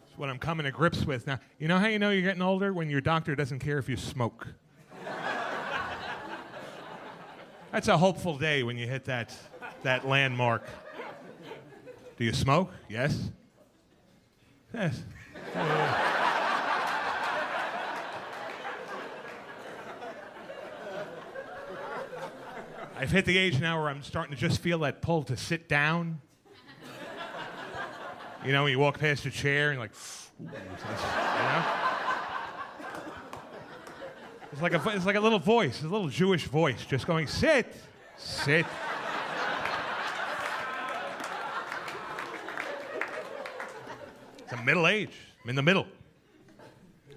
It's 0.08 0.18
what 0.18 0.30
I'm 0.30 0.38
coming 0.38 0.64
to 0.64 0.72
grips 0.72 1.06
with 1.06 1.28
now. 1.28 1.38
You 1.60 1.68
know 1.68 1.78
how 1.78 1.86
you 1.86 2.00
know 2.00 2.10
you're 2.10 2.22
getting 2.22 2.42
older? 2.42 2.72
When 2.72 2.90
your 2.90 3.00
doctor 3.00 3.36
doesn't 3.36 3.60
care 3.60 3.78
if 3.78 3.88
you 3.88 3.96
smoke. 3.96 4.48
That's 7.74 7.88
a 7.88 7.98
hopeful 7.98 8.38
day 8.38 8.62
when 8.62 8.78
you 8.78 8.86
hit 8.86 9.06
that, 9.06 9.36
that 9.82 10.06
landmark. 10.06 10.62
Do 12.16 12.24
you 12.24 12.32
smoke? 12.32 12.70
Yes. 12.88 13.32
Yes. 14.72 15.02
I've 22.96 23.10
hit 23.10 23.24
the 23.24 23.36
age 23.36 23.58
now 23.58 23.80
where 23.80 23.90
I'm 23.90 24.04
starting 24.04 24.32
to 24.36 24.40
just 24.40 24.60
feel 24.60 24.78
that 24.78 25.02
pull 25.02 25.24
to 25.24 25.36
sit 25.36 25.68
down. 25.68 26.20
You 28.46 28.52
know, 28.52 28.62
when 28.62 28.70
you 28.70 28.78
walk 28.78 29.00
past 29.00 29.26
a 29.26 29.32
chair 29.32 29.72
and 29.72 29.80
like, 29.80 29.90
"Ooh," 29.90 30.46
it's 30.46 30.84
nice," 30.84 31.02
you 31.02 31.42
know? 31.42 31.93
It's 34.54 34.62
like, 34.62 34.72
a, 34.72 34.90
it's 34.90 35.04
like 35.04 35.16
a 35.16 35.20
little 35.20 35.40
voice, 35.40 35.82
a 35.82 35.88
little 35.88 36.06
Jewish 36.06 36.44
voice 36.44 36.86
just 36.86 37.08
going, 37.08 37.26
sit, 37.26 37.74
sit. 38.16 38.64
It's 44.38 44.52
a 44.52 44.56
middle 44.62 44.86
age. 44.86 45.10
I'm 45.42 45.50
in 45.50 45.56
the 45.56 45.62
middle. 45.62 45.88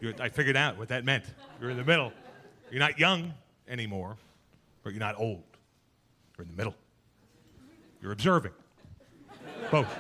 You're, 0.01 0.15
I 0.19 0.29
figured 0.29 0.57
out 0.57 0.79
what 0.79 0.88
that 0.88 1.05
meant. 1.05 1.25
You're 1.61 1.69
in 1.69 1.77
the 1.77 1.83
middle. 1.83 2.11
You're 2.71 2.79
not 2.79 2.97
young 2.97 3.35
anymore, 3.67 4.17
but 4.81 4.93
you're 4.93 4.99
not 4.99 5.13
old. 5.19 5.43
You're 6.35 6.45
in 6.45 6.49
the 6.49 6.57
middle. 6.57 6.75
You're 8.01 8.13
observing. 8.13 8.53
Both. 9.69 9.95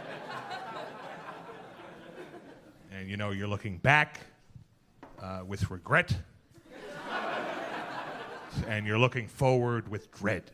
And 2.91 3.07
you 3.07 3.15
know, 3.15 3.29
you're 3.29 3.47
looking 3.47 3.77
back 3.77 4.21
uh, 5.21 5.41
with 5.45 5.69
regret, 5.69 6.17
and 8.67 8.85
you're 8.85 8.97
looking 8.97 9.27
forward 9.27 9.87
with 9.87 10.11
dread. 10.11 10.51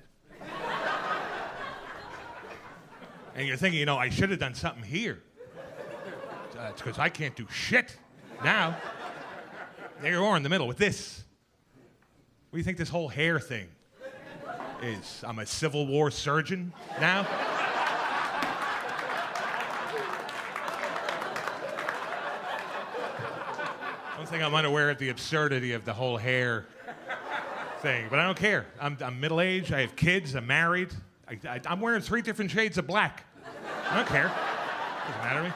And 3.35 3.47
you're 3.47 3.57
thinking, 3.57 3.79
you 3.79 3.85
know, 3.85 3.97
I 3.97 4.09
should 4.09 4.29
have 4.29 4.39
done 4.39 4.53
something 4.53 4.83
here. 4.83 5.23
Uh, 6.57 6.67
it's 6.69 6.81
because 6.81 6.99
I 6.99 7.09
can't 7.09 7.35
do 7.35 7.47
shit 7.51 7.97
now. 8.43 8.77
There 10.01 10.11
you 10.11 10.23
are 10.23 10.37
in 10.37 10.43
the 10.43 10.49
middle 10.49 10.67
with 10.67 10.77
this. 10.77 11.23
What 12.49 12.57
do 12.57 12.59
you 12.59 12.63
think 12.63 12.77
this 12.77 12.89
whole 12.89 13.07
hair 13.07 13.39
thing 13.39 13.67
is? 14.83 15.23
I'm 15.25 15.39
a 15.39 15.45
Civil 15.45 15.87
War 15.87 16.11
surgeon 16.11 16.71
now? 17.01 17.25
I 24.05 24.17
don't 24.17 24.29
think 24.29 24.43
I'm 24.43 24.53
unaware 24.53 24.91
of 24.91 24.99
the 24.99 25.09
absurdity 25.09 25.73
of 25.73 25.85
the 25.85 25.93
whole 25.93 26.17
hair 26.17 26.67
thing, 27.83 28.07
but 28.09 28.17
I 28.17 28.25
don't 28.25 28.37
care. 28.37 28.65
I'm, 28.79 28.97
I'm 29.01 29.19
middle 29.19 29.41
aged, 29.41 29.73
I 29.73 29.81
have 29.81 29.97
kids, 29.97 30.35
I'm 30.35 30.47
married. 30.47 30.93
I, 31.27 31.59
I'm 31.65 31.81
wearing 31.81 32.01
three 32.01 32.21
different 32.21 32.49
shades 32.49 32.77
of 32.77 32.87
black. 32.87 33.25
I 33.89 33.97
don't 33.97 34.07
care. 34.07 34.31
Doesn't 35.07 35.21
matter 35.21 35.39
to 35.41 35.47
me. 35.49 35.53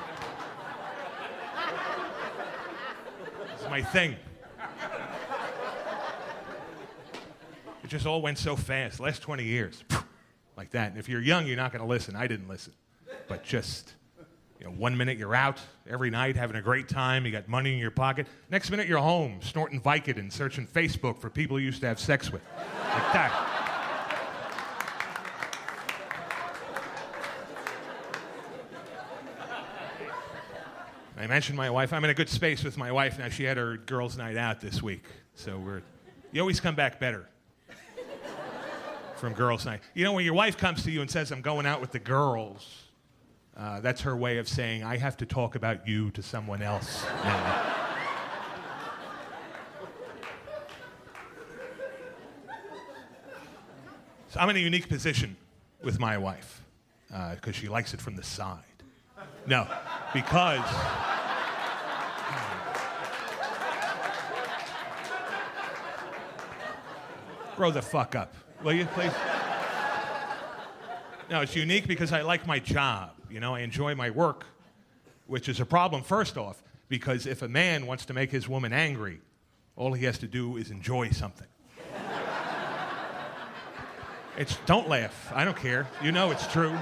It's 3.54 3.70
my 3.70 3.82
thing. 3.82 4.16
It 7.82 7.88
just 7.88 8.06
all 8.06 8.22
went 8.22 8.38
so 8.38 8.58
fast. 8.58 9.00
Last 9.00 9.22
20 9.22 9.46
years, 9.46 9.86
like 10.58 10.72
that. 10.72 10.90
And 10.90 11.00
if 11.00 11.08
you're 11.08 11.22
young, 11.22 11.48
you're 11.48 11.56
not 11.56 11.72
going 11.72 11.82
to 11.82 11.88
listen. 11.88 12.18
I 12.18 12.28
didn't 12.28 12.50
listen. 12.50 12.74
But 13.30 13.46
just, 13.46 13.94
you 14.60 14.66
know, 14.66 14.72
one 14.72 14.98
minute 14.98 15.18
you're 15.18 15.36
out 15.36 15.60
every 15.88 16.10
night 16.10 16.36
having 16.36 16.56
a 16.56 16.62
great 16.62 16.90
time, 16.90 17.26
you 17.26 17.32
got 17.32 17.48
money 17.48 17.74
in 17.74 17.80
your 17.80 17.92
pocket. 17.92 18.28
Next 18.50 18.72
minute 18.72 18.88
you're 18.88 18.98
home 19.00 19.40
snorting 19.42 19.80
Vicodin, 19.80 20.32
searching 20.32 20.66
Facebook 20.66 21.20
for 21.20 21.30
people 21.30 21.60
you 21.60 21.68
used 21.68 21.82
to 21.82 21.88
have 21.88 22.00
sex 22.00 22.32
with. 22.32 22.42
Like 22.56 23.14
that. 23.14 23.58
I 31.20 31.26
mentioned 31.26 31.58
my 31.58 31.70
wife. 31.70 31.94
I'm 31.94 32.04
in 32.04 32.12
a 32.12 32.14
good 32.14 32.30
space 32.30 32.64
with 32.64 32.78
my 32.78 32.92
wife 32.92 33.18
now. 33.18 33.28
She 33.30 33.44
had 33.44 33.58
her 33.58 33.78
girls' 33.78 34.18
night 34.18 34.38
out 34.38 34.62
this 34.62 34.84
week, 34.84 35.04
so 35.34 35.58
we're. 35.58 35.82
You 36.32 36.42
always 36.42 36.60
come 36.60 36.76
back 36.76 37.00
better 37.00 37.28
from 39.16 39.34
girls' 39.34 39.66
night. 39.66 39.82
You 39.96 40.04
know, 40.04 40.14
when 40.14 40.26
your 40.26 40.36
wife 40.36 40.58
comes 40.58 40.84
to 40.84 40.92
you 40.92 41.02
and 41.02 41.10
says, 41.10 41.32
"I'm 41.32 41.42
going 41.42 41.66
out 41.66 41.82
with 41.82 41.92
the 41.92 42.00
girls," 42.00 42.87
uh, 43.58 43.80
that's 43.80 44.02
her 44.02 44.16
way 44.16 44.38
of 44.38 44.48
saying, 44.48 44.84
"I 44.84 44.98
have 44.98 45.18
to 45.18 45.26
talk 45.26 45.56
about 45.56 45.88
you 45.88 46.12
to 46.12 46.22
someone 46.22 46.62
else." 46.62 47.04
now." 47.24 47.64
so 54.30 54.40
I'm 54.40 54.50
in 54.50 54.58
a 54.58 54.60
unique 54.60 54.88
position 54.88 55.36
with 55.82 56.00
my 56.00 56.18
wife 56.18 56.64
because 57.36 57.56
she 57.56 57.68
likes 57.68 57.94
it 57.94 58.02
from 58.02 58.16
the 58.16 58.24
side. 58.24 58.64
No, 59.48 59.68
because. 60.14 60.62
Grow 67.56 67.72
the 67.72 67.82
fuck 67.82 68.16
up, 68.16 68.36
will 68.62 68.74
you, 68.74 68.86
please? 68.86 69.12
No, 71.30 71.42
it's 71.42 71.56
unique 71.56 71.88
because 71.88 72.14
I 72.14 72.22
like 72.22 72.48
my 72.48 72.60
job. 72.60 73.12
You 73.30 73.40
know, 73.42 73.56
I 73.56 73.60
enjoy 73.60 73.96
my 73.96 74.10
work, 74.10 74.46
which 75.26 75.50
is 75.50 75.60
a 75.60 75.66
problem, 75.66 76.02
first 76.04 76.38
off, 76.38 76.64
because 76.88 77.28
if 77.28 77.42
a 77.42 77.50
man 77.50 77.86
wants 77.86 78.06
to 78.06 78.14
make 78.14 78.32
his 78.32 78.48
woman 78.48 78.72
angry, 78.72 79.20
all 79.76 79.92
he 79.92 80.06
has 80.06 80.18
to 80.20 80.28
do 80.28 80.56
is 80.56 80.72
enjoy 80.72 81.10
something. 81.10 81.48
It's 84.38 84.56
don't 84.68 84.88
laugh. 84.88 85.32
I 85.34 85.44
don't 85.44 85.58
care. 85.58 85.88
You 86.04 86.12
know 86.12 86.30
it's 86.32 86.46
true. 86.48 86.78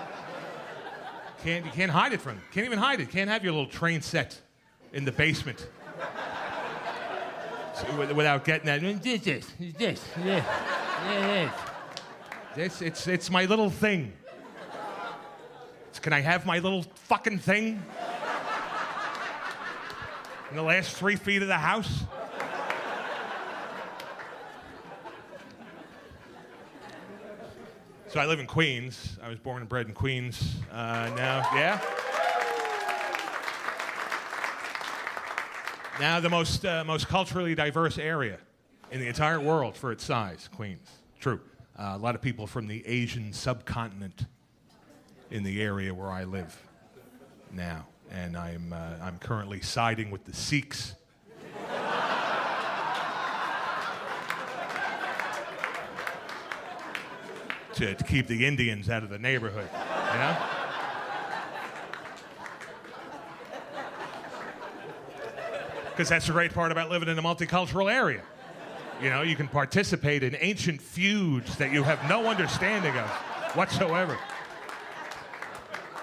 Can't 1.43 1.65
you 1.65 1.71
can't 1.71 1.91
hide 1.91 2.11
it 2.11 2.21
from. 2.21 2.39
Can't 2.51 2.65
even 2.65 2.77
hide 2.77 2.99
it. 2.99 3.09
Can't 3.09 3.29
have 3.29 3.43
your 3.43 3.53
little 3.53 3.69
train 3.69 4.01
set 4.01 4.39
in 4.91 5.05
the 5.05 5.11
basement. 5.11 5.65
So, 7.75 7.85
wi- 7.87 8.11
without 8.11 8.43
getting 8.43 8.65
that. 8.65 8.81
This, 8.81 9.21
this, 9.21 9.45
this, 9.59 9.73
this, 9.77 10.03
this. 10.17 11.51
This, 12.55 12.81
it's, 12.81 13.07
it's 13.07 13.29
my 13.29 13.45
little 13.45 13.69
thing. 13.69 14.13
Can 16.05 16.13
I 16.13 16.21
have 16.21 16.45
my 16.45 16.59
little 16.59 16.83
fucking 16.83 17.39
thing? 17.39 17.81
In 20.51 20.55
the 20.55 20.61
last 20.61 20.95
three 20.95 21.15
feet 21.15 21.41
of 21.41 21.47
the 21.47 21.57
house? 21.57 22.03
So 28.07 28.19
I 28.19 28.27
live 28.27 28.39
in 28.39 28.45
Queens. 28.45 29.17
I 29.23 29.29
was 29.29 29.39
born 29.39 29.61
and 29.61 29.67
bred 29.67 29.87
in 29.87 29.95
Queens. 29.95 30.57
Uh, 30.71 31.09
now, 31.17 31.41
yeah? 31.55 31.81
Now 35.99 36.19
the 36.19 36.29
most, 36.29 36.63
uh, 36.63 36.83
most 36.85 37.07
culturally 37.07 37.55
diverse 37.55 37.97
area 37.97 38.37
in 38.91 38.99
the 38.99 39.07
entire 39.07 39.39
world 39.39 39.75
for 39.75 39.91
its 39.91 40.03
size, 40.03 40.51
Queens. 40.55 40.87
True. 41.19 41.41
Uh, 41.75 41.93
a 41.95 41.97
lot 41.97 42.13
of 42.13 42.21
people 42.21 42.45
from 42.45 42.67
the 42.67 42.85
Asian 42.85 43.33
subcontinent 43.33 44.27
in 45.36 45.43
the 45.43 45.61
area 45.61 45.93
where 45.93 46.09
I 46.09 46.23
live 46.23 46.57
now. 47.51 47.86
And 48.09 48.38
I'm, 48.38 48.71
uh, 48.71 48.93
I'm 49.01 49.17
currently 49.17 49.59
siding 49.59 50.09
with 50.09 50.23
the 50.23 50.33
Sikhs. 50.33 50.95
to, 57.73 57.93
to 57.93 58.03
keep 58.05 58.27
the 58.27 58.45
Indians 58.45 58.89
out 58.89 59.03
of 59.03 59.09
the 59.09 59.19
neighborhood, 59.19 59.67
you 59.73 60.19
know? 60.19 60.38
Because 65.91 66.07
that's 66.07 66.27
the 66.27 66.31
great 66.31 66.53
part 66.53 66.71
about 66.71 66.89
living 66.89 67.09
in 67.09 67.19
a 67.19 67.21
multicultural 67.21 67.91
area. 67.91 68.21
You 69.01 69.09
know, 69.09 69.21
you 69.21 69.36
can 69.36 69.49
participate 69.49 70.23
in 70.23 70.38
ancient 70.39 70.81
feuds 70.81 71.57
that 71.57 71.73
you 71.73 71.83
have 71.83 72.07
no 72.07 72.27
understanding 72.27 72.95
of 72.95 73.09
whatsoever. 73.57 74.17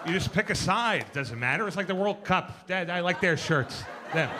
You 0.06 0.12
just 0.12 0.32
pick 0.32 0.50
a 0.50 0.54
side. 0.54 1.06
Doesn't 1.12 1.38
matter. 1.38 1.66
It's 1.68 1.76
like 1.76 1.86
the 1.86 1.94
World 1.94 2.24
Cup. 2.24 2.66
Dad, 2.66 2.90
I 2.90 3.00
like 3.00 3.20
their 3.20 3.36
shirts. 3.36 3.84
Them. 4.12 4.30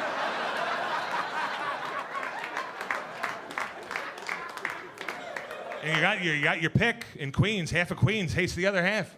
And 5.83 5.97
you 5.97 6.01
got 6.01 6.23
your, 6.23 6.35
you 6.35 6.45
got 6.45 6.61
your 6.61 6.71
pick 6.71 7.05
in 7.17 7.33
Queens. 7.33 7.71
Half 7.71 7.91
of 7.91 7.97
Queens 7.97 8.33
hates 8.33 8.55
the 8.55 8.67
other 8.67 8.83
half. 8.83 9.17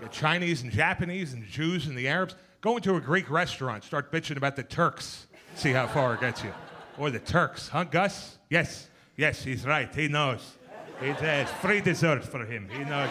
Got 0.00 0.10
Chinese 0.10 0.62
and 0.62 0.72
Japanese 0.72 1.32
and 1.32 1.46
Jews 1.46 1.86
and 1.86 1.96
the 1.96 2.08
Arabs. 2.08 2.34
Go 2.60 2.76
into 2.76 2.96
a 2.96 3.00
Greek 3.00 3.30
restaurant, 3.30 3.84
start 3.84 4.10
bitching 4.10 4.36
about 4.36 4.56
the 4.56 4.62
Turks. 4.62 5.26
See 5.54 5.70
how 5.70 5.86
far 5.86 6.14
it 6.14 6.20
gets 6.20 6.42
you. 6.42 6.52
Or 6.98 7.10
the 7.10 7.18
Turks, 7.18 7.68
huh, 7.68 7.84
Gus? 7.84 8.38
Yes, 8.50 8.88
yes, 9.16 9.44
he's 9.44 9.64
right. 9.64 9.94
He 9.94 10.08
knows. 10.08 10.40
It's 11.00 11.22
uh, 11.22 11.44
free 11.60 11.80
dessert 11.80 12.24
for 12.24 12.44
him. 12.44 12.68
He 12.70 12.84
knows. 12.84 13.10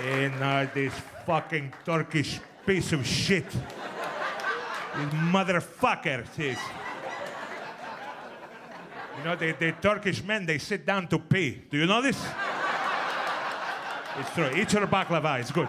And 0.00 0.42
uh, 0.42 0.66
this 0.72 0.92
fucking 1.26 1.72
Turkish 1.84 2.40
piece 2.66 2.92
of 2.92 3.06
shit. 3.06 3.48
This 3.50 5.14
motherfucker. 5.14 6.24
This. 6.34 6.58
You 9.18 9.24
know, 9.24 9.36
the, 9.36 9.52
the 9.52 9.72
Turkish 9.80 10.24
men, 10.24 10.46
they 10.46 10.58
sit 10.58 10.86
down 10.86 11.06
to 11.08 11.18
pee. 11.18 11.62
Do 11.70 11.78
you 11.78 11.86
know 11.86 12.02
this? 12.02 12.18
It's 14.18 14.30
true. 14.34 14.50
Eat 14.54 14.72
your 14.72 14.86
baklava. 14.86 15.40
It's 15.40 15.50
good. 15.50 15.68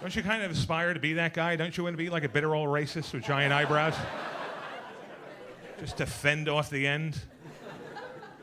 Don't 0.00 0.16
you 0.16 0.22
kind 0.22 0.42
of 0.42 0.50
aspire 0.50 0.94
to 0.94 1.00
be 1.00 1.12
that 1.14 1.34
guy? 1.34 1.56
Don't 1.56 1.76
you 1.76 1.84
want 1.84 1.92
to 1.94 1.98
be 1.98 2.08
like 2.08 2.24
a 2.24 2.28
bitter 2.28 2.54
old 2.54 2.68
racist 2.68 3.12
with 3.12 3.24
giant 3.24 3.52
eyebrows? 3.52 3.94
Just 5.80 5.98
to 5.98 6.06
fend 6.06 6.48
off 6.48 6.70
the 6.70 6.86
end? 6.86 7.18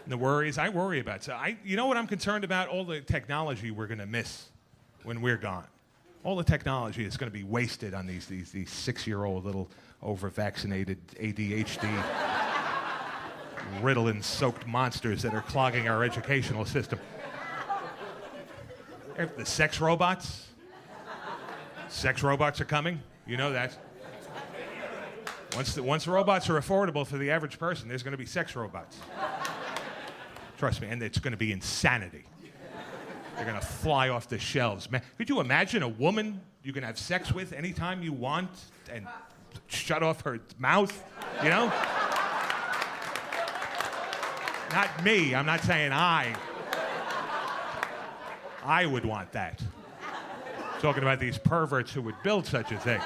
And 0.04 0.12
the 0.12 0.18
worries 0.18 0.58
I 0.58 0.70
worry 0.70 1.00
about. 1.00 1.24
So 1.24 1.34
I, 1.34 1.58
you 1.64 1.76
know 1.76 1.88
what 1.88 1.98
I'm 1.98 2.08
concerned 2.08 2.44
about? 2.44 2.68
All 2.68 2.86
the 2.86 3.02
technology 3.02 3.72
we're 3.72 3.88
going 3.88 4.00
to 4.00 4.06
miss 4.06 4.50
when 5.04 5.22
we're 5.22 5.38
gone. 5.38 5.66
All 6.24 6.36
the 6.36 6.44
technology 6.44 7.06
is 7.06 7.18
going 7.18 7.32
to 7.32 7.38
be 7.38 7.44
wasted 7.44 7.94
on 7.94 8.08
these, 8.08 8.26
these, 8.26 8.52
these 8.52 8.72
six-year-old 8.72 9.46
little 9.46 9.70
over-vaccinated 10.02 11.00
ADHD 11.20 12.04
Ritalin-soaked 13.82 14.68
monsters 14.68 15.22
that 15.24 15.34
are 15.34 15.42
clogging 15.42 15.88
our 15.88 16.04
educational 16.04 16.66
system. 16.66 17.00
The 19.38 19.46
sex 19.46 19.80
robots. 19.80 20.48
Sex 21.90 22.24
robots 22.24 22.62
are 22.62 22.66
coming. 22.66 23.02
You 23.26 23.38
know 23.38 23.52
that. 23.52 23.78
Once 25.56 25.74
the, 25.74 25.82
once 25.82 26.06
robots 26.08 26.50
are 26.50 26.60
affordable 26.60 27.08
for 27.08 27.18
the 27.18 27.32
average 27.32 27.58
person, 27.58 27.88
there's 27.88 28.04
going 28.04 28.12
to 28.12 28.18
be 28.18 28.26
sex 28.26 28.56
robots. 28.56 28.98
Trust 30.58 30.82
me, 30.82 30.90
and 30.90 31.02
it's 31.02 31.20
going 31.20 31.32
to 31.32 31.38
be 31.38 31.52
insanity. 31.52 32.26
They're 33.36 33.46
going 33.46 33.60
to 33.60 33.66
fly 33.66 34.10
off 34.10 34.28
the 34.28 34.40
shelves. 34.40 34.90
Man, 34.90 35.02
could 35.18 35.30
you 35.30 35.40
imagine 35.40 35.84
a 35.84 35.88
woman 35.88 36.42
you 36.64 36.74
can 36.74 36.84
have 36.84 36.98
sex 36.98 37.34
with 37.34 37.54
anytime 37.54 38.02
you 38.02 38.14
want 38.14 38.50
and 38.92 39.08
shut 39.68 40.04
off 40.04 40.22
her 40.22 40.40
mouth? 40.58 41.04
You 41.44 41.50
know? 41.50 41.72
Not 44.72 45.04
me. 45.04 45.36
I'm 45.36 45.46
not 45.46 45.62
saying 45.62 45.92
I. 45.94 46.36
I 48.64 48.86
would 48.86 49.06
want 49.06 49.32
that. 49.34 49.62
Talking 50.80 51.04
about 51.04 51.20
these 51.20 51.38
perverts 51.38 51.94
who 51.94 52.02
would 52.02 52.22
build 52.24 52.46
such 52.46 52.72
a 52.72 52.78
thing. 52.78 53.02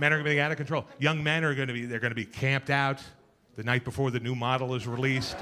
Men 0.00 0.14
are 0.14 0.16
going 0.16 0.24
to 0.24 0.30
be 0.30 0.40
out 0.40 0.50
of 0.50 0.56
control. 0.56 0.86
Young 0.98 1.22
men 1.22 1.44
are 1.44 1.54
going 1.54 1.68
to 1.68 1.74
be 1.74 1.84
they're 1.84 2.00
going 2.00 2.10
to 2.10 2.14
be 2.14 2.24
camped 2.24 2.70
out 2.70 3.02
the 3.56 3.62
night 3.62 3.84
before 3.84 4.10
the 4.10 4.18
new 4.18 4.34
model 4.34 4.74
is 4.74 4.86
released. 4.86 5.36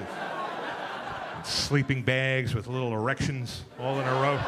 Sleeping 1.45 2.03
bags 2.03 2.57
with 2.57 2.67
little 2.67 2.93
erections 2.93 3.63
all 3.79 4.01
in 4.01 4.09
a 4.09 4.13
row. 4.15 4.41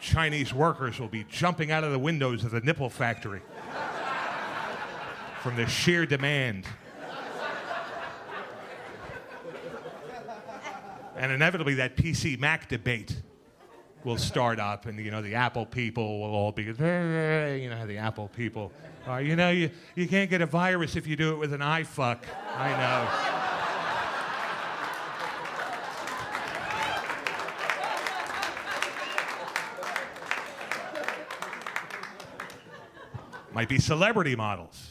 Chinese 0.00 0.52
workers 0.52 0.98
will 0.98 1.06
be 1.06 1.24
jumping 1.28 1.70
out 1.70 1.84
of 1.84 1.92
the 1.92 1.98
windows 1.98 2.42
of 2.42 2.50
the 2.50 2.60
nipple 2.60 2.90
factory 2.90 3.40
from 5.40 5.54
the 5.54 5.68
sheer 5.68 6.06
demand. 6.06 6.66
And 11.14 11.30
inevitably, 11.30 11.74
that 11.74 11.96
PC 11.96 12.36
Mac 12.36 12.68
debate 12.68 13.14
will 14.04 14.16
start 14.16 14.58
up, 14.58 14.86
and 14.86 14.98
you 14.98 15.10
know 15.10 15.22
the 15.22 15.34
Apple 15.34 15.66
people 15.66 16.20
will 16.20 16.34
all 16.34 16.52
be, 16.52 16.64
you 16.64 16.72
know 16.74 17.76
how 17.78 17.86
the 17.86 17.98
Apple 17.98 18.28
people 18.36 18.72
are. 19.06 19.20
You 19.20 19.36
know, 19.36 19.50
you, 19.50 19.70
you 19.94 20.08
can't 20.08 20.30
get 20.30 20.40
a 20.40 20.46
virus 20.46 20.96
if 20.96 21.06
you 21.06 21.16
do 21.16 21.32
it 21.32 21.36
with 21.36 21.52
an 21.52 21.60
iFuck. 21.60 22.18
I 22.56 22.70
know. 22.70 23.08
Might 33.52 33.68
be 33.68 33.78
celebrity 33.78 34.36
models. 34.36 34.90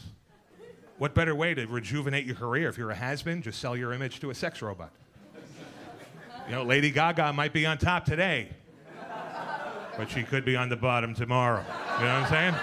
What 0.98 1.16
better 1.16 1.34
way 1.34 1.54
to 1.54 1.66
rejuvenate 1.66 2.26
your 2.26 2.36
career 2.36 2.68
if 2.68 2.78
you're 2.78 2.92
a 2.92 2.96
has-been? 2.96 3.42
Just 3.42 3.60
sell 3.60 3.76
your 3.78 3.94
image 3.94 4.20
to 4.20 4.32
a 4.32 4.36
sex 4.36 4.62
robot. 4.62 4.92
You 6.46 6.56
know, 6.56 6.64
Lady 6.64 6.92
Gaga 6.92 7.32
might 7.32 7.54
be 7.54 7.66
on 7.66 7.78
top 7.78 8.04
today, 8.04 8.50
but 10.00 10.10
she 10.10 10.24
could 10.24 10.46
be 10.46 10.56
on 10.56 10.70
the 10.70 10.78
bottom 10.78 11.14
tomorrow. 11.14 11.60
You 12.00 12.06
know 12.06 12.22
what 12.22 12.24
I'm 12.24 12.30
saying? 12.30 12.56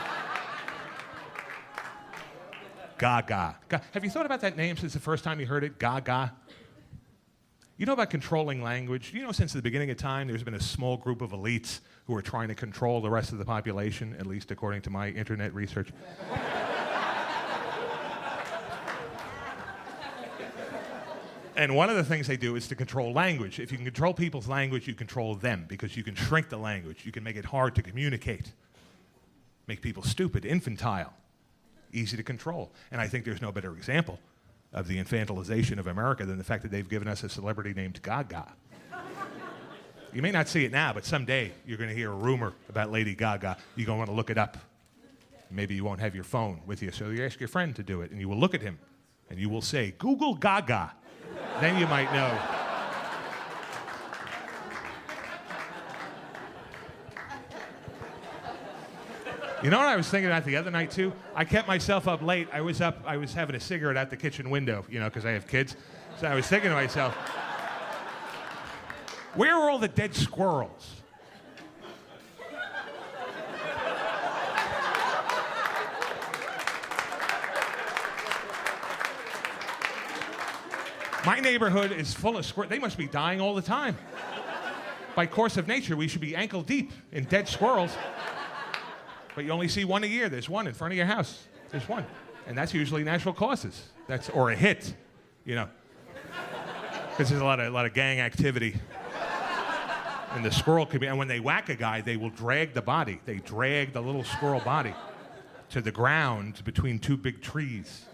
Gaga. 2.97 3.57
Ga- 3.68 3.80
Have 3.93 4.05
you 4.05 4.09
thought 4.11 4.24
about 4.24 4.41
that 4.41 4.57
name 4.57 4.74
since 4.78 4.95
the 4.95 5.01
first 5.01 5.22
time 5.22 5.39
you 5.39 5.45
heard 5.45 5.62
it? 5.62 5.78
Gaga. 5.78 6.32
You 7.76 7.84
know 7.84 7.93
about 7.93 8.09
controlling 8.09 8.62
language? 8.62 9.12
You 9.12 9.22
know, 9.22 9.32
since 9.32 9.53
the 9.53 9.61
beginning 9.61 9.91
of 9.91 9.99
time, 9.99 10.28
there's 10.28 10.43
been 10.45 10.55
a 10.55 10.61
small 10.61 10.97
group 10.97 11.20
of 11.20 11.32
elites 11.32 11.80
who 12.07 12.16
are 12.16 12.22
trying 12.22 12.49
to 12.49 12.55
control 12.55 13.03
the 13.03 13.11
rest 13.11 13.32
of 13.32 13.39
the 13.39 13.45
population, 13.45 14.16
at 14.18 14.24
least 14.26 14.51
according 14.51 14.80
to 14.80 14.89
my 14.91 15.11
internet 15.11 15.53
research. 15.53 15.91
And 21.57 21.74
one 21.74 21.88
of 21.88 21.96
the 21.96 22.04
things 22.04 22.26
they 22.26 22.36
do 22.36 22.54
is 22.54 22.68
to 22.68 22.74
control 22.74 23.12
language. 23.12 23.59
If 23.59 23.72
you 23.72 23.78
can 23.78 23.86
control 23.86 24.12
people's 24.12 24.46
language, 24.46 24.86
you 24.86 24.94
control 24.94 25.34
them 25.34 25.64
because 25.66 25.96
you 25.96 26.04
can 26.04 26.14
shrink 26.14 26.50
the 26.50 26.59
language. 26.59 27.07
You 27.07 27.12
can 27.12 27.24
make 27.24 27.36
it 27.36 27.46
hard 27.46 27.74
to 27.76 27.82
communicate, 27.82 28.52
make 29.66 29.80
people 29.80 30.02
stupid, 30.02 30.44
infantile, 30.44 31.14
easy 31.92 32.16
to 32.18 32.22
control. 32.22 32.72
And 32.90 33.00
I 33.00 33.09
think 33.09 33.24
there's 33.24 33.40
no 33.40 33.52
better 33.52 33.72
example 33.72 34.20
of 34.74 34.86
the 34.86 35.02
infantilization 35.02 35.78
of 35.78 35.86
America 35.86 36.26
than 36.26 36.36
the 36.36 36.44
fact 36.44 36.62
that 36.62 36.70
they've 36.70 36.88
given 36.88 37.09
us 37.09 37.24
a 37.24 37.28
celebrity 37.30 37.72
named 37.72 38.02
Gaga. 38.02 38.52
You 40.12 40.20
may 40.22 40.30
not 40.30 40.48
see 40.48 40.64
it 40.64 40.72
now, 40.72 40.92
but 40.92 41.07
someday 41.07 41.52
you're 41.66 41.78
going 41.78 41.90
to 41.90 41.96
hear 41.96 42.12
a 42.12 42.14
rumor 42.14 42.52
about 42.68 42.92
Lady 42.92 43.14
Gaga. 43.14 43.57
You're 43.76 43.86
going 43.86 43.96
to 43.96 43.98
want 43.98 44.11
to 44.11 44.16
look 44.16 44.28
it 44.28 44.38
up. 44.38 44.59
Maybe 45.50 45.74
you 45.74 45.84
won't 45.84 46.00
have 46.00 46.14
your 46.14 46.24
phone 46.24 46.61
with 46.66 46.82
you, 46.82 46.90
so 46.90 47.09
you 47.09 47.24
ask 47.24 47.40
your 47.40 47.48
friend 47.48 47.74
to 47.76 47.82
do 47.82 48.02
it, 48.02 48.11
and 48.11 48.20
you 48.20 48.28
will 48.28 48.38
look 48.38 48.54
at 48.54 48.61
him, 48.61 48.78
and 49.30 49.38
you 49.38 49.48
will 49.48 49.62
say, 49.62 49.94
Google 49.98 50.34
Gaga. 50.34 50.92
Then 51.61 51.78
you 51.78 51.86
might 51.86 52.12
know. 52.12 52.38
You 59.62 59.70
know 59.70 59.78
what 59.78 59.86
I 59.86 59.96
was 59.96 60.09
thinking 60.09 60.26
about 60.26 60.44
the 60.44 60.57
other 60.57 60.70
night 60.70 60.90
too? 60.90 61.12
I 61.34 61.44
kept 61.44 61.66
myself 61.66 62.07
up 62.07 62.22
late. 62.22 62.46
I 62.52 62.61
was 62.61 62.80
up. 62.80 63.02
I 63.07 63.16
was 63.16 63.32
having 63.32 63.57
a 63.57 63.61
cigarette 63.61 63.96
at 63.96 64.11
the 64.11 64.16
kitchen 64.16 64.50
window. 64.50 64.84
You 64.88 65.00
know, 65.00 65.07
because 65.07 65.24
I 65.24 65.30
have 65.30 65.48
kids. 65.48 65.76
So 66.20 66.26
I 66.26 66.34
was 66.34 66.46
thinking 66.46 66.70
to 66.70 66.76
myself, 66.76 67.14
where 69.34 69.54
are 69.54 69.70
all 69.70 69.78
the 69.78 69.88
dead 69.88 70.14
squirrels? 70.14 70.95
My 81.26 81.40
neighborhood 81.40 81.90
is 81.90 82.14
full 82.14 82.36
of 82.36 82.46
squirrels. 82.46 82.70
They 82.70 82.78
must 82.78 82.96
be 82.96 83.08
dying 83.08 83.40
all 83.40 83.56
the 83.56 83.60
time. 83.60 83.98
By 85.16 85.26
course 85.26 85.56
of 85.56 85.66
nature, 85.66 85.96
we 85.96 86.06
should 86.06 86.20
be 86.20 86.36
ankle 86.36 86.62
deep 86.62 86.92
in 87.10 87.24
dead 87.24 87.48
squirrels. 87.48 87.96
But 89.34 89.44
you 89.44 89.50
only 89.50 89.66
see 89.66 89.84
one 89.84 90.04
a 90.04 90.06
year. 90.06 90.28
There's 90.28 90.48
one 90.48 90.68
in 90.68 90.72
front 90.72 90.92
of 90.92 90.96
your 90.96 91.06
house. 91.06 91.48
There's 91.70 91.88
one. 91.88 92.06
And 92.46 92.56
that's 92.56 92.72
usually 92.72 93.02
natural 93.02 93.34
causes. 93.34 93.88
That's 94.06 94.28
or 94.30 94.50
a 94.50 94.56
hit, 94.56 94.94
you 95.44 95.56
know. 95.56 95.68
Because 97.10 97.30
there's 97.30 97.42
a 97.42 97.44
lot 97.44 97.58
of 97.58 97.66
a 97.66 97.70
lot 97.70 97.86
of 97.86 97.92
gang 97.92 98.20
activity 98.20 98.76
in 100.36 100.42
the 100.42 100.52
squirrel 100.52 100.86
community. 100.86 101.08
And 101.08 101.18
when 101.18 101.26
they 101.26 101.40
whack 101.40 101.70
a 101.70 101.74
guy, 101.74 102.02
they 102.02 102.16
will 102.16 102.30
drag 102.30 102.72
the 102.72 102.82
body. 102.82 103.20
They 103.24 103.38
drag 103.38 103.92
the 103.92 104.00
little 104.00 104.22
squirrel 104.22 104.60
body 104.60 104.94
to 105.70 105.80
the 105.80 105.90
ground 105.90 106.62
between 106.64 107.00
two 107.00 107.16
big 107.16 107.42
trees. 107.42 108.04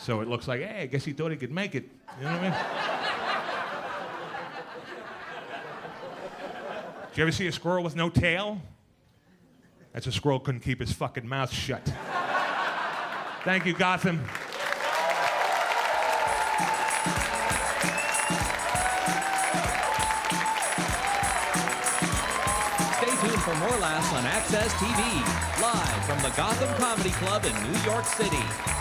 So 0.00 0.22
it 0.22 0.28
looks 0.28 0.48
like, 0.48 0.62
hey, 0.62 0.82
I 0.82 0.86
guess 0.86 1.04
he 1.04 1.12
thought 1.12 1.30
he 1.30 1.36
could 1.36 1.52
make 1.52 1.74
it. 1.74 1.84
You 2.18 2.24
know 2.24 2.32
what 2.32 2.40
I 2.40 2.42
mean? 2.42 2.54
Did 7.10 7.18
you 7.18 7.22
ever 7.24 7.32
see 7.32 7.46
a 7.48 7.52
squirrel 7.52 7.84
with 7.84 7.96
no 7.96 8.08
tail? 8.08 8.62
That's 9.92 10.06
a 10.06 10.12
squirrel 10.12 10.40
couldn't 10.40 10.60
keep 10.60 10.80
his 10.80 10.92
fucking 10.92 11.28
mouth 11.28 11.52
shut. 11.52 11.84
Thank 13.44 13.66
you, 13.66 13.74
Gotham. 13.74 14.24
Stay 22.96 23.28
tuned 23.28 23.42
for 23.42 23.54
more 23.56 23.78
laughs 23.80 24.12
on 24.14 24.24
Access 24.24 24.72
TV, 24.74 25.60
live 25.60 26.04
from 26.06 26.18
the 26.22 26.34
Gotham 26.36 26.74
Comedy 26.82 27.10
Club 27.10 27.44
in 27.44 27.52
New 27.70 27.78
York 27.80 28.06
City. 28.06 28.79